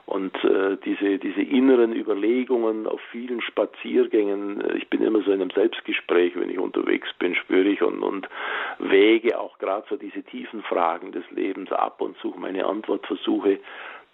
Und 0.08 0.42
äh, 0.46 0.78
diese, 0.86 1.20
diese 1.20 1.42
inneren 1.42 1.94
Überlegungen 1.94 2.88
auf 2.88 3.02
vielen 3.12 3.42
Spaziergängen, 3.42 4.62
äh, 4.62 4.78
ich 4.78 4.90
bin 4.90 5.04
immer 5.04 5.22
so 5.22 5.34
in 5.34 5.42
einem 5.42 5.52
Selbstgespräch, 5.52 6.34
wenn 6.38 6.50
ich 6.50 6.60
unterwegs 6.60 7.10
bin, 7.20 7.36
spüre 7.36 7.68
ich 7.68 7.82
und, 7.82 8.02
und 8.02 8.30
wäge 8.80 9.38
auch 9.38 9.60
gerade 9.60 9.86
so 9.90 9.98
diese 9.98 10.24
tiefen 10.24 10.64
Fragen 10.64 11.12
des 11.12 11.30
Lebens 11.32 11.74
ab 11.74 12.00
und 12.00 12.16
suche 12.20 12.40
meine 12.40 12.66
Antwortversuche. 12.66 13.60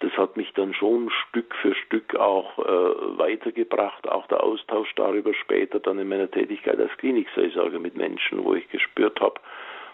Das 0.00 0.10
hat 0.16 0.36
mich 0.36 0.52
dann 0.54 0.74
schon 0.74 1.10
Stück 1.28 1.54
für 1.62 1.76
Stück 1.76 2.16
auch 2.16 2.58
äh, 2.58 3.18
weitergebracht, 3.18 4.08
auch 4.08 4.26
der 4.26 4.42
Austausch 4.42 4.92
darüber 4.96 5.32
später 5.32 5.78
dann 5.78 6.00
in 6.00 6.08
meiner 6.08 6.28
Tätigkeit 6.28 6.80
als 6.80 6.90
Klinikseelsorger 6.98 7.78
mit 7.78 7.96
Menschen, 7.96 8.44
wo 8.44 8.54
ich 8.54 8.68
gespürt 8.68 9.20
habe, 9.20 9.40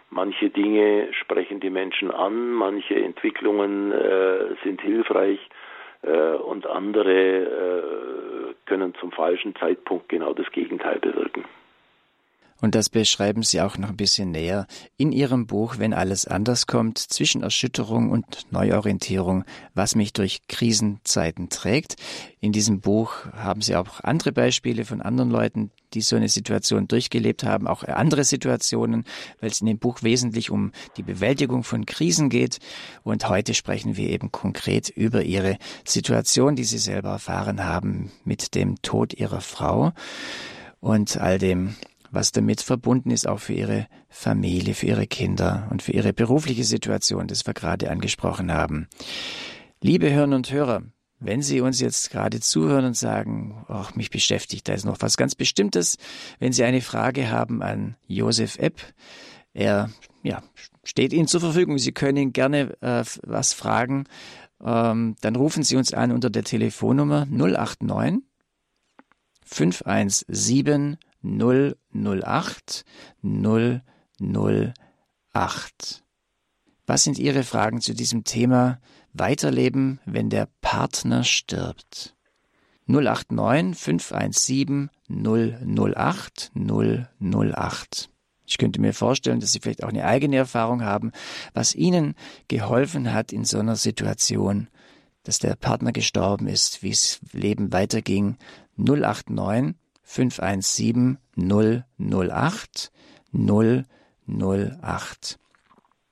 manche 0.08 0.48
Dinge 0.48 1.12
sprechen 1.12 1.60
die 1.60 1.68
Menschen 1.68 2.10
an, 2.10 2.52
manche 2.52 2.94
Entwicklungen 2.94 3.92
äh, 3.92 4.54
sind 4.64 4.80
hilfreich 4.80 5.38
äh, 6.02 6.34
und 6.34 6.66
andere 6.66 7.12
äh, 7.12 8.54
können 8.66 8.94
zum 8.94 9.12
falschen 9.12 9.54
Zeitpunkt 9.56 10.08
genau 10.08 10.32
das 10.32 10.50
Gegenteil 10.52 10.98
bewirken. 10.98 11.44
Und 12.60 12.74
das 12.74 12.88
beschreiben 12.88 13.42
Sie 13.42 13.60
auch 13.60 13.78
noch 13.78 13.88
ein 13.88 13.96
bisschen 13.96 14.30
näher 14.30 14.66
in 14.96 15.12
Ihrem 15.12 15.46
Buch 15.46 15.78
Wenn 15.78 15.94
alles 15.94 16.26
anders 16.26 16.66
kommt, 16.66 16.98
zwischen 16.98 17.42
Erschütterung 17.42 18.10
und 18.10 18.46
Neuorientierung, 18.50 19.44
was 19.74 19.94
mich 19.94 20.12
durch 20.12 20.46
Krisenzeiten 20.48 21.48
trägt. 21.48 21.96
In 22.40 22.52
diesem 22.52 22.80
Buch 22.80 23.26
haben 23.34 23.62
Sie 23.62 23.76
auch 23.76 24.00
andere 24.02 24.32
Beispiele 24.32 24.84
von 24.84 25.00
anderen 25.00 25.30
Leuten, 25.30 25.70
die 25.94 26.02
so 26.02 26.16
eine 26.16 26.28
Situation 26.28 26.86
durchgelebt 26.86 27.44
haben, 27.44 27.66
auch 27.66 27.82
andere 27.84 28.24
Situationen, 28.24 29.04
weil 29.40 29.50
es 29.50 29.60
in 29.60 29.66
dem 29.66 29.78
Buch 29.78 30.02
wesentlich 30.02 30.50
um 30.50 30.72
die 30.96 31.02
Bewältigung 31.02 31.64
von 31.64 31.86
Krisen 31.86 32.28
geht. 32.28 32.58
Und 33.02 33.28
heute 33.28 33.54
sprechen 33.54 33.96
wir 33.96 34.08
eben 34.10 34.30
konkret 34.30 34.88
über 34.88 35.22
Ihre 35.22 35.58
Situation, 35.84 36.56
die 36.56 36.64
Sie 36.64 36.78
selber 36.78 37.10
erfahren 37.10 37.64
haben 37.64 38.12
mit 38.24 38.54
dem 38.54 38.80
Tod 38.82 39.14
Ihrer 39.14 39.40
Frau 39.40 39.92
und 40.80 41.18
all 41.18 41.38
dem 41.38 41.74
was 42.10 42.32
damit 42.32 42.60
verbunden 42.60 43.10
ist, 43.10 43.26
auch 43.26 43.40
für 43.40 43.52
ihre 43.52 43.86
Familie, 44.08 44.74
für 44.74 44.86
ihre 44.86 45.06
Kinder 45.06 45.68
und 45.70 45.82
für 45.82 45.92
ihre 45.92 46.12
berufliche 46.12 46.64
Situation, 46.64 47.26
das 47.26 47.46
wir 47.46 47.54
gerade 47.54 47.90
angesprochen 47.90 48.52
haben. 48.52 48.88
Liebe 49.80 50.12
Hörner 50.12 50.36
und 50.36 50.50
Hörer, 50.50 50.82
wenn 51.20 51.42
Sie 51.42 51.60
uns 51.60 51.80
jetzt 51.80 52.10
gerade 52.10 52.40
zuhören 52.40 52.86
und 52.86 52.96
sagen, 52.96 53.64
ach, 53.68 53.94
mich 53.94 54.10
beschäftigt 54.10 54.68
da 54.68 54.72
ist 54.72 54.84
noch 54.84 54.96
was 55.00 55.16
ganz 55.16 55.34
Bestimmtes, 55.34 55.98
wenn 56.38 56.52
Sie 56.52 56.64
eine 56.64 56.80
Frage 56.80 57.30
haben 57.30 57.62
an 57.62 57.96
Josef 58.06 58.58
Epp, 58.58 58.80
er 59.52 59.90
ja, 60.22 60.42
steht 60.84 61.12
Ihnen 61.12 61.26
zur 61.26 61.40
Verfügung. 61.40 61.78
Sie 61.78 61.92
können 61.92 62.18
ihn 62.18 62.32
gerne 62.32 62.76
äh, 62.80 63.04
was 63.22 63.52
fragen. 63.52 64.04
Ähm, 64.62 65.16
dann 65.20 65.36
rufen 65.36 65.62
Sie 65.62 65.76
uns 65.76 65.92
an 65.92 66.12
unter 66.12 66.30
der 66.30 66.44
Telefonnummer 66.44 67.26
089 67.26 68.22
517 69.44 70.98
008 71.22 72.84
008. 73.22 76.02
Was 76.86 77.04
sind 77.04 77.18
Ihre 77.18 77.44
Fragen 77.44 77.80
zu 77.80 77.94
diesem 77.94 78.24
Thema 78.24 78.80
Weiterleben, 79.12 80.00
wenn 80.06 80.30
der 80.30 80.48
Partner 80.60 81.24
stirbt? 81.24 82.16
089 82.86 83.78
517 83.78 84.90
008 85.08 86.52
008. 86.54 88.10
Ich 88.46 88.58
könnte 88.58 88.80
mir 88.80 88.92
vorstellen, 88.92 89.38
dass 89.38 89.52
Sie 89.52 89.60
vielleicht 89.60 89.84
auch 89.84 89.90
eine 89.90 90.04
eigene 90.04 90.34
Erfahrung 90.36 90.82
haben, 90.82 91.12
was 91.54 91.76
Ihnen 91.76 92.16
geholfen 92.48 93.12
hat 93.12 93.32
in 93.32 93.44
so 93.44 93.60
einer 93.60 93.76
Situation, 93.76 94.66
dass 95.22 95.38
der 95.38 95.54
Partner 95.54 95.92
gestorben 95.92 96.48
ist, 96.48 96.82
wie 96.82 96.90
es 96.90 97.20
Leben 97.32 97.72
weiterging. 97.72 98.36
089 98.76 99.76
517 100.10 101.18
008 101.36 102.90
008. 103.32 105.38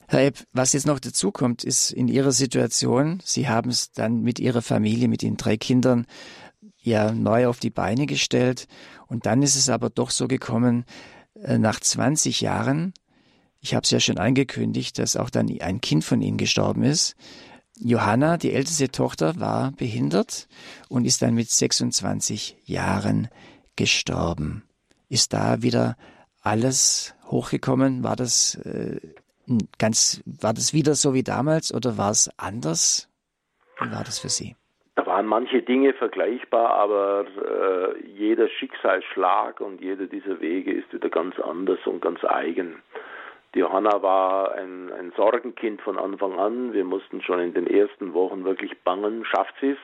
Herr 0.07 0.25
Epp, 0.25 0.45
was 0.53 0.73
jetzt 0.73 0.87
noch 0.87 1.01
dazu 1.01 1.33
kommt, 1.33 1.65
ist 1.65 1.91
in 1.91 2.07
Ihrer 2.07 2.31
Situation, 2.31 3.19
Sie 3.25 3.49
haben 3.49 3.71
es 3.71 3.91
dann 3.91 4.23
mit 4.23 4.39
Ihrer 4.39 4.63
Familie, 4.63 5.09
mit 5.09 5.23
den 5.23 5.37
drei 5.37 5.57
Kindern 5.57 6.07
ja 6.79 7.11
neu 7.11 7.49
auf 7.49 7.59
die 7.59 7.71
Beine 7.71 8.07
gestellt 8.07 8.69
und 9.09 9.27
dann 9.27 9.43
ist 9.43 9.57
es 9.57 9.69
aber 9.69 9.91
doch 9.91 10.11
so 10.11 10.29
gekommen, 10.29 10.85
äh, 11.43 11.59
nach 11.59 11.81
20 11.81 12.41
Jahren, 12.41 12.95
ich 13.61 13.75
habe 13.75 13.83
es 13.83 13.91
ja 13.91 13.99
schon 13.99 14.19
angekündigt, 14.19 15.01
dass 15.01 15.17
auch 15.17 15.29
dann 15.29 15.51
ein 15.61 15.81
Kind 15.81 16.05
von 16.05 16.23
Ihnen 16.23 16.39
gestorben 16.39 16.85
ist. 16.85 17.17
Johanna, 17.81 18.37
die 18.37 18.53
älteste 18.53 18.91
Tochter, 18.91 19.41
war 19.41 19.73
behindert 19.73 20.47
und 20.89 21.05
ist 21.05 21.21
dann 21.21 21.35
mit 21.35 21.51
26 21.51 22.59
Jahren 22.65 23.29
gestorben. 23.79 24.65
Ist 25.09 25.33
da 25.33 25.63
wieder 25.63 25.97
alles 26.43 27.15
hochgekommen? 27.31 28.05
War 28.05 28.17
das 28.17 28.57
äh, 28.67 29.01
ganz, 29.79 30.23
war 30.27 30.53
das 30.53 30.75
wieder 30.75 30.95
so 30.95 31.15
wie 31.15 31.23
damals 31.23 31.73
oder 31.73 31.97
war 31.97 32.11
es 32.11 32.31
anders? 32.37 33.09
Wie 33.81 33.91
war 33.91 34.05
das 34.05 34.19
für 34.19 34.29
Sie? 34.29 34.57
Da 34.97 35.07
waren 35.07 35.27
manche 35.27 35.63
Dinge 35.63 35.95
vergleichbar, 35.95 36.71
aber 36.71 37.25
äh, 37.25 38.07
jeder 38.09 38.49
Schicksalsschlag 38.49 39.61
und 39.61 39.81
jeder 39.81 40.07
dieser 40.07 40.41
Wege 40.41 40.73
ist 40.73 40.93
wieder 40.93 41.09
ganz 41.09 41.39
anders 41.39 41.79
und 41.87 42.03
ganz 42.03 42.25
eigen. 42.25 42.83
Die 43.55 43.61
Johanna 43.61 44.03
war 44.03 44.53
ein, 44.57 44.93
ein 44.93 45.13
Sorgenkind 45.17 45.81
von 45.83 45.99
Anfang 45.99 46.37
an. 46.39 46.73
Wir 46.73 46.85
mussten 46.85 47.23
schon 47.23 47.39
in 47.39 47.55
den 47.55 47.69
ersten 47.69 48.13
Wochen 48.13 48.45
wirklich 48.45 48.77
bangen, 48.83 49.25
schafft 49.25 49.55
sie 49.61 49.71
es? 49.71 49.79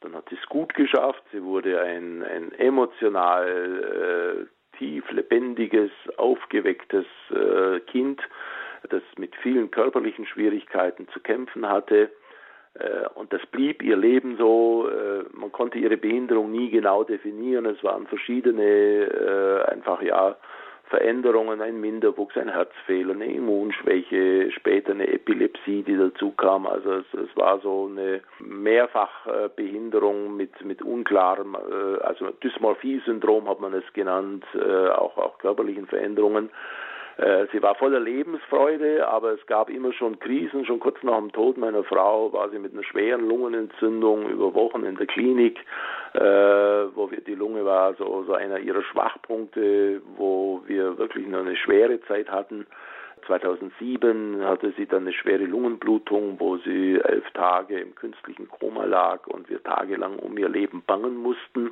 Dann 0.00 0.14
hat 0.14 0.28
sie 0.28 0.36
es 0.40 0.46
gut 0.48 0.74
geschafft. 0.74 1.22
Sie 1.32 1.42
wurde 1.42 1.80
ein, 1.80 2.22
ein 2.22 2.52
emotional 2.52 4.46
äh, 4.46 4.76
tief 4.78 5.10
lebendiges, 5.10 5.90
aufgewecktes 6.16 7.06
äh, 7.30 7.80
Kind, 7.80 8.20
das 8.88 9.02
mit 9.16 9.34
vielen 9.36 9.70
körperlichen 9.70 10.26
Schwierigkeiten 10.26 11.08
zu 11.08 11.20
kämpfen 11.20 11.68
hatte. 11.68 12.10
Äh, 12.74 13.08
und 13.14 13.32
das 13.32 13.44
blieb 13.46 13.82
ihr 13.82 13.96
Leben 13.96 14.36
so. 14.36 14.88
Äh, 14.88 15.24
man 15.32 15.50
konnte 15.50 15.78
ihre 15.78 15.96
Behinderung 15.96 16.52
nie 16.52 16.70
genau 16.70 17.02
definieren. 17.02 17.66
Es 17.66 17.82
waren 17.82 18.06
verschiedene, 18.06 18.62
äh, 18.62 19.70
einfach 19.70 20.00
ja, 20.02 20.36
Veränderungen, 20.88 21.60
ein 21.60 21.80
Minderwuchs, 21.80 22.36
ein 22.36 22.48
Herzfehler, 22.48 23.14
eine 23.14 23.32
Immunschwäche, 23.32 24.50
später 24.52 24.92
eine 24.92 25.08
Epilepsie, 25.08 25.82
die 25.82 25.96
dazu 25.96 26.32
kam. 26.32 26.66
Also 26.66 26.92
es, 26.92 27.06
es 27.14 27.36
war 27.36 27.60
so 27.60 27.88
eine 27.90 28.20
Mehrfachbehinderung 28.40 30.36
mit, 30.36 30.64
mit 30.64 30.82
unklarem, 30.82 31.56
also 32.00 32.30
Dysmorphie-Syndrom 32.42 33.48
hat 33.48 33.60
man 33.60 33.74
es 33.74 33.84
genannt, 33.92 34.44
auch, 34.54 35.16
auch 35.18 35.38
körperlichen 35.38 35.86
Veränderungen. 35.86 36.50
Äh, 37.18 37.46
sie 37.50 37.60
war 37.62 37.74
voller 37.74 37.98
Lebensfreude, 37.98 39.08
aber 39.08 39.32
es 39.32 39.44
gab 39.46 39.70
immer 39.70 39.92
schon 39.92 40.20
Krisen. 40.20 40.64
Schon 40.64 40.78
kurz 40.78 41.02
nach 41.02 41.18
dem 41.18 41.32
Tod 41.32 41.58
meiner 41.58 41.82
Frau 41.82 42.32
war 42.32 42.48
sie 42.50 42.60
mit 42.60 42.72
einer 42.72 42.84
schweren 42.84 43.28
Lungenentzündung 43.28 44.28
über 44.28 44.54
Wochen 44.54 44.84
in 44.84 44.96
der 44.96 45.08
Klinik, 45.08 45.58
äh, 46.14 46.20
wo 46.20 47.10
wir, 47.10 47.20
die 47.20 47.34
Lunge 47.34 47.64
war 47.64 47.94
so, 47.94 48.22
so 48.24 48.34
einer 48.34 48.60
ihrer 48.60 48.82
Schwachpunkte, 48.82 50.00
wo 50.16 50.62
wir 50.66 50.96
wirklich 50.96 51.26
nur 51.26 51.40
eine 51.40 51.56
schwere 51.56 52.00
Zeit 52.02 52.30
hatten. 52.30 52.66
2007 53.28 54.44
hatte 54.44 54.72
sie 54.76 54.86
dann 54.86 55.02
eine 55.02 55.12
schwere 55.12 55.44
Lungenblutung, 55.44 56.40
wo 56.40 56.56
sie 56.56 56.98
elf 56.98 57.30
Tage 57.34 57.78
im 57.78 57.94
künstlichen 57.94 58.48
Koma 58.48 58.84
lag 58.84 59.26
und 59.26 59.48
wir 59.48 59.62
tagelang 59.62 60.18
um 60.18 60.36
ihr 60.38 60.48
Leben 60.48 60.82
bangen 60.84 61.16
mussten. 61.16 61.70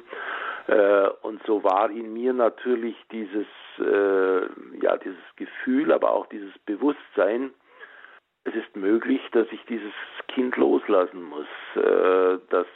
Äh, 0.67 1.09
und 1.23 1.43
so 1.47 1.65
war 1.65 1.91
in 1.91 2.13
mir 2.13 2.33
natürlich 2.33 2.97
dieses, 3.11 3.47
äh, 3.79 4.41
ja, 4.83 4.97
dieses 4.99 5.25
Gefühl, 5.37 5.93
aber 5.93 6.13
auch 6.13 6.27
dieses 6.27 6.57
Bewusstsein, 6.67 7.51
es 8.45 8.55
ist 8.55 8.77
möglich, 8.77 9.21
dass 9.33 9.47
ich 9.51 9.65
dieses 9.65 9.93
Kind 10.29 10.57
loslassen 10.57 11.23
muss, 11.23 11.49
äh, 11.75 12.39
dass 12.51 12.67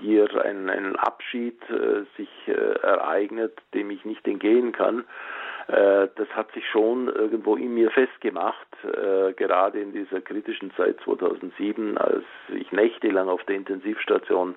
hier 0.00 0.28
ein, 0.44 0.70
ein 0.70 0.94
Abschied 0.94 1.58
sich 2.16 2.28
ereignet, 2.46 3.58
dem 3.72 3.90
ich 3.90 4.04
nicht 4.04 4.28
entgehen 4.28 4.70
kann. 4.70 5.04
Das 5.66 6.28
hat 6.34 6.52
sich 6.52 6.68
schon 6.68 7.08
irgendwo 7.08 7.56
in 7.56 7.74
mir 7.74 7.90
festgemacht, 7.90 8.68
gerade 9.36 9.80
in 9.80 9.92
dieser 9.92 10.20
kritischen 10.20 10.72
Zeit 10.74 10.98
2007, 11.04 11.96
als 11.96 12.24
ich 12.48 12.70
nächtelang 12.72 13.28
auf 13.28 13.42
der 13.44 13.56
Intensivstation 13.56 14.56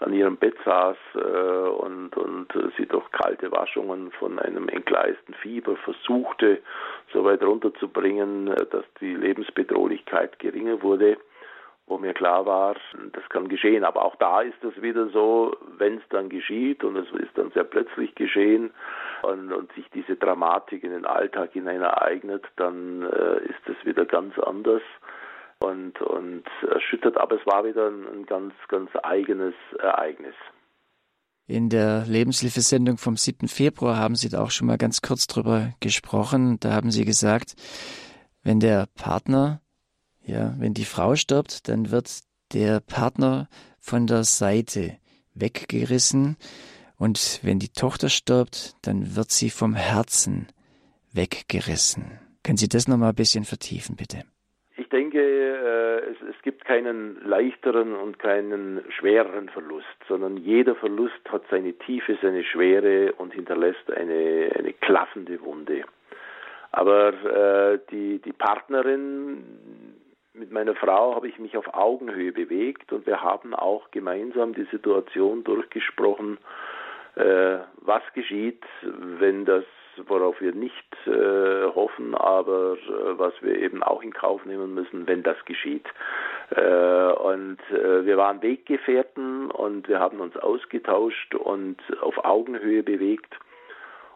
an 0.00 0.14
ihrem 0.14 0.36
Bett 0.36 0.56
saß 0.64 0.96
äh, 1.14 1.18
und, 1.18 2.16
und 2.16 2.48
sie 2.76 2.86
durch 2.86 3.10
kalte 3.12 3.52
Waschungen 3.52 4.10
von 4.12 4.38
einem 4.38 4.68
entgleisten 4.68 5.34
Fieber 5.34 5.76
versuchte, 5.76 6.58
so 7.12 7.24
weit 7.24 7.42
runterzubringen, 7.42 8.48
äh, 8.48 8.66
dass 8.70 8.84
die 9.00 9.14
Lebensbedrohlichkeit 9.14 10.38
geringer 10.38 10.82
wurde 10.82 11.18
wo 11.90 11.98
mir 11.98 12.14
klar 12.14 12.46
war, 12.46 12.76
das 13.12 13.28
kann 13.28 13.48
geschehen. 13.48 13.84
Aber 13.84 14.04
auch 14.04 14.16
da 14.16 14.40
ist 14.40 14.62
es 14.62 14.80
wieder 14.80 15.08
so, 15.08 15.56
wenn 15.76 15.98
es 15.98 16.04
dann 16.08 16.28
geschieht 16.28 16.84
und 16.84 16.96
es 16.96 17.10
ist 17.20 17.36
dann 17.36 17.50
sehr 17.50 17.64
plötzlich 17.64 18.14
geschehen 18.14 18.70
und, 19.22 19.52
und 19.52 19.72
sich 19.72 19.84
diese 19.92 20.16
Dramatik 20.16 20.84
in 20.84 20.92
den 20.92 21.04
Alltag 21.04 21.52
hinein 21.52 21.82
ereignet, 21.82 22.44
dann 22.56 23.02
äh, 23.02 23.44
ist 23.44 23.66
es 23.66 23.84
wieder 23.84 24.06
ganz 24.06 24.38
anders 24.38 24.82
und, 25.58 26.00
und 26.00 26.44
erschüttert, 26.70 27.18
aber 27.18 27.36
es 27.36 27.46
war 27.46 27.64
wieder 27.64 27.88
ein, 27.88 28.06
ein 28.06 28.26
ganz, 28.26 28.54
ganz 28.68 28.90
eigenes 29.02 29.54
Ereignis. 29.78 30.34
In 31.46 31.68
der 31.68 32.04
Lebenshilfesendung 32.06 32.96
vom 32.96 33.16
7. 33.16 33.48
Februar 33.48 33.96
haben 33.96 34.14
Sie 34.14 34.28
da 34.28 34.40
auch 34.40 34.52
schon 34.52 34.68
mal 34.68 34.78
ganz 34.78 35.02
kurz 35.02 35.26
drüber 35.26 35.72
gesprochen. 35.80 36.58
Da 36.60 36.72
haben 36.72 36.92
Sie 36.92 37.04
gesagt, 37.04 37.56
wenn 38.44 38.60
der 38.60 38.86
Partner, 38.94 39.60
ja, 40.30 40.54
wenn 40.58 40.74
die 40.74 40.84
Frau 40.84 41.16
stirbt, 41.16 41.68
dann 41.68 41.90
wird 41.90 42.20
der 42.52 42.80
Partner 42.80 43.48
von 43.78 44.06
der 44.06 44.24
Seite 44.24 44.96
weggerissen 45.34 46.36
und 46.98 47.40
wenn 47.42 47.58
die 47.58 47.72
Tochter 47.72 48.08
stirbt, 48.08 48.74
dann 48.82 49.16
wird 49.16 49.30
sie 49.30 49.50
vom 49.50 49.74
Herzen 49.74 50.48
weggerissen. 51.12 52.20
Können 52.44 52.58
Sie 52.58 52.68
das 52.68 52.88
noch 52.88 52.96
mal 52.96 53.10
ein 53.10 53.14
bisschen 53.14 53.44
vertiefen, 53.44 53.96
bitte? 53.96 54.24
Ich 54.76 54.88
denke, 54.88 55.18
äh, 55.18 56.30
es, 56.30 56.42
gibt 56.42 56.64
keinen 56.64 57.20
leichteren 57.24 57.94
und 57.94 58.18
keinen 58.18 58.80
schwereren 58.90 59.48
Verlust, 59.48 59.86
sondern 60.08 60.36
jeder 60.38 60.74
Verlust 60.74 61.20
hat 61.30 61.42
seine 61.50 61.74
Tiefe, 61.74 62.18
seine 62.22 62.44
Schwere 62.44 63.12
und 63.12 63.34
hinterlässt 63.34 63.90
eine, 63.90 64.50
eine 64.58 64.72
klaffende 64.72 65.40
Wunde. 65.42 65.84
Aber 66.72 67.12
äh, 67.12 67.78
die, 67.90 68.20
die 68.20 68.32
Partnerin, 68.32 69.44
mit 70.34 70.50
meiner 70.50 70.74
Frau 70.74 71.14
habe 71.14 71.28
ich 71.28 71.38
mich 71.38 71.56
auf 71.56 71.74
Augenhöhe 71.74 72.32
bewegt 72.32 72.92
und 72.92 73.06
wir 73.06 73.22
haben 73.22 73.54
auch 73.54 73.90
gemeinsam 73.90 74.54
die 74.54 74.66
Situation 74.70 75.44
durchgesprochen, 75.44 76.38
äh, 77.16 77.58
was 77.80 78.02
geschieht, 78.14 78.64
wenn 78.82 79.44
das 79.44 79.64
worauf 80.06 80.40
wir 80.40 80.54
nicht 80.54 80.96
äh, 81.06 81.66
hoffen, 81.74 82.14
aber 82.14 82.74
äh, 82.74 83.18
was 83.18 83.34
wir 83.42 83.56
eben 83.56 83.82
auch 83.82 84.02
in 84.02 84.12
Kauf 84.12 84.44
nehmen 84.44 84.74
müssen, 84.74 85.06
wenn 85.06 85.22
das 85.22 85.36
geschieht. 85.44 85.86
Äh, 86.50 87.12
und 87.12 87.58
äh, 87.70 88.04
wir 88.04 88.16
waren 88.16 88.42
Weggefährten 88.42 89.50
und 89.50 89.88
wir 89.88 89.98
haben 89.98 90.20
uns 90.20 90.36
ausgetauscht 90.36 91.34
und 91.34 91.78
auf 92.00 92.24
Augenhöhe 92.24 92.82
bewegt. 92.82 93.34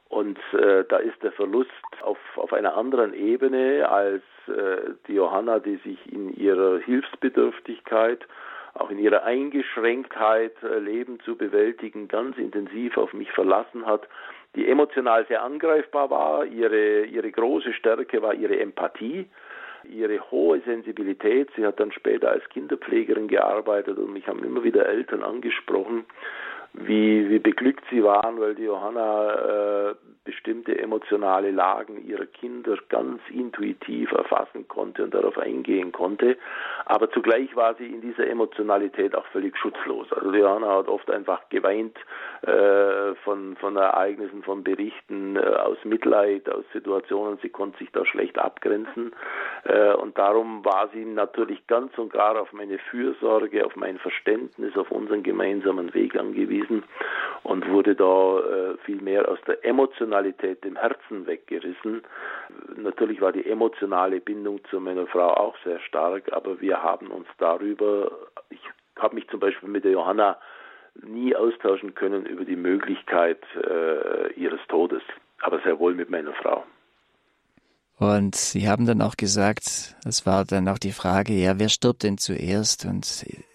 Und 0.08 0.38
äh, 0.52 0.84
da 0.88 0.98
ist 0.98 1.22
der 1.22 1.32
Verlust 1.32 1.70
auf, 2.02 2.18
auf 2.36 2.52
einer 2.52 2.76
anderen 2.76 3.14
Ebene 3.14 3.88
als 3.88 4.22
äh, 4.46 4.92
die 5.08 5.14
Johanna, 5.14 5.58
die 5.58 5.76
sich 5.76 6.12
in 6.12 6.34
ihrer 6.34 6.78
Hilfsbedürftigkeit 6.78 8.26
auch 8.74 8.90
in 8.90 8.98
ihrer 8.98 9.22
Eingeschränktheit 9.22 10.54
äh, 10.62 10.78
Leben 10.78 11.20
zu 11.20 11.36
bewältigen, 11.36 12.08
ganz 12.08 12.36
intensiv 12.38 12.96
auf 12.96 13.12
mich 13.12 13.30
verlassen 13.30 13.86
hat, 13.86 14.08
die 14.56 14.68
emotional 14.68 15.24
sehr 15.26 15.42
angreifbar 15.42 16.10
war. 16.10 16.44
Ihre, 16.44 17.04
ihre 17.04 17.30
große 17.30 17.72
Stärke 17.72 18.20
war 18.22 18.34
ihre 18.34 18.58
Empathie, 18.58 19.28
ihre 19.84 20.18
hohe 20.30 20.60
Sensibilität. 20.60 21.50
Sie 21.56 21.64
hat 21.64 21.78
dann 21.78 21.92
später 21.92 22.30
als 22.30 22.48
Kinderpflegerin 22.48 23.28
gearbeitet 23.28 23.96
und 23.98 24.12
mich 24.12 24.26
haben 24.26 24.44
immer 24.44 24.64
wieder 24.64 24.86
Eltern 24.86 25.22
angesprochen, 25.22 26.04
wie, 26.74 27.30
wie 27.30 27.38
beglückt 27.38 27.84
sie 27.90 28.02
waren, 28.02 28.40
weil 28.40 28.54
die 28.54 28.64
Johanna 28.64 29.90
äh, 29.90 29.94
bestimmte 30.24 30.76
emotionale 30.78 31.50
Lagen 31.50 32.04
ihrer 32.06 32.26
Kinder 32.26 32.76
ganz 32.88 33.20
intuitiv 33.30 34.10
erfassen 34.12 34.66
konnte 34.68 35.04
und 35.04 35.14
darauf 35.14 35.38
eingehen 35.38 35.92
konnte. 35.92 36.36
Aber 36.86 37.10
zugleich 37.10 37.54
war 37.54 37.74
sie 37.76 37.86
in 37.86 38.00
dieser 38.00 38.26
Emotionalität 38.26 39.14
auch 39.14 39.26
völlig 39.26 39.56
schutzlos. 39.56 40.12
Also 40.12 40.32
Johanna 40.34 40.78
hat 40.78 40.88
oft 40.88 41.10
einfach 41.10 41.48
geweint 41.50 41.96
äh, 42.42 43.14
von, 43.22 43.56
von 43.56 43.76
Ereignissen, 43.76 44.42
von 44.42 44.64
Berichten, 44.64 45.36
äh, 45.36 45.40
aus 45.40 45.78
Mitleid, 45.84 46.48
aus 46.48 46.64
Situationen. 46.72 47.38
Sie 47.42 47.50
konnte 47.50 47.78
sich 47.78 47.92
da 47.92 48.04
schlecht 48.04 48.38
abgrenzen. 48.38 49.12
Äh, 49.64 49.92
und 49.94 50.18
darum 50.18 50.64
war 50.64 50.88
sie 50.92 51.04
natürlich 51.04 51.66
ganz 51.66 51.96
und 51.98 52.12
gar 52.12 52.40
auf 52.40 52.52
meine 52.52 52.78
Fürsorge, 52.78 53.64
auf 53.64 53.76
mein 53.76 53.98
Verständnis, 53.98 54.76
auf 54.76 54.90
unseren 54.90 55.22
gemeinsamen 55.22 55.92
Weg 55.94 56.16
angewiesen 56.16 56.63
und 57.44 57.68
wurde 57.68 57.94
da 57.94 58.38
äh, 58.40 58.76
viel 58.84 59.00
mehr 59.00 59.28
aus 59.28 59.38
der 59.46 59.64
Emotionalität 59.64 60.64
dem 60.64 60.76
Herzen 60.76 61.26
weggerissen. 61.26 62.02
Natürlich 62.76 63.20
war 63.20 63.32
die 63.32 63.46
emotionale 63.46 64.20
Bindung 64.20 64.60
zu 64.70 64.80
meiner 64.80 65.06
Frau 65.06 65.34
auch 65.34 65.54
sehr 65.64 65.80
stark, 65.80 66.32
aber 66.32 66.60
wir 66.60 66.82
haben 66.82 67.08
uns 67.08 67.26
darüber, 67.38 68.10
ich 68.50 68.60
habe 68.96 69.14
mich 69.14 69.28
zum 69.28 69.40
Beispiel 69.40 69.68
mit 69.68 69.84
der 69.84 69.92
Johanna 69.92 70.38
nie 71.02 71.34
austauschen 71.34 71.94
können 71.94 72.24
über 72.26 72.44
die 72.44 72.56
Möglichkeit 72.56 73.42
äh, 73.56 74.32
ihres 74.34 74.60
Todes, 74.68 75.02
aber 75.40 75.60
sehr 75.60 75.78
wohl 75.78 75.94
mit 75.94 76.10
meiner 76.10 76.32
Frau. 76.34 76.64
Und 77.98 78.34
Sie 78.34 78.68
haben 78.68 78.86
dann 78.86 79.02
auch 79.02 79.16
gesagt, 79.16 79.96
es 80.04 80.26
war 80.26 80.44
dann 80.44 80.68
auch 80.68 80.78
die 80.78 80.92
Frage, 80.92 81.32
ja, 81.32 81.58
wer 81.58 81.68
stirbt 81.68 82.02
denn 82.02 82.18
zuerst? 82.18 82.84
Und 82.84 83.06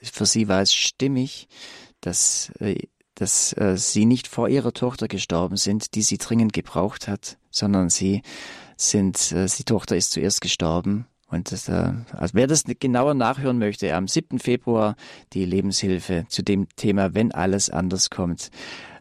für 0.02 0.26
Sie 0.26 0.48
war 0.48 0.62
es 0.62 0.74
stimmig, 0.74 1.48
dass 2.02 2.54
äh, 2.60 2.88
dass 3.20 3.54
äh, 3.54 3.76
sie 3.78 4.06
nicht 4.06 4.28
vor 4.28 4.50
ihrer 4.50 4.74
Tochter 4.74 5.08
gestorben 5.08 5.58
sind, 5.58 5.96
die 5.96 6.02
sie 6.02 6.18
dringend 6.18 6.54
gebraucht 6.54 7.08
hat, 7.08 7.38
sondern 7.52 7.90
sie 7.90 8.22
sind, 8.78 9.32
äh, 9.32 9.46
die 9.46 9.64
Tochter 9.64 9.96
ist 9.96 10.12
zuerst 10.12 10.42
gestorben. 10.42 11.06
Und 11.30 11.52
das, 11.52 11.70
äh, 11.70 11.94
also 12.12 12.34
wer 12.34 12.48
das 12.48 12.64
genauer 12.64 13.14
nachhören 13.14 13.60
möchte, 13.60 13.94
am 13.94 14.08
7. 14.08 14.40
Februar 14.40 14.96
die 15.34 15.46
Lebenshilfe 15.46 16.26
zu 16.28 16.44
dem 16.44 16.68
Thema, 16.76 17.14
wenn 17.14 17.32
alles 17.32 17.70
anders 17.70 18.10
kommt. 18.10 18.50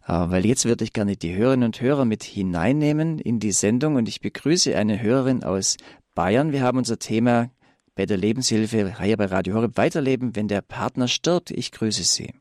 Äh, 0.06 0.12
weil 0.12 0.44
jetzt 0.44 0.64
würde 0.64 0.84
ich 0.84 0.92
gerne 0.92 1.16
die 1.16 1.34
Hörerinnen 1.34 1.66
und 1.66 1.80
Hörer 1.80 2.04
mit 2.04 2.24
hineinnehmen 2.24 3.18
in 3.18 3.38
die 3.38 3.52
Sendung 3.52 3.96
und 3.96 4.08
ich 4.08 4.20
begrüße 4.20 4.76
eine 4.76 5.00
Hörerin 5.00 5.44
aus 5.44 5.76
Bayern. 6.14 6.52
Wir 6.52 6.62
haben 6.62 6.78
unser 6.78 6.98
Thema 6.98 7.50
bei 7.94 8.06
der 8.06 8.16
Lebenshilfe 8.16 9.00
hier 9.02 9.16
bei 9.16 9.26
Radio 9.26 9.54
Horeb 9.54 9.76
weiterleben, 9.76 10.36
wenn 10.36 10.48
der 10.48 10.62
Partner 10.62 11.08
stirbt. 11.08 11.50
Ich 11.50 11.72
grüße 11.72 12.04
Sie. 12.04 12.32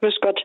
Grüß 0.00 0.14
Gott. 0.20 0.43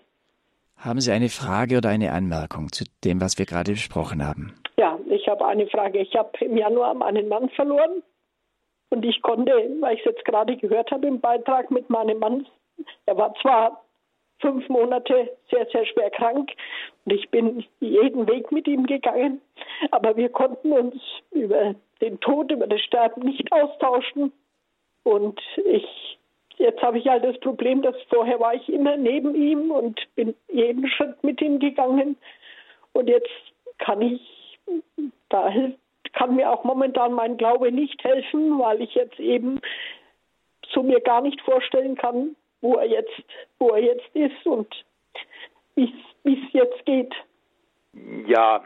Haben 0.80 1.02
Sie 1.02 1.12
eine 1.12 1.30
Frage 1.30 1.78
oder 1.78 1.90
eine 1.90 2.12
Anmerkung 2.12 2.72
zu 2.72 2.86
dem, 3.04 3.20
was 3.20 3.38
wir 3.38 3.46
gerade 3.46 3.72
besprochen 3.72 4.26
haben? 4.26 4.54
Ja, 4.78 4.98
ich 5.10 5.28
habe 5.28 5.46
eine 5.46 5.68
Frage. 5.68 6.00
Ich 6.00 6.16
habe 6.16 6.32
im 6.40 6.56
Januar 6.56 6.94
meinen 6.94 7.28
Mann 7.28 7.50
verloren 7.50 8.02
und 8.90 9.04
ich 9.04 9.22
konnte, 9.22 9.52
weil 9.82 9.96
ich 9.96 10.00
es 10.00 10.14
jetzt 10.14 10.26
gerade 10.26 10.56
gehört 10.56 10.92
habe 10.92 11.08
im 11.08 11.20
Beitrag 11.20 11.70
mit 11.70 11.90
meinem 11.90 12.20
Mann, 12.20 12.48
er 13.06 13.18
war 13.18 13.34
zwar 13.42 13.84
fünf 14.40 14.68
Monate 14.70 15.30
sehr, 15.52 15.68
sehr 15.72 15.86
schwer 15.86 16.10
krank 16.12 16.52
und 17.06 17.14
ich 17.14 17.30
bin 17.30 17.66
jeden 17.80 18.28
Weg 18.28 18.52
mit 18.52 18.68
ihm 18.68 18.86
gegangen, 18.86 19.42
aber 19.92 20.16
wir 20.16 20.30
konnten 20.30 20.72
uns 20.72 20.96
über 21.32 21.76
den 22.02 22.20
Tod, 22.22 22.52
über 22.52 22.68
das 22.68 22.82
Sterben 22.82 23.24
nicht 23.24 23.52
austauschen. 23.52 24.32
Und 25.04 25.40
ich, 25.66 26.18
jetzt 26.60 26.82
habe 26.82 26.99
ich 26.99 27.07
halt 27.07 27.24
das 27.24 27.39
Problem, 27.39 27.82
dass 27.82 27.95
vorher 28.10 28.39
war 28.39 28.53
ich 28.53 28.70
immer 28.70 28.97
neben 28.97 29.34
ihm 29.34 29.72
und 29.72 29.99
bin 30.16 30.36
jeden 30.49 30.88
Schritt 30.88 31.24
mit 31.24 31.41
ihm 31.41 31.60
gegangen. 31.60 32.18
Und 32.93 33.07
jetzt 33.07 33.32
kann 33.80 34.01
ich, 34.01 34.60
da 35.30 35.51
kann 36.14 36.36
mir 36.36 36.51
auch 36.51 36.64
momentan 36.64 37.14
mein 37.14 37.38
Glaube 37.38 37.72
nicht 37.72 38.03
helfen, 38.03 38.60
weil 38.60 38.82
ich 38.82 38.93
jetzt 38.93 39.20
eben 39.20 39.60
so 40.72 40.84
mir 40.84 40.99
gar 40.99 41.22
nicht 41.22 41.41
vorstellen 41.41 41.95
kann, 41.95 42.36
wo 42.62 42.76
er 42.76 42.88
jetzt, 42.88 43.24
wo 43.57 43.70
er 43.70 43.82
jetzt 43.82 44.16
ist 44.16 44.45
und 44.45 44.68
wie 45.76 45.93
es 46.26 46.53
jetzt 46.53 46.86
geht. 46.86 47.14
Ja, 48.28 48.64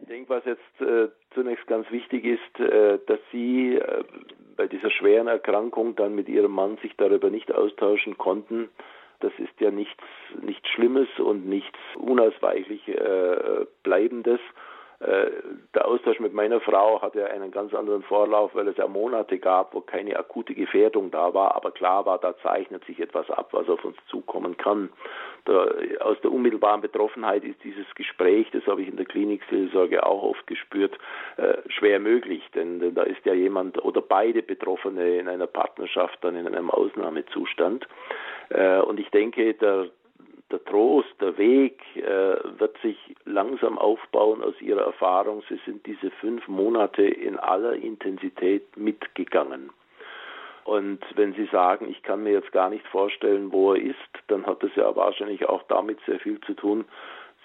ich 0.00 0.06
denke, 0.08 0.30
was 0.30 0.44
jetzt 0.44 0.80
äh, 0.80 1.08
zunächst 1.34 1.66
ganz 1.66 1.90
wichtig 1.90 2.24
ist, 2.24 2.60
äh, 2.60 2.98
dass 3.06 3.18
Sie 3.32 3.76
äh, 3.76 4.04
bei 4.56 4.66
dieser 4.66 4.90
schweren 4.90 5.28
Erkrankung 5.28 5.96
dann 5.96 6.14
mit 6.14 6.28
Ihrem 6.28 6.52
Mann 6.52 6.78
sich 6.78 6.96
darüber 6.96 7.30
nicht 7.30 7.52
austauschen 7.52 8.18
konnten. 8.18 8.68
Das 9.20 9.32
ist 9.38 9.60
ja 9.60 9.70
nichts, 9.70 10.02
nichts 10.40 10.68
Schlimmes 10.68 11.08
und 11.18 11.48
nichts 11.48 11.78
unausweichlich 11.96 12.86
äh, 12.88 13.66
Bleibendes. 13.82 14.40
Äh, 15.00 15.30
der 15.74 15.86
Austausch 15.86 16.18
mit 16.18 16.34
meiner 16.34 16.60
Frau 16.60 17.00
hatte 17.00 17.30
einen 17.30 17.52
ganz 17.52 17.72
anderen 17.72 18.02
Vorlauf, 18.02 18.54
weil 18.54 18.66
es 18.66 18.76
ja 18.78 18.88
Monate 18.88 19.38
gab, 19.38 19.72
wo 19.72 19.80
keine 19.80 20.18
akute 20.18 20.54
Gefährdung 20.54 21.12
da 21.12 21.32
war, 21.34 21.54
aber 21.54 21.70
klar 21.70 22.04
war, 22.04 22.18
da 22.18 22.36
zeichnet 22.38 22.84
sich 22.84 22.98
etwas 22.98 23.30
ab, 23.30 23.50
was 23.52 23.68
auf 23.68 23.84
uns 23.84 23.96
zukommen 24.08 24.56
kann. 24.56 24.90
Da, 25.44 25.68
aus 26.00 26.20
der 26.22 26.32
unmittelbaren 26.32 26.80
Betroffenheit 26.80 27.44
ist 27.44 27.62
dieses 27.62 27.86
Gespräch, 27.94 28.50
das 28.50 28.66
habe 28.66 28.82
ich 28.82 28.88
in 28.88 28.96
der 28.96 29.06
Klinikseelsorge 29.06 30.04
auch 30.04 30.24
oft 30.24 30.46
gespürt, 30.48 30.98
äh, 31.36 31.58
schwer 31.68 32.00
möglich, 32.00 32.42
denn, 32.56 32.80
denn 32.80 32.96
da 32.96 33.04
ist 33.04 33.24
ja 33.24 33.34
jemand 33.34 33.82
oder 33.84 34.00
beide 34.00 34.42
Betroffene 34.42 35.18
in 35.18 35.28
einer 35.28 35.46
Partnerschaft 35.46 36.18
dann 36.22 36.34
in 36.34 36.48
einem 36.48 36.70
Ausnahmezustand. 36.70 37.86
Äh, 38.48 38.80
und 38.80 38.98
ich 38.98 39.10
denke, 39.10 39.54
der, 39.54 39.90
der 40.50 40.64
Trost, 40.64 41.14
der 41.20 41.36
Weg 41.36 41.80
äh, 41.96 42.36
wird 42.58 42.76
sich 42.82 42.96
langsam 43.24 43.78
aufbauen 43.78 44.42
aus 44.42 44.60
ihrer 44.60 44.82
Erfahrung. 44.82 45.42
Sie 45.48 45.60
sind 45.66 45.84
diese 45.86 46.10
fünf 46.10 46.48
Monate 46.48 47.02
in 47.02 47.38
aller 47.38 47.74
Intensität 47.74 48.76
mitgegangen. 48.76 49.70
Und 50.64 51.00
wenn 51.16 51.32
Sie 51.32 51.46
sagen, 51.46 51.88
ich 51.88 52.02
kann 52.02 52.24
mir 52.24 52.32
jetzt 52.32 52.52
gar 52.52 52.68
nicht 52.68 52.86
vorstellen, 52.88 53.52
wo 53.52 53.72
er 53.72 53.80
ist, 53.80 53.96
dann 54.26 54.44
hat 54.46 54.62
das 54.62 54.70
ja 54.76 54.94
wahrscheinlich 54.94 55.48
auch 55.48 55.62
damit 55.64 55.98
sehr 56.06 56.20
viel 56.20 56.40
zu 56.42 56.52
tun, 56.54 56.84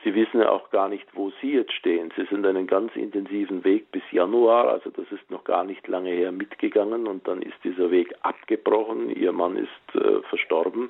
Sie 0.03 0.13
wissen 0.15 0.41
ja 0.41 0.49
auch 0.49 0.69
gar 0.69 0.89
nicht, 0.89 1.05
wo 1.13 1.31
Sie 1.41 1.53
jetzt 1.53 1.71
stehen. 1.73 2.11
Sie 2.17 2.25
sind 2.25 2.45
einen 2.45 2.67
ganz 2.67 2.95
intensiven 2.95 3.63
Weg 3.63 3.89
bis 3.91 4.03
Januar, 4.11 4.67
also 4.67 4.89
das 4.89 5.09
ist 5.11 5.31
noch 5.31 5.43
gar 5.45 5.63
nicht 5.63 5.87
lange 5.87 6.11
her 6.11 6.31
mitgegangen 6.31 7.07
und 7.07 7.27
dann 7.27 7.41
ist 7.41 7.55
dieser 7.63 7.89
Weg 7.89 8.13
abgebrochen. 8.21 9.09
Ihr 9.09 9.31
Mann 9.31 9.55
ist 9.55 9.95
äh, 9.95 10.21
verstorben 10.23 10.89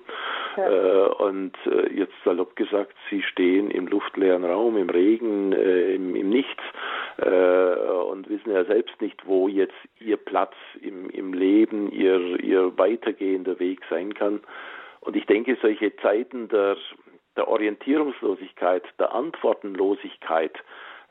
ja. 0.58 0.68
äh, 0.68 1.08
und 1.10 1.54
äh, 1.66 1.94
jetzt 1.94 2.14
salopp 2.26 2.56
gesagt, 2.56 2.94
Sie 3.10 3.22
stehen 3.22 3.70
im 3.70 3.88
luftleeren 3.88 4.44
Raum, 4.44 4.78
im 4.78 4.90
Regen, 4.90 5.54
äh, 5.54 5.94
im, 5.94 6.16
im, 6.16 6.30
Nichts 6.30 6.64
äh, 7.18 7.76
und 8.10 8.28
wissen 8.30 8.52
ja 8.52 8.66
selbst 8.66 9.00
nicht, 9.00 9.28
wo 9.28 9.48
jetzt 9.48 9.74
Ihr 10.00 10.18
Platz 10.18 10.56
im, 10.82 11.10
im 11.12 11.34
Leben, 11.34 11.92
Ihr, 11.92 12.44
Ihr 12.44 12.76
weitergehender 12.78 13.60
Weg 13.60 13.82
sein 13.90 14.14
kann. 14.16 14.42
Und 15.02 15.16
ich 15.18 15.26
denke, 15.26 15.58
solche 15.62 15.96
Zeiten 15.98 16.48
der 16.48 16.78
der 17.36 17.48
Orientierungslosigkeit, 17.48 18.84
der 19.00 19.14
Antwortenlosigkeit, 19.14 20.58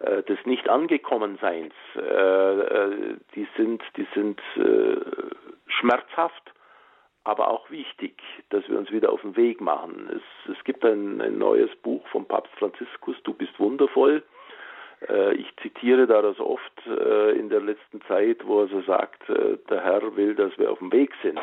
äh, 0.01 0.23
des 0.25 0.39
Nicht-Angekommenseins, 0.45 1.75
äh, 1.97 2.01
äh, 2.01 3.17
die 3.35 3.47
sind, 3.57 3.83
die 3.97 4.07
sind 4.15 4.41
äh, 4.57 4.97
schmerzhaft, 5.67 6.53
aber 7.25 7.49
auch 7.49 7.71
wichtig, 7.71 8.21
dass 8.51 8.69
wir 8.69 8.79
uns 8.79 8.91
wieder 8.91 9.13
auf 9.13 9.21
den 9.21 9.37
Weg 9.37 9.61
machen. 9.61 10.11
Es, 10.11 10.57
es 10.57 10.65
gibt 10.65 10.85
ein, 10.85 11.21
ein 11.21 11.39
neues 11.39 11.71
Buch 11.77 12.07
vom 12.09 12.27
Papst 12.27 12.53
Franziskus, 12.59 13.17
Du 13.23 13.33
bist 13.33 13.59
wundervoll. 13.61 14.23
Äh, 15.09 15.35
ich 15.35 15.55
zitiere 15.63 16.07
da 16.07 16.21
das 16.21 16.41
oft 16.41 16.87
äh, 16.87 17.33
in 17.33 17.49
der 17.49 17.61
letzten 17.61 18.01
Zeit, 18.03 18.45
wo 18.45 18.63
er 18.63 18.69
so 18.69 18.83
sagt, 18.83 19.23
der 19.29 19.85
Herr 19.85 20.17
will, 20.17 20.35
dass 20.35 20.57
wir 20.59 20.73
auf 20.73 20.79
dem 20.79 20.93
Weg 20.93 21.13
sind 21.23 21.39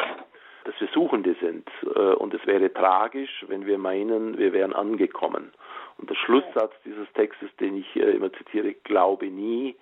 dass 0.66 0.80
wir 0.80 0.88
Suchende 0.94 1.36
sind. 1.42 1.68
Äh, 1.96 2.14
und 2.16 2.34
es 2.34 2.46
wäre 2.46 2.74
tragisch, 2.74 3.46
wenn 3.48 3.66
wir 3.66 3.78
meinen, 3.78 4.38
wir 4.38 4.54
wären 4.54 4.74
angekommen. 4.74 5.52
Und 5.98 6.10
der 6.10 6.16
Schlusssatz 6.16 6.74
dieses 6.86 7.12
Textes, 7.14 7.50
den 7.60 7.78
ich 7.78 7.96
äh, 7.96 8.12
immer 8.12 8.32
zitiere, 8.34 8.74
glaube 8.74 9.28
nie, 9.28 9.76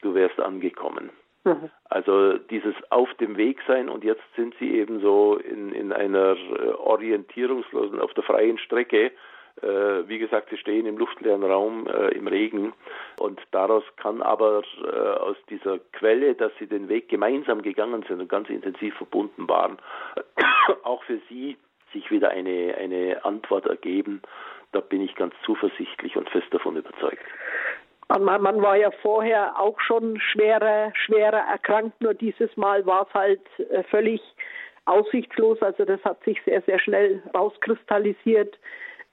du 0.00 0.14
wärst 0.14 0.40
angekommen. 0.40 1.10
Mhm. 1.44 1.70
Also 1.84 2.38
dieses 2.38 2.74
auf 2.90 3.12
dem 3.14 3.36
Weg 3.36 3.60
sein 3.66 3.88
und 3.88 4.04
jetzt 4.04 4.22
sind 4.36 4.54
sie 4.58 4.76
eben 4.76 5.00
so 5.00 5.36
in, 5.36 5.72
in 5.72 5.92
einer 5.92 6.36
äh, 6.36 6.68
orientierungslosen, 6.70 8.00
auf 8.00 8.14
der 8.14 8.24
freien 8.24 8.58
Strecke 8.58 9.12
wie 10.08 10.18
gesagt, 10.18 10.50
sie 10.50 10.56
stehen 10.56 10.86
im 10.86 10.98
luftleeren 10.98 11.44
Raum 11.44 11.86
äh, 11.86 12.08
im 12.08 12.26
Regen 12.26 12.72
und 13.18 13.40
daraus 13.50 13.84
kann 13.96 14.22
aber 14.22 14.62
äh, 14.82 14.96
aus 15.18 15.36
dieser 15.48 15.78
Quelle, 15.92 16.34
dass 16.34 16.52
sie 16.58 16.66
den 16.66 16.88
Weg 16.88 17.08
gemeinsam 17.08 17.62
gegangen 17.62 18.04
sind 18.08 18.20
und 18.20 18.28
ganz 18.28 18.48
intensiv 18.48 18.94
verbunden 18.96 19.48
waren, 19.48 19.78
auch 20.82 21.02
für 21.04 21.20
sie 21.28 21.56
sich 21.92 22.10
wieder 22.10 22.30
eine, 22.30 22.74
eine 22.78 23.24
Antwort 23.24 23.66
ergeben. 23.66 24.22
Da 24.72 24.80
bin 24.80 25.02
ich 25.02 25.14
ganz 25.14 25.34
zuversichtlich 25.44 26.16
und 26.16 26.28
fest 26.30 26.46
davon 26.50 26.76
überzeugt. 26.76 27.22
Mann 28.08 28.62
war 28.62 28.76
ja 28.76 28.90
vorher 28.90 29.58
auch 29.58 29.78
schon 29.80 30.20
schwerer, 30.20 30.92
schwerer 30.94 31.44
erkrankt, 31.50 32.00
nur 32.00 32.14
dieses 32.14 32.54
Mal 32.56 32.84
war 32.84 33.06
es 33.08 33.14
halt 33.14 33.40
äh, 33.70 33.82
völlig 33.84 34.20
aussichtslos. 34.84 35.60
Also 35.62 35.84
das 35.84 36.02
hat 36.04 36.22
sich 36.24 36.40
sehr, 36.44 36.62
sehr 36.62 36.78
schnell 36.78 37.22
rauskristallisiert 37.34 38.58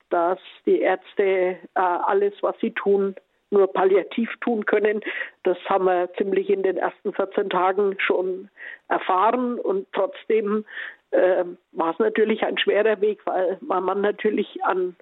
dass 0.10 0.40
die 0.66 0.82
Ärzte 0.82 1.24
äh, 1.24 1.58
alles, 1.76 2.34
was 2.42 2.56
sie 2.60 2.72
tun, 2.72 3.16
nur 3.52 3.72
palliativ 3.72 4.30
tun 4.42 4.66
können. 4.66 5.02
Das 5.44 5.58
haben 5.66 5.86
wir 5.86 6.10
ziemlich 6.18 6.50
in 6.50 6.64
den 6.64 6.78
ersten 6.78 7.14
14 7.14 7.50
Tagen 7.50 7.96
schon 8.00 8.50
erfahren 8.88 9.60
und 9.60 9.88
trotzdem 9.94 10.66
äh, 11.12 11.44
war 11.72 11.92
es 11.92 12.00
natürlich 12.00 12.44
ein 12.44 12.58
schwerer 12.58 13.02
Weg, 13.02 13.26
weil 13.26 13.58
man 13.62 14.02
natürlich 14.02 14.64
an 14.64 14.96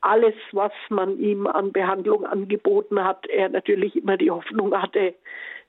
alles, 0.00 0.34
was 0.52 0.72
man 0.90 1.18
ihm 1.18 1.46
an 1.46 1.72
Behandlung 1.72 2.26
angeboten 2.26 3.02
hat, 3.02 3.26
er 3.26 3.48
natürlich 3.48 3.96
immer 3.96 4.18
die 4.18 4.30
Hoffnung 4.30 4.80
hatte, 4.80 5.14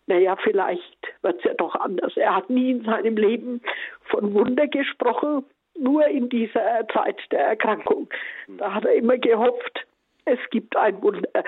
naja, 0.07 0.35
vielleicht 0.35 0.97
wird 1.21 1.39
es 1.39 1.43
ja 1.45 1.53
doch 1.55 1.75
anders. 1.75 2.15
Er 2.15 2.35
hat 2.35 2.49
nie 2.49 2.71
in 2.71 2.83
seinem 2.83 3.17
Leben 3.17 3.61
von 4.03 4.33
Wunder 4.33 4.67
gesprochen, 4.67 5.45
nur 5.77 6.07
in 6.07 6.29
dieser 6.29 6.87
Zeit 6.93 7.19
der 7.31 7.47
Erkrankung. 7.47 8.09
Da 8.57 8.73
hat 8.73 8.85
er 8.85 8.93
immer 8.93 9.17
gehofft, 9.17 9.85
es 10.25 10.39
gibt 10.49 10.75
ein 10.75 11.01
Wunder. 11.01 11.43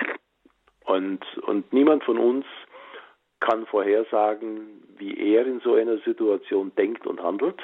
Und, 0.84 1.24
und 1.42 1.72
niemand 1.72 2.04
von 2.04 2.18
uns 2.18 2.46
kann 3.40 3.66
vorhersagen, 3.66 4.82
wie 4.96 5.34
er 5.34 5.46
in 5.46 5.60
so 5.60 5.74
einer 5.74 5.98
Situation 5.98 6.72
denkt 6.76 7.06
und 7.06 7.22
handelt. 7.22 7.60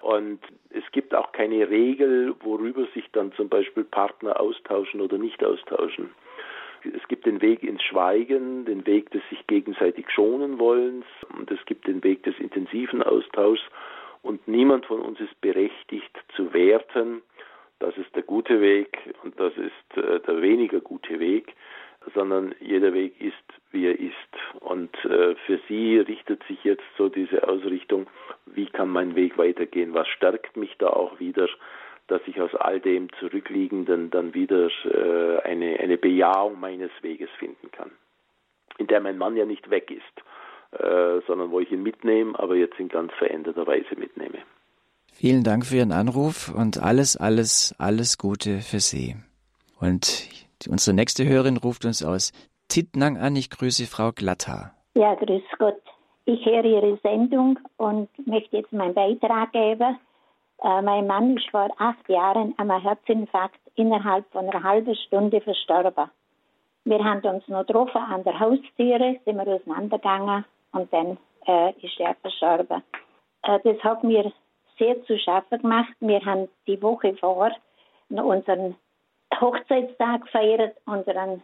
Und 0.00 0.40
es 0.70 0.84
gibt 0.92 1.14
auch 1.14 1.32
keine 1.32 1.68
Regel, 1.68 2.34
worüber 2.42 2.86
sich 2.94 3.04
dann 3.12 3.32
zum 3.32 3.48
Beispiel 3.48 3.84
Partner 3.84 4.40
austauschen 4.40 5.00
oder 5.00 5.18
nicht 5.18 5.44
austauschen. 5.44 6.10
Es 6.84 7.06
gibt 7.08 7.26
den 7.26 7.42
Weg 7.42 7.62
ins 7.62 7.82
Schweigen, 7.82 8.64
den 8.64 8.86
Weg 8.86 9.10
des 9.10 9.22
sich 9.28 9.46
gegenseitig 9.46 10.10
schonen 10.10 10.58
wollens 10.58 11.04
und 11.36 11.50
es 11.50 11.62
gibt 11.66 11.86
den 11.86 12.02
Weg 12.02 12.22
des 12.22 12.38
intensiven 12.38 13.02
Austauschs 13.02 13.62
und 14.22 14.46
niemand 14.46 14.86
von 14.86 15.00
uns 15.00 15.20
ist 15.20 15.40
berechtigt 15.40 16.16
zu 16.36 16.52
werten, 16.52 17.22
das 17.78 17.96
ist 17.96 18.14
der 18.14 18.22
gute 18.22 18.60
Weg 18.60 18.98
und 19.22 19.38
das 19.40 19.52
ist 19.56 19.96
äh, 19.96 20.20
der 20.20 20.42
weniger 20.42 20.80
gute 20.80 21.18
Weg, 21.18 21.54
sondern 22.14 22.54
jeder 22.60 22.92
Weg 22.92 23.18
ist, 23.20 23.34
wie 23.72 23.86
er 23.86 23.98
ist. 23.98 24.14
Und 24.60 24.94
äh, 25.04 25.34
für 25.46 25.60
sie 25.68 25.98
richtet 25.98 26.42
sich 26.44 26.62
jetzt 26.64 26.84
so 26.98 27.08
diese 27.08 27.46
Ausrichtung, 27.48 28.06
wie 28.46 28.66
kann 28.66 28.90
mein 28.90 29.14
Weg 29.14 29.38
weitergehen, 29.38 29.94
was 29.94 30.08
stärkt 30.08 30.56
mich 30.56 30.76
da 30.78 30.88
auch 30.88 31.18
wieder, 31.20 31.48
dass 32.08 32.20
ich 32.26 32.40
aus 32.40 32.54
all 32.54 32.80
dem 32.80 33.10
Zurückliegenden 33.14 34.10
dann 34.10 34.34
wieder 34.34 34.70
äh, 34.84 35.40
eine, 35.42 35.78
eine 35.80 35.96
Bejahung 35.96 36.60
meines 36.60 36.90
Weges 37.00 37.30
finden 37.38 37.70
kann, 37.70 37.90
in 38.76 38.88
der 38.88 39.00
mein 39.00 39.16
Mann 39.16 39.36
ja 39.36 39.46
nicht 39.46 39.70
weg 39.70 39.90
ist 39.90 40.24
äh, 40.72 41.20
sondern 41.26 41.50
wo 41.50 41.58
ich 41.60 41.72
ihn 41.72 41.82
mitnehme, 41.82 42.38
aber 42.38 42.54
jetzt 42.54 42.78
in 42.78 42.88
ganz 42.88 43.12
veränderter 43.14 43.66
Weise 43.66 43.96
mitnehme. 43.96 44.38
Vielen 45.12 45.42
Dank 45.42 45.66
für 45.66 45.76
Ihren 45.76 45.92
Anruf 45.92 46.54
und 46.54 46.80
alles, 46.80 47.16
alles, 47.16 47.74
alles 47.78 48.18
Gute 48.18 48.60
für 48.60 48.78
Sie. 48.78 49.16
Und 49.80 50.28
unsere 50.68 50.94
nächste 50.94 51.26
Hörerin 51.26 51.56
ruft 51.56 51.84
uns 51.84 52.04
aus 52.04 52.32
Tittnang 52.68 53.18
an. 53.18 53.34
Ich 53.34 53.50
grüße 53.50 53.86
Frau 53.86 54.12
Glatter. 54.12 54.72
Ja, 54.94 55.14
grüß 55.16 55.42
Gott. 55.58 55.82
Ich 56.24 56.46
höre 56.46 56.64
Ihre 56.64 56.98
Sendung 57.02 57.58
und 57.76 58.08
möchte 58.26 58.58
jetzt 58.58 58.72
meinen 58.72 58.94
Beitrag 58.94 59.52
geben. 59.52 59.98
Äh, 60.62 60.82
mein 60.82 61.06
Mann 61.08 61.36
ist 61.36 61.50
vor 61.50 61.68
acht 61.78 62.08
Jahren 62.08 62.54
am 62.58 62.70
Herzinfarkt 62.70 63.58
innerhalb 63.74 64.30
von 64.30 64.48
einer 64.48 64.62
halben 64.62 64.94
Stunde 64.94 65.40
verstorben. 65.40 66.10
Wir 66.84 67.04
haben 67.04 67.22
uns 67.22 67.46
noch 67.48 67.66
getroffen 67.66 68.00
an 68.00 68.22
der 68.22 68.38
Haustüre, 68.38 69.16
sind 69.24 69.36
wir 69.36 69.48
auseinandergegangen 69.48 70.44
und 70.72 70.92
dann 70.92 71.18
äh, 71.46 71.72
ist 71.84 71.98
er 71.98 72.14
verstorben. 72.16 72.82
Äh, 73.42 73.58
das 73.64 73.82
hat 73.82 74.04
mir 74.04 74.32
sehr 74.78 75.02
zu 75.04 75.18
schaffen 75.18 75.60
gemacht. 75.60 75.92
Wir 76.00 76.24
haben 76.24 76.48
die 76.66 76.80
Woche 76.80 77.14
vor 77.16 77.50
unseren 78.08 78.76
Hochzeitstag 79.40 80.22
gefeiert, 80.22 80.76
unseren 80.86 81.42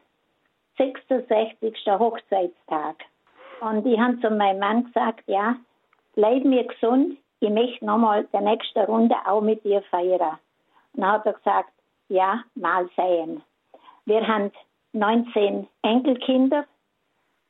66. 0.79 1.75
Hochzeitstag. 1.87 2.97
Und 3.61 3.87
ich 3.87 3.99
habe 3.99 4.21
zu 4.21 4.31
meinem 4.31 4.59
Mann 4.59 4.85
gesagt, 4.85 5.23
ja, 5.27 5.57
bleib 6.15 6.45
mir 6.45 6.65
gesund, 6.65 7.19
ich 7.41 7.51
möchte 7.51 7.85
nochmal 7.85 8.25
der 8.33 8.41
nächste 8.41 8.87
Runde 8.87 9.15
auch 9.27 9.41
mit 9.41 9.65
dir 9.65 9.83
feiern. 9.91 10.39
Und 10.95 11.03
dann 11.03 11.13
hat 11.13 11.27
er 11.27 11.35
gesagt, 11.35 11.71
ja, 12.09 12.43
mal 12.55 12.89
sehen. 12.97 13.43
Wir 14.05 14.27
haben 14.27 14.51
19 14.93 15.67
Enkelkinder 15.83 16.65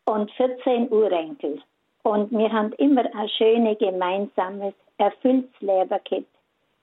und 0.06 0.30
14 0.32 0.88
Urenkel. 0.90 1.60
Und 2.02 2.30
wir 2.30 2.52
haben 2.52 2.72
immer 2.74 3.04
ein 3.14 3.28
schönes, 3.28 3.78
gemeinsames, 3.78 4.74
erfülltes 4.98 5.60
Leben 5.60 5.88
gehabt. 5.88 6.26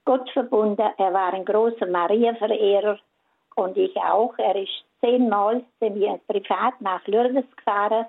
Gott 0.05 0.29
verbunden, 0.31 0.89
er 0.97 1.13
war 1.13 1.33
ein 1.33 1.45
großer 1.45 1.87
Maria-Verehrer 1.87 2.99
und 3.55 3.77
ich 3.77 3.95
auch. 3.97 4.33
Er 4.37 4.55
ist 4.55 4.83
zehnmal 4.99 5.63
sind 5.79 5.95
wir 5.95 6.19
privat 6.27 6.79
nach 6.81 7.05
Lourdes 7.07 7.45
gefahren, 7.55 8.05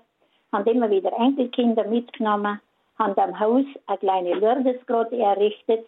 haben 0.52 0.66
immer 0.66 0.90
wieder 0.90 1.12
Enkelkinder 1.12 1.84
mitgenommen, 1.84 2.60
haben 2.98 3.18
am 3.18 3.38
Haus 3.38 3.64
eine 3.86 3.98
kleine 3.98 4.34
Lourdesgrotte 4.34 5.16
errichtet 5.16 5.86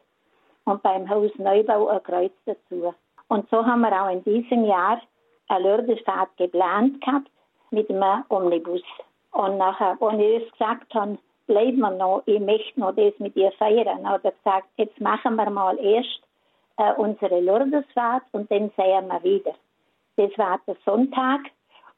und 0.65 0.83
beim 0.83 1.09
Haus 1.09 1.31
Neubau 1.39 1.89
ein 1.89 2.03
Kreuz 2.05 2.33
dazu. 2.45 2.95
Und 3.29 3.49
so 3.51 3.65
haben 3.65 3.81
wir 3.81 4.03
auch 4.03 4.11
in 4.11 4.23
diesem 4.23 4.65
Jahr 4.65 5.01
eine 5.49 5.69
Lourdesfahrt 5.69 6.37
geplant 6.37 7.01
gehabt 7.01 7.31
mit 7.71 7.91
einem 7.91 8.25
Omnibus. 8.29 8.83
Und 9.37 9.59
nachher, 9.59 9.99
als 10.01 10.19
ich 10.19 10.45
das 10.45 10.53
gesagt 10.53 10.95
habe, 10.95 11.19
bleiben 11.47 11.81
wir 11.81 11.91
noch, 11.91 12.23
ich 12.25 12.41
möchte 12.41 12.81
noch 12.81 12.95
das 12.95 13.13
mit 13.19 13.37
dir 13.37 13.53
feiern, 13.59 14.09
hat 14.09 14.25
er 14.25 14.33
gesagt, 14.33 14.69
jetzt 14.79 14.99
machen 14.99 15.37
wir 15.37 15.51
mal 15.51 15.79
erst 15.79 16.23
äh, 16.79 16.95
unsere 16.95 17.41
Lourdesfahrt 17.41 18.23
und 18.33 18.51
dann 18.51 18.71
sehen 18.79 19.09
wir 19.09 19.23
wieder. 19.23 19.53
Das 20.17 20.31
war 20.39 20.59
der 20.67 20.77
Sonntag 20.87 21.41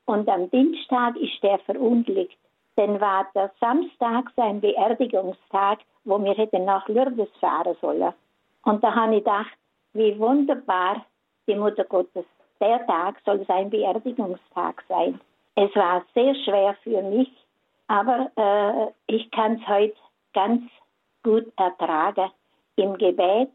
und 0.07 0.29
am 0.29 0.51
Dienstag 0.51 1.17
ist 1.17 1.41
der 1.41 1.61
verunglückt. 1.61 2.37
Dann 2.75 3.01
war 3.01 3.29
der 3.37 3.53
Samstag 3.61 4.33
sein 4.35 4.61
Beerdigungstag, 4.61 5.79
wo 6.03 6.19
wir 6.19 6.35
hätten 6.35 6.65
nach 6.65 6.89
Lourdes 6.89 7.29
fahren 7.39 7.77
sollen. 7.81 8.15
Und 8.65 8.83
da 8.83 8.93
habe 8.93 9.15
ich 9.15 9.25
gedacht, 9.25 9.57
wie 9.93 10.19
wunderbar 10.19 11.05
die 11.47 11.55
Mutter 11.55 11.85
Gottes. 11.85 12.25
Der 12.61 12.85
Tag 12.87 13.21
soll 13.25 13.45
sein 13.47 13.71
Beerdigungstag 13.71 14.83
sein. 14.89 15.21
Es 15.61 15.75
war 15.75 16.05
sehr 16.15 16.37
schwer 16.37 16.77
für 16.85 17.03
mich, 17.03 17.29
aber 17.89 18.31
äh, 18.37 19.13
ich 19.13 19.29
kann 19.33 19.55
es 19.55 19.67
heute 19.67 19.97
ganz 20.33 20.63
gut 21.25 21.53
ertragen. 21.57 22.31
Im 22.77 22.97
Gebet, 22.97 23.51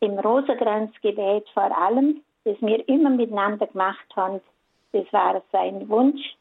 im 0.00 0.18
Rosenkranzgebet 0.20 1.46
vor 1.50 1.76
allem, 1.76 2.22
das 2.44 2.56
wir 2.62 2.88
immer 2.88 3.10
miteinander 3.10 3.66
gemacht 3.66 4.06
haben, 4.16 4.40
das 4.92 5.04
war 5.12 5.42
sein 5.52 5.86
Wunsch. 5.90 6.34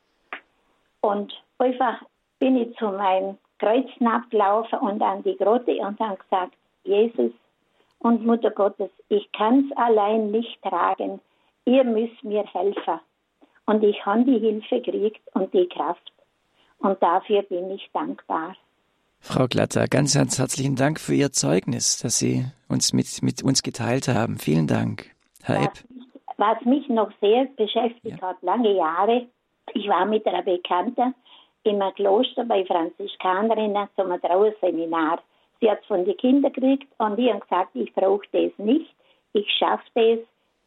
Und 1.01 1.33
einfach 1.57 2.01
bin 2.39 2.55
ich 2.55 2.73
zu 2.77 2.85
meinem 2.85 3.37
Kreuzen 3.59 4.07
abgelaufen 4.07 4.79
und 4.79 5.01
an 5.01 5.21
die 5.23 5.35
Grotte 5.35 5.75
und 5.81 5.99
habe 5.99 6.15
gesagt, 6.15 6.53
Jesus 6.85 7.33
und 7.99 8.25
Mutter 8.25 8.51
Gottes, 8.51 8.89
ich 9.09 9.29
kann 9.33 9.69
es 9.69 9.77
allein 9.77 10.31
nicht 10.31 10.61
tragen, 10.61 11.19
ihr 11.65 11.83
müsst 11.83 12.23
mir 12.23 12.45
helfen. 12.45 13.01
Und 13.65 13.83
ich 13.83 14.05
habe 14.05 14.23
die 14.25 14.39
Hilfe 14.39 14.81
gekriegt 14.81 15.21
und 15.33 15.53
die 15.53 15.67
Kraft. 15.67 16.11
Und 16.79 17.01
dafür 17.01 17.43
bin 17.43 17.71
ich 17.71 17.89
dankbar. 17.93 18.55
Frau 19.19 19.47
Glatter, 19.47 19.87
ganz, 19.87 20.15
ganz 20.15 20.37
herzlichen 20.37 20.75
Dank 20.75 20.99
für 20.99 21.13
Ihr 21.13 21.31
Zeugnis, 21.31 21.97
das 22.01 22.19
Sie 22.19 22.45
uns 22.67 22.91
mit, 22.91 23.07
mit 23.23 23.41
uns 23.41 23.63
geteilt 23.63 24.09
haben. 24.09 24.37
Vielen 24.37 24.67
Dank, 24.67 25.05
Herr 25.43 25.59
was, 25.59 25.65
Epp. 25.65 25.89
Was 26.35 26.65
mich 26.65 26.89
noch 26.89 27.09
sehr 27.21 27.45
beschäftigt 27.55 28.19
ja. 28.19 28.21
hat, 28.21 28.41
lange 28.41 28.73
Jahre, 28.75 29.27
ich 29.73 29.87
war 29.87 30.05
mit 30.05 30.27
einer 30.27 30.41
Bekannten 30.41 31.15
im 31.63 31.81
Kloster 31.95 32.43
bei 32.43 32.65
Franziskanerinnen 32.65 33.87
zum 33.95 34.09
Trauerseminar. 34.21 35.21
Sie 35.61 35.71
hat 35.71 35.79
es 35.79 35.87
von 35.87 36.03
den 36.03 36.17
Kindern 36.17 36.51
gekriegt 36.51 36.87
und 36.97 37.17
die 37.17 37.29
haben 37.31 37.39
gesagt, 37.39 37.69
ich 37.75 37.93
brauche 37.93 38.27
das 38.33 38.51
nicht, 38.57 38.93
ich 39.31 39.49
schaffe 39.57 39.85
das 39.95 40.19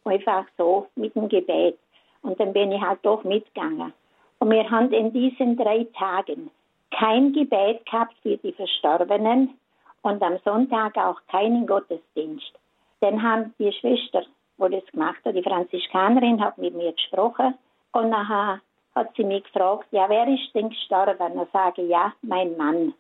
einfach 0.05 0.47
so 0.57 0.87
mit 0.97 1.15
dem 1.15 1.29
Gebet. 1.29 1.77
Und 2.23 2.39
dann 2.41 2.53
bin 2.53 2.73
ich 2.73 2.81
halt 2.81 3.01
doch 3.03 3.25
mitgegangen. 3.25 3.93
Und 4.39 4.51
wir 4.51 4.71
haben 4.71 4.93
in 4.93 5.13
diesen 5.13 5.57
drei 5.57 5.87
Tagen 5.99 6.51
kein 6.91 7.33
Gebet 7.33 7.85
gehabt 7.87 8.15
für 8.23 8.37
die 8.39 8.53
Verstorbenen 8.53 9.59
und 10.03 10.23
am 10.23 10.39
Sonntag 10.45 10.97
auch 10.97 11.21
keinen 11.31 11.67
Gottesdienst. 11.67 12.53
Dann 13.01 13.23
haben 13.23 13.55
die 13.59 13.73
Schwester, 13.73 14.23
wo 14.57 14.69
das 14.69 14.85
gemacht 14.87 15.19
hat, 15.25 15.35
die 15.35 15.43
Franziskanerin, 15.43 16.41
hat 16.41 16.59
mit 16.59 16.75
mir 16.75 16.93
gesprochen 16.93 17.55
und 17.93 18.11
nachher 18.11 18.61
hat 18.95 19.15
sie 19.17 19.25
mich 19.25 19.45
gefragt, 19.45 19.87
ja, 19.91 20.09
wer 20.09 20.27
ist 20.27 20.55
denn 20.55 20.71
gestorben? 20.71 21.47
Sage 21.53 21.83
ich, 21.83 21.91
ja, 21.91 22.13
mein 22.23 22.57
Mann. 22.57 22.95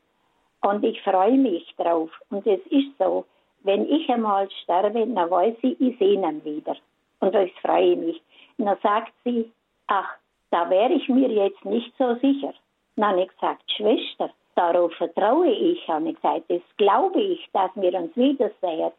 Und 0.61 0.85
ich 0.85 1.01
freue 1.03 1.39
mich 1.39 1.75
drauf. 1.77 2.11
Und 2.31 2.47
es 2.47 2.61
ist 2.67 2.99
so, 2.99 3.25
wenn 3.63 3.89
ich 3.89 4.09
einmal 4.11 4.49
sterbe, 4.63 5.07
dann 5.07 5.31
weiß 5.31 5.57
ich, 5.63 5.81
ich 5.81 5.99
sehe 5.99 6.15
ihn 6.15 6.45
wieder. 6.45 6.77
Und 7.21 7.35
das 7.35 7.49
freue 7.63 7.93
ich 7.93 7.99
mich. 7.99 8.23
Und 8.59 8.83
sagt 8.83 9.13
sie, 9.25 9.53
ach, 9.87 10.17
da 10.51 10.69
wäre 10.71 10.93
ich 10.93 11.09
mir 11.09 11.29
jetzt 11.29 11.65
nicht 11.65 11.93
so 11.99 12.15
sicher. 12.17 12.55
Dann 12.97 13.11
habe 13.11 13.23
ich 13.23 13.29
gesagt, 13.29 13.71
Schwester, 13.71 14.31
darauf 14.55 14.93
vertraue 14.95 15.51
ich. 15.51 15.87
Habe 15.89 16.09
ich 16.11 16.17
gesagt, 16.17 16.45
das 16.49 16.63
glaube 16.77 17.21
ich, 17.21 17.49
dass 17.53 17.71
wir 17.75 17.95
uns 17.95 18.17
wiedersehen. 18.17 18.93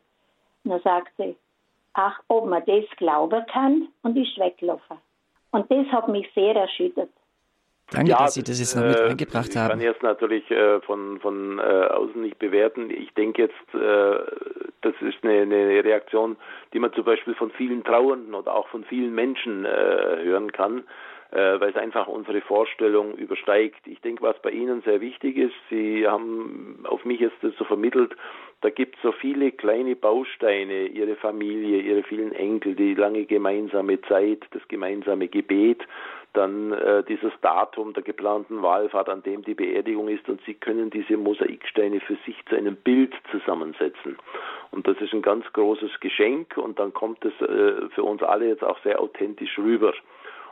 Und 0.64 0.72
dann 0.72 0.82
sagt 0.82 1.12
sie, 1.18 1.36
ach, 1.94 2.20
ob 2.28 2.46
man 2.46 2.64
das 2.66 2.86
glauben 2.98 3.46
kann 3.48 3.88
und 4.04 4.16
ist 4.18 4.38
weggelaufen. 4.38 4.98
Und 5.52 5.70
das 5.72 5.88
hat 5.88 6.08
mich 6.08 6.30
sehr 6.36 6.56
erschüttert. 6.56 7.10
Danke, 7.92 8.12
ja, 8.12 8.18
dass 8.18 8.34
Sie 8.34 8.44
das 8.44 8.60
jetzt 8.60 8.76
noch 8.76 8.84
mit 8.84 9.00
äh, 9.00 9.10
eingebracht 9.10 9.56
haben. 9.56 9.80
Ich 9.80 9.86
kann 9.86 9.94
jetzt 9.94 10.04
natürlich 10.04 10.52
äh, 10.52 10.82
von, 10.82 11.20
von 11.22 11.58
äh, 11.60 11.62
außen 11.62 12.22
nicht 12.22 12.38
bewerten. 12.38 12.90
Ich 12.90 13.14
denke 13.14 13.44
jetzt, 13.44 13.56
das 14.82 14.94
ist 15.02 15.24
eine, 15.24 15.42
eine, 15.42 15.84
Reaktion, 15.84 16.36
die 16.74 16.80
man 16.80 16.92
zum 16.94 17.06
Beispiel 17.06 17.34
von 17.36 17.52
vielen 17.52 17.84
Trauernden 17.84 18.34
oder 18.34 18.56
auch 18.56 18.68
von 18.68 18.84
vielen 18.84 19.16
Menschen 19.16 19.66
hören 19.66 20.52
kann, 20.52 20.84
weil 21.32 21.70
es 21.70 21.76
einfach 21.76 22.08
unsere 22.08 22.42
Vorstellung 22.42 23.16
übersteigt. 23.16 23.86
Ich 23.86 24.02
denke, 24.02 24.24
was 24.24 24.40
bei 24.42 24.52
Ihnen 24.52 24.82
sehr 24.84 25.02
wichtig 25.02 25.38
ist, 25.38 25.56
Sie 25.70 26.08
haben 26.08 26.86
auf 26.88 27.06
mich 27.06 27.20
jetzt 27.20 27.38
das 27.42 27.54
so 27.58 27.66
vermittelt, 27.66 28.16
da 28.62 28.70
gibt 28.70 28.96
es 28.96 29.02
so 29.04 29.12
viele 29.12 29.52
kleine 29.52 29.96
Bausteine, 29.96 30.88
Ihre 30.88 31.16
Familie, 31.16 31.80
Ihre 31.82 32.04
vielen 32.04 32.32
Enkel, 32.32 32.76
die 32.76 32.96
lange 32.96 33.26
gemeinsame 33.26 34.02
Zeit, 34.02 34.40
das 34.52 34.68
gemeinsame 34.68 35.28
Gebet, 35.28 35.82
dann 36.34 36.72
äh, 36.72 37.04
dieses 37.04 37.32
Datum 37.42 37.94
der 37.94 38.04
geplanten 38.04 38.62
Wahlfahrt, 38.62 39.10
an 39.10 39.24
dem 39.24 39.44
die 39.44 39.56
Beerdigung 39.56 40.08
ist 40.08 40.28
und 40.30 40.42
Sie 40.46 40.54
können 40.54 40.90
diese 40.90 41.18
Mosaiksteine 41.18 42.00
für 42.00 42.18
sich 42.26 42.36
zu 42.48 42.56
einem 42.56 42.76
Bild 42.76 43.14
zusammensetzen. 43.32 44.18
Und 44.72 44.88
das 44.88 44.98
ist 44.98 45.14
ein 45.14 45.22
ganz 45.22 45.46
großes 45.54 46.00
Geschenk 46.00 46.58
und 46.58 46.80
dann 46.80 46.94
kommt 46.94 47.24
es 47.26 47.34
äh, 47.42 47.90
für 47.90 48.04
uns 48.04 48.22
alle 48.22 48.48
jetzt 48.48 48.64
auch 48.64 48.80
sehr 48.84 49.00
authentisch 49.00 49.58
rüber. 49.58 49.94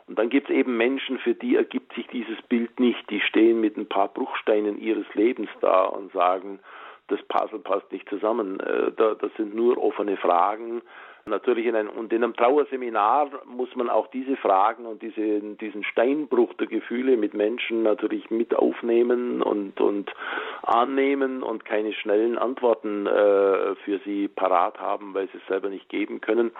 Und 0.07 0.19
dann 0.19 0.29
gibt 0.29 0.49
es 0.49 0.55
eben 0.55 0.77
Menschen, 0.77 1.17
für 1.19 1.33
die 1.33 1.55
ergibt 1.55 1.93
sich 1.93 2.07
dieses 2.07 2.39
Bild 2.43 2.79
nicht. 2.79 3.09
Die 3.09 3.21
stehen 3.21 3.59
mit 3.59 3.75
ein 3.75 3.89
paar 3.89 4.07
Bruchsteinen 4.07 4.79
ihres 4.79 5.11
Lebens 5.15 5.49
da 5.61 5.85
und 5.85 6.11
sagen, 6.13 6.59
das 7.07 7.21
Puzzle 7.23 7.59
passt 7.59 7.91
nicht 7.91 8.07
zusammen. 8.09 8.59
Äh, 8.59 8.91
das 8.95 9.31
sind 9.37 9.55
nur 9.55 9.77
offene 9.77 10.17
Fragen. 10.17 10.81
Natürlich 11.27 11.65
in 11.65 11.75
einem, 11.75 11.89
und 11.89 12.13
in 12.13 12.23
einem 12.23 12.35
Trauerseminar 12.35 13.31
muss 13.47 13.75
man 13.75 13.89
auch 13.89 14.05
diese 14.11 14.37
Fragen 14.37 14.85
und 14.85 15.01
diese, 15.01 15.39
diesen 15.55 15.83
Steinbruch 15.83 16.53
der 16.53 16.67
Gefühle 16.67 17.17
mit 17.17 17.33
Menschen 17.33 17.81
natürlich 17.81 18.29
mit 18.29 18.53
aufnehmen 18.53 19.41
und, 19.41 19.81
und 19.81 20.13
annehmen 20.61 21.41
und 21.41 21.65
keine 21.65 21.93
schnellen 21.93 22.37
Antworten 22.37 23.07
äh, 23.07 23.73
für 23.83 23.99
sie 24.05 24.27
parat 24.27 24.79
haben, 24.79 25.15
weil 25.15 25.27
sie 25.29 25.39
es 25.39 25.47
selber 25.47 25.69
nicht 25.69 25.89
geben 25.89 26.21
können. 26.21 26.51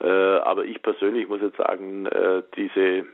Äh, 0.00 0.08
aber 0.08 0.64
ich 0.64 0.82
persönlich 0.82 1.28
muss 1.28 1.40
jetzt 1.40 1.58
sagen, 1.58 2.06
äh, 2.06 2.42
diese, 2.56 3.06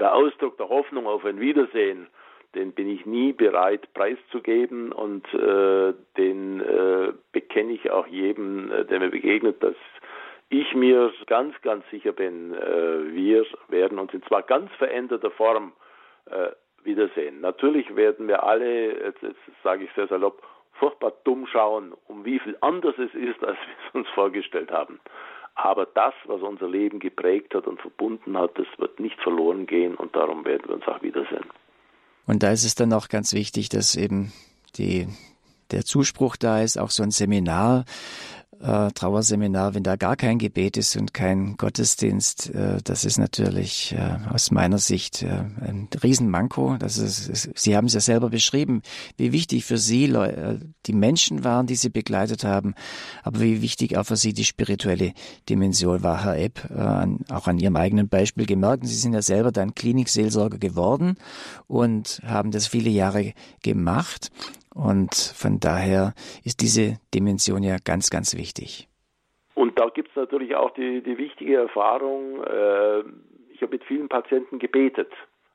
der 0.00 0.16
Ausdruck 0.16 0.56
der 0.56 0.68
Hoffnung 0.68 1.06
auf 1.06 1.24
ein 1.24 1.38
Wiedersehen, 1.38 2.08
den 2.56 2.72
bin 2.72 2.88
ich 2.88 3.06
nie 3.06 3.32
bereit 3.32 3.86
preiszugeben 3.94 4.90
und 4.90 5.32
äh, 5.32 5.94
den 6.16 6.60
äh, 6.60 7.12
bekenne 7.30 7.72
ich 7.72 7.88
auch 7.92 8.08
jedem, 8.08 8.72
äh, 8.72 8.84
der 8.84 8.98
mir 8.98 9.10
begegnet, 9.10 9.62
dass 9.62 9.76
ich 10.50 10.74
mir 10.74 11.12
ganz, 11.26 11.54
ganz 11.62 11.84
sicher 11.90 12.12
bin, 12.12 12.52
äh, 12.52 13.14
wir 13.14 13.46
werden 13.68 13.98
uns 13.98 14.12
in 14.12 14.22
zwar 14.24 14.42
ganz 14.42 14.70
veränderter 14.72 15.30
Form 15.30 15.72
äh, 16.26 16.50
wiedersehen. 16.84 17.40
Natürlich 17.40 17.94
werden 17.96 18.28
wir 18.28 18.42
alle, 18.42 19.04
jetzt, 19.04 19.22
jetzt 19.22 19.38
sage 19.62 19.84
ich 19.84 19.90
sehr 19.94 20.08
salopp, 20.08 20.42
furchtbar 20.72 21.12
dumm 21.24 21.46
schauen, 21.46 21.94
um 22.08 22.24
wie 22.24 22.38
viel 22.40 22.56
anders 22.60 22.96
es 22.98 23.14
ist, 23.14 23.42
als 23.44 23.58
wir 23.58 23.76
es 23.88 23.94
uns 23.94 24.08
vorgestellt 24.08 24.70
haben. 24.70 25.00
Aber 25.54 25.86
das, 25.86 26.14
was 26.24 26.42
unser 26.42 26.68
Leben 26.68 26.98
geprägt 26.98 27.54
hat 27.54 27.66
und 27.66 27.80
verbunden 27.80 28.36
hat, 28.36 28.58
das 28.58 28.66
wird 28.78 28.98
nicht 28.98 29.20
verloren 29.20 29.66
gehen 29.66 29.94
und 29.94 30.16
darum 30.16 30.44
werden 30.44 30.68
wir 30.68 30.74
uns 30.74 30.86
auch 30.88 31.02
wiedersehen. 31.02 31.44
Und 32.26 32.42
da 32.42 32.50
ist 32.50 32.64
es 32.64 32.74
dann 32.74 32.92
auch 32.92 33.08
ganz 33.08 33.34
wichtig, 33.34 33.68
dass 33.68 33.94
eben 33.94 34.32
die, 34.76 35.06
der 35.70 35.84
Zuspruch 35.84 36.36
da 36.36 36.60
ist, 36.60 36.78
auch 36.78 36.90
so 36.90 37.02
ein 37.02 37.10
Seminar 37.10 37.84
äh, 38.60 38.90
Trauerseminar, 38.92 39.74
wenn 39.74 39.82
da 39.82 39.96
gar 39.96 40.16
kein 40.16 40.38
Gebet 40.38 40.76
ist 40.76 40.96
und 40.96 41.14
kein 41.14 41.56
Gottesdienst, 41.56 42.50
äh, 42.50 42.78
das 42.84 43.04
ist 43.04 43.18
natürlich 43.18 43.94
äh, 43.96 44.18
aus 44.30 44.50
meiner 44.50 44.78
Sicht 44.78 45.22
äh, 45.22 45.28
ein 45.28 45.88
Riesenmanko. 46.02 46.76
Das 46.78 46.98
ist, 46.98 47.28
ist, 47.28 47.50
Sie 47.54 47.76
haben 47.76 47.86
es 47.86 47.94
ja 47.94 48.00
selber 48.00 48.28
beschrieben, 48.28 48.82
wie 49.16 49.32
wichtig 49.32 49.64
für 49.64 49.78
Sie 49.78 50.04
äh, 50.04 50.58
die 50.86 50.92
Menschen 50.92 51.42
waren, 51.42 51.66
die 51.66 51.74
Sie 51.74 51.88
begleitet 51.88 52.44
haben, 52.44 52.74
aber 53.22 53.40
wie 53.40 53.62
wichtig 53.62 53.96
auch 53.96 54.04
für 54.04 54.16
Sie 54.16 54.34
die 54.34 54.44
spirituelle 54.44 55.14
Dimension 55.48 56.02
war, 56.02 56.24
Herr 56.24 56.36
Epp, 56.36 56.68
äh, 56.70 56.74
an, 56.78 57.20
auch 57.30 57.46
an 57.46 57.58
Ihrem 57.58 57.76
eigenen 57.76 58.08
Beispiel 58.08 58.44
gemerkt. 58.44 58.86
Sie 58.86 58.94
sind 58.94 59.14
ja 59.14 59.22
selber 59.22 59.52
dann 59.52 59.74
Klinikseelsorger 59.74 60.58
geworden 60.58 61.16
und 61.66 62.20
haben 62.26 62.50
das 62.50 62.66
viele 62.66 62.90
Jahre 62.90 63.32
gemacht. 63.62 64.30
Und 64.74 65.14
von 65.14 65.58
daher 65.60 66.14
ist 66.44 66.60
diese 66.60 66.98
Dimension 67.14 67.62
ja 67.62 67.76
ganz, 67.84 68.10
ganz 68.10 68.36
wichtig. 68.36 68.88
Und 69.54 69.78
da 69.78 69.88
gibt 69.88 70.10
es 70.10 70.16
natürlich 70.16 70.54
auch 70.54 70.70
die, 70.70 71.02
die 71.02 71.18
wichtige 71.18 71.56
Erfahrung, 71.56 72.42
äh, 72.44 73.00
ich 73.50 73.62
habe 73.62 73.72
mit 73.72 73.84
vielen 73.84 74.08
Patienten 74.08 74.58
gebetet, 74.58 75.12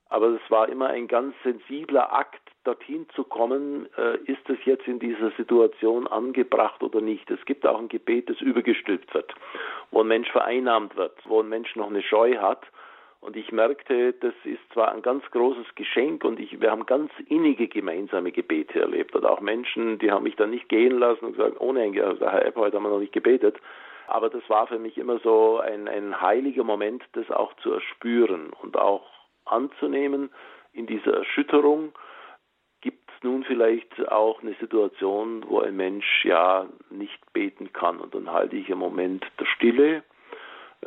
aber 0.10 0.28
es 0.28 0.52
war 0.52 0.70
immer 0.70 0.88
ein 0.88 1.08
ganz 1.08 1.34
sensibler 1.44 2.14
Akt, 2.14 2.42
dorthin 2.66 3.08
zu 3.16 3.24
kommen, 3.24 3.88
äh, 3.98 4.18
ist 4.26 4.48
es 4.50 4.58
jetzt 4.66 4.88
in 4.88 5.00
dieser 5.00 5.32
Situation 5.32 6.08
angebracht 6.08 6.84
oder 6.84 7.02
nicht. 7.02 7.30
Es 7.32 7.44
gibt 7.46 7.66
auch 7.66 7.80
ein 7.80 7.90
Gebet, 7.90 8.30
das 8.30 8.40
übergestülpt 8.42 9.14
wird, 9.14 9.34
wo 9.92 10.02
ein 10.02 10.08
Mensch 10.08 10.30
vereinnahmt 10.32 10.96
wird, 10.96 11.18
wo 11.26 11.42
ein 11.42 11.50
Mensch 11.50 11.76
noch 11.76 11.90
eine 11.90 12.04
Scheu 12.04 12.38
hat 12.38 12.66
und 13.26 13.36
ich 13.36 13.52
merkte, 13.52 14.14
das 14.14 14.36
ist 14.44 14.62
zwar 14.72 14.92
ein 14.92 15.02
ganz 15.02 15.24
großes 15.32 15.74
Geschenk 15.74 16.24
und 16.24 16.40
ich, 16.40 16.62
wir 16.62 16.70
haben 16.70 16.86
ganz 16.86 17.12
innige 17.28 17.68
gemeinsame 17.68 18.32
Gebete 18.32 18.80
erlebt. 18.80 19.16
Und 19.16 19.26
auch 19.26 19.42
Menschen, 19.42 19.98
die 19.98 20.12
haben 20.12 20.24
mich 20.24 20.36
dann 20.36 20.52
nicht 20.52 20.70
gehen 20.70 21.00
lassen 21.00 21.26
und 21.26 21.36
gesagt, 21.36 21.60
ohne 21.60 21.82
ein, 21.82 22.00
also 22.00 22.22
Herr 22.22 22.46
Epp, 22.46 22.56
heute 22.56 22.78
haben 22.78 22.84
wir 22.84 22.90
noch 22.90 23.00
nicht 23.00 23.14
gebetet. 23.14 23.58
Aber 24.08 24.30
das 24.30 24.48
war 24.48 24.68
für 24.68 24.78
mich 24.78 25.00
immer 25.00 25.18
so 25.20 25.58
ein, 25.58 25.88
ein 25.88 26.22
heiliger 26.22 26.64
Moment, 26.64 27.04
das 27.14 27.32
auch 27.32 27.56
zu 27.56 27.72
erspüren 27.72 28.52
und 28.62 28.78
auch 28.78 29.10
anzunehmen 29.46 30.30
in 30.74 30.86
dieser 30.86 31.16
Erschütterung. 31.16 31.94
Gibt 32.82 33.10
es 33.10 33.24
nun 33.24 33.44
vielleicht 33.44 34.08
auch 34.08 34.44
eine 34.44 34.54
Situation, 34.60 35.44
wo 35.48 35.62
ein 35.62 35.76
Mensch 35.76 36.26
ja 36.26 36.68
nicht 36.92 37.34
beten 37.34 37.74
kann 37.74 38.00
und 38.00 38.14
dann 38.14 38.32
halte 38.32 38.56
ich 38.56 38.70
im 38.70 38.78
Moment 38.78 39.26
der 39.40 39.46
Stille 39.46 40.04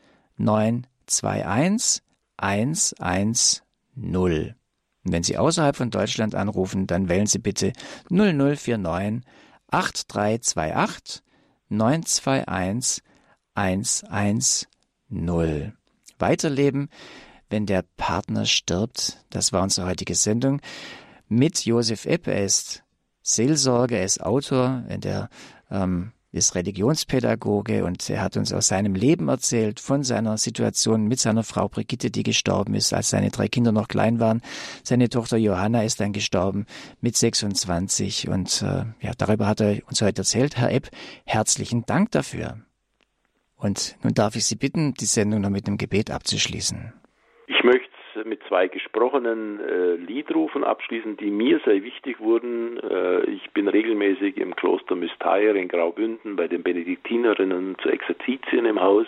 921 1.08 2.04
110. 2.38 4.56
Und 5.06 5.12
wenn 5.12 5.24
Sie 5.24 5.38
außerhalb 5.38 5.76
von 5.76 5.92
Deutschland 5.92 6.34
anrufen, 6.36 6.88
dann 6.88 7.10
wählen 7.10 7.28
Sie 7.28 7.40
bitte 7.40 7.74
0049 8.10 9.22
8328 9.70 11.22
921 11.70 13.04
110. 13.54 15.74
Weiterleben, 16.20 16.90
wenn 17.50 17.66
der 17.66 17.84
Partner 17.98 18.46
stirbt. 18.46 19.26
Das 19.30 19.52
war 19.52 19.64
unsere 19.64 19.88
heutige 19.88 20.16
Sendung 20.16 20.62
mit 21.28 21.66
Josef 21.66 22.06
Epp. 22.06 22.28
Er 22.28 22.46
ist 22.46 22.84
Seelsorger, 23.22 23.98
er 23.98 24.06
ist 24.06 24.22
Autor 24.22 24.86
in 24.90 25.02
der 25.02 25.30
ähm, 25.70 26.13
ist 26.34 26.56
Religionspädagoge 26.56 27.86
und 27.86 28.10
er 28.10 28.22
hat 28.22 28.36
uns 28.38 28.52
aus 28.52 28.68
seinem 28.68 28.96
Leben 28.96 29.30
erzählt, 29.30 29.80
von 29.80 30.04
seiner 30.04 30.38
Situation 30.38 31.08
mit 31.08 31.20
seiner 31.20 31.44
Frau 31.44 31.70
Brigitte, 31.70 32.10
die 32.10 32.24
gestorben 32.24 32.74
ist, 32.74 32.92
als 32.92 33.12
seine 33.12 33.30
drei 33.30 33.48
Kinder 33.48 33.72
noch 33.72 33.88
klein 33.88 34.20
waren. 34.20 34.42
Seine 34.84 35.10
Tochter 35.10 35.38
Johanna 35.38 35.84
ist 35.84 36.02
dann 36.02 36.12
gestorben 36.12 36.66
mit 37.02 37.16
26 37.16 38.28
und 38.30 38.64
äh, 38.64 39.06
ja, 39.06 39.12
darüber 39.18 39.48
hat 39.48 39.62
er 39.62 39.78
uns 39.88 40.02
heute 40.02 40.22
erzählt. 40.22 40.58
Herr 40.58 40.72
Epp, 40.72 40.90
herzlichen 41.26 41.86
Dank 41.86 42.12
dafür. 42.12 42.58
Und 43.56 43.96
nun 44.04 44.14
darf 44.14 44.36
ich 44.36 44.46
Sie 44.46 44.58
bitten, 44.58 44.94
die 44.96 45.06
Sendung 45.06 45.42
noch 45.42 45.50
mit 45.50 45.68
einem 45.68 45.78
Gebet 45.78 46.10
abzuschließen. 46.12 46.94
Ich 47.48 47.64
möchte 47.64 47.94
mit 48.26 48.42
zwei 48.48 48.68
gesprochenen 48.68 49.60
äh, 49.60 49.96
Liedrufen 49.96 50.64
abschließen, 50.64 51.18
die 51.18 51.32
mir 51.32 51.60
sehr 51.66 51.84
wichtig 51.84 52.20
wurden. 52.20 52.78
Äh, 52.78 53.23
bin 53.64 53.70
regelmäßig 53.70 54.36
im 54.40 54.58
Kloster 54.58 54.94
Müstair 54.94 55.56
in 55.56 55.70
Graubünden 55.70 56.36
bei 56.36 56.50
den 56.50 56.64
Benediktinerinnen 56.64 57.78
zu 57.82 57.88
Exerzitien 57.88 58.66
im 58.66 58.82
Haus. 58.82 59.08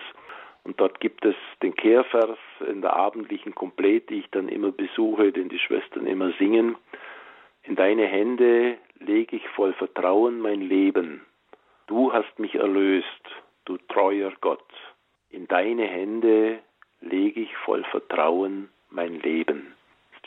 Und 0.64 0.80
dort 0.80 1.02
gibt 1.02 1.26
es 1.26 1.36
den 1.62 1.76
Kehrvers 1.76 2.38
in 2.66 2.82
der 2.82 2.96
abendlichen 2.96 3.54
Komplett, 3.54 4.10
die 4.10 4.20
ich 4.20 4.30
dann 4.32 4.48
immer 4.48 4.72
besuche, 4.72 5.34
den 5.34 5.50
die 5.50 5.60
Schwestern 5.60 6.08
immer 6.08 6.32
singen. 6.40 6.78
In 7.64 7.76
deine 7.76 8.06
Hände 8.06 8.78
lege 9.02 9.36
ich 9.36 9.46
voll 9.50 9.74
Vertrauen 9.74 10.40
mein 10.40 10.62
Leben. 10.62 11.26
Du 11.88 12.14
hast 12.14 12.40
mich 12.40 12.56
erlöst. 12.56 13.26
du 13.66 13.78
treuer 13.90 14.32
Gott. 14.40 14.72
In 15.32 15.50
deine 15.50 15.84
Hände 15.84 16.60
lege 17.02 17.42
ich 17.42 17.54
voll 17.58 17.84
Vertrauen 17.92 18.70
mein 18.90 19.20
Leben. 19.20 19.74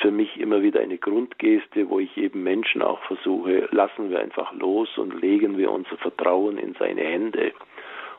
Für 0.01 0.11
mich 0.13 0.39
immer 0.39 0.63
wieder 0.63 0.81
eine 0.81 0.99
Grundgeste, 0.99 1.91
wo 1.91 1.99
ich 1.99 2.17
eben 2.17 2.43
Menschen 2.43 2.83
auch 2.83 3.01
versuche, 3.03 3.69
lassen 3.73 4.11
wir 4.11 4.21
einfach 4.21 4.53
los 4.53 4.97
und 4.97 5.21
legen 5.21 5.59
wir 5.59 5.73
unser 5.73 5.97
Vertrauen 5.97 6.57
in 6.57 6.75
seine 6.75 7.03
Hände. 7.03 7.53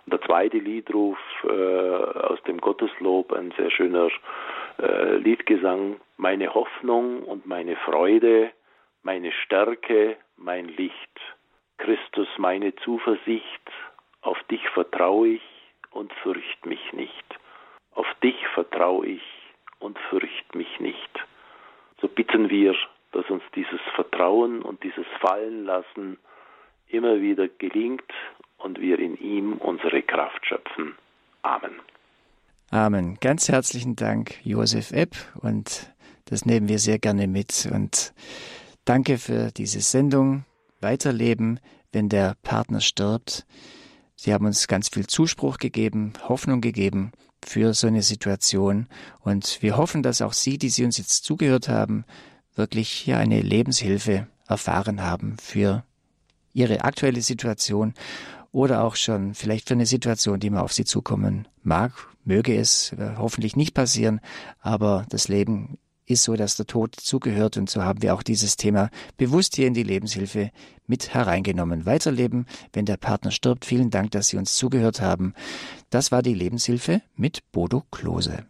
Und 0.06 0.14
der 0.14 0.22
zweite 0.22 0.58
Liedruf 0.58 1.18
äh, 1.44 1.48
aus 1.48 2.42
dem 2.44 2.60
Gotteslob, 2.60 3.32
ein 3.32 3.54
sehr 3.58 3.72
schöner 3.72 4.10
äh, 4.80 5.16
Liedgesang, 5.18 6.02
meine 6.18 6.54
Hoffnung 6.54 7.24
und 7.24 7.46
meine 7.46 7.76
Freude, 7.78 8.52
meine 9.04 9.32
Stärke, 9.32 10.18
mein 10.36 10.68
Licht. 10.68 10.96
Christus, 11.78 12.28
meine 12.38 12.76
Zuversicht, 12.78 13.72
auf 14.22 14.38
dich 14.52 14.68
vertraue 14.70 15.30
ich 15.30 15.42
und 15.92 16.12
fürcht 16.22 16.66
mich 16.66 16.92
nicht. 16.92 17.40
Auf 17.94 18.08
dich 18.22 18.36
vertraue 18.50 19.08
ich 19.08 19.24
und 19.80 19.98
fürcht 20.10 20.56
mich 20.56 20.80
nicht. 20.80 21.29
So 22.02 22.08
bitten 22.08 22.50
wir, 22.50 22.76
dass 23.12 23.30
uns 23.30 23.44
dieses 23.56 23.80
Vertrauen 23.96 24.62
und 24.62 24.84
dieses 24.84 25.06
Fallenlassen 25.20 26.18
immer 26.88 27.22
wieder 27.22 27.48
gelingt 27.48 28.12
und 28.58 28.80
wir 28.80 29.00
in 29.00 29.18
ihm 29.18 29.54
unsere 29.54 30.02
Kraft 30.04 30.46
schöpfen. 30.46 30.96
Amen. 31.42 31.80
Amen. 32.72 33.18
Ganz 33.20 33.50
herzlichen 33.50 33.96
Dank, 33.96 34.46
Josef 34.46 34.92
Epp, 34.92 35.16
und 35.42 35.92
das 36.26 36.46
nehmen 36.46 36.68
wir 36.70 36.78
sehr 36.78 37.00
gerne 37.00 37.28
mit. 37.28 37.68
Und 37.74 38.14
danke 38.86 39.18
für 39.18 39.52
diese 39.52 39.82
Sendung. 39.82 40.46
Weiterleben, 40.82 41.60
wenn 41.92 42.10
der 42.10 42.36
Partner 42.44 42.80
stirbt. 42.80 43.46
Sie 44.16 44.34
haben 44.34 44.46
uns 44.46 44.68
ganz 44.68 44.90
viel 44.90 45.08
Zuspruch 45.08 45.58
gegeben, 45.58 46.14
Hoffnung 46.28 46.62
gegeben 46.62 47.12
für 47.46 47.74
so 47.74 47.88
eine 47.88 48.02
Situation. 48.02 48.88
Und 49.22 49.62
wir 49.62 49.78
hoffen, 49.78 50.04
dass 50.04 50.22
auch 50.22 50.34
Sie, 50.34 50.58
die 50.58 50.70
Sie 50.70 50.86
uns 50.86 50.98
jetzt 50.98 51.24
zugehört 51.24 51.70
haben, 51.70 52.06
wirklich 52.56 52.90
hier 52.90 53.18
eine 53.18 53.42
Lebenshilfe 53.42 54.28
erfahren 54.48 55.02
haben 55.02 55.38
für 55.42 55.84
Ihre 56.54 56.84
aktuelle 56.84 57.22
Situation 57.22 57.94
oder 58.52 58.84
auch 58.84 58.96
schon 58.96 59.34
vielleicht 59.34 59.68
für 59.68 59.76
eine 59.76 59.86
Situation, 59.86 60.40
die 60.40 60.50
mal 60.50 60.62
auf 60.62 60.74
Sie 60.74 60.86
zukommen 60.86 61.48
mag, 61.64 61.94
möge 62.26 62.56
es 62.56 62.94
äh, 62.94 63.16
hoffentlich 63.18 63.56
nicht 63.56 63.74
passieren, 63.74 64.20
aber 64.60 65.06
das 65.10 65.28
Leben 65.28 65.78
ist 66.10 66.24
so, 66.24 66.36
dass 66.36 66.56
der 66.56 66.66
Tod 66.66 66.96
zugehört 66.96 67.56
und 67.58 67.70
so 67.70 67.84
haben 67.84 68.02
wir 68.02 68.14
auch 68.14 68.24
dieses 68.24 68.58
Thema 68.58 68.90
bewusst 69.18 69.56
hier 69.56 69.68
in 69.68 69.74
die 69.74 69.84
Lebenshilfe 69.84 70.52
mit 70.88 71.14
hereingenommen. 71.14 71.86
Weiterleben, 71.86 72.48
wenn 72.74 72.86
der 72.86 72.98
Partner 72.98 73.32
stirbt. 73.32 73.64
Vielen 73.64 73.92
Dank, 73.92 74.12
dass 74.12 74.30
Sie 74.30 74.38
uns 74.38 74.56
zugehört 74.56 75.02
haben. 75.02 75.34
Das 75.92 76.12
war 76.12 76.24
die 76.24 76.34
Lebenshilfe 76.34 77.02
mit 77.16 77.52
Bodo 77.52 77.84
Klose. 77.92 78.46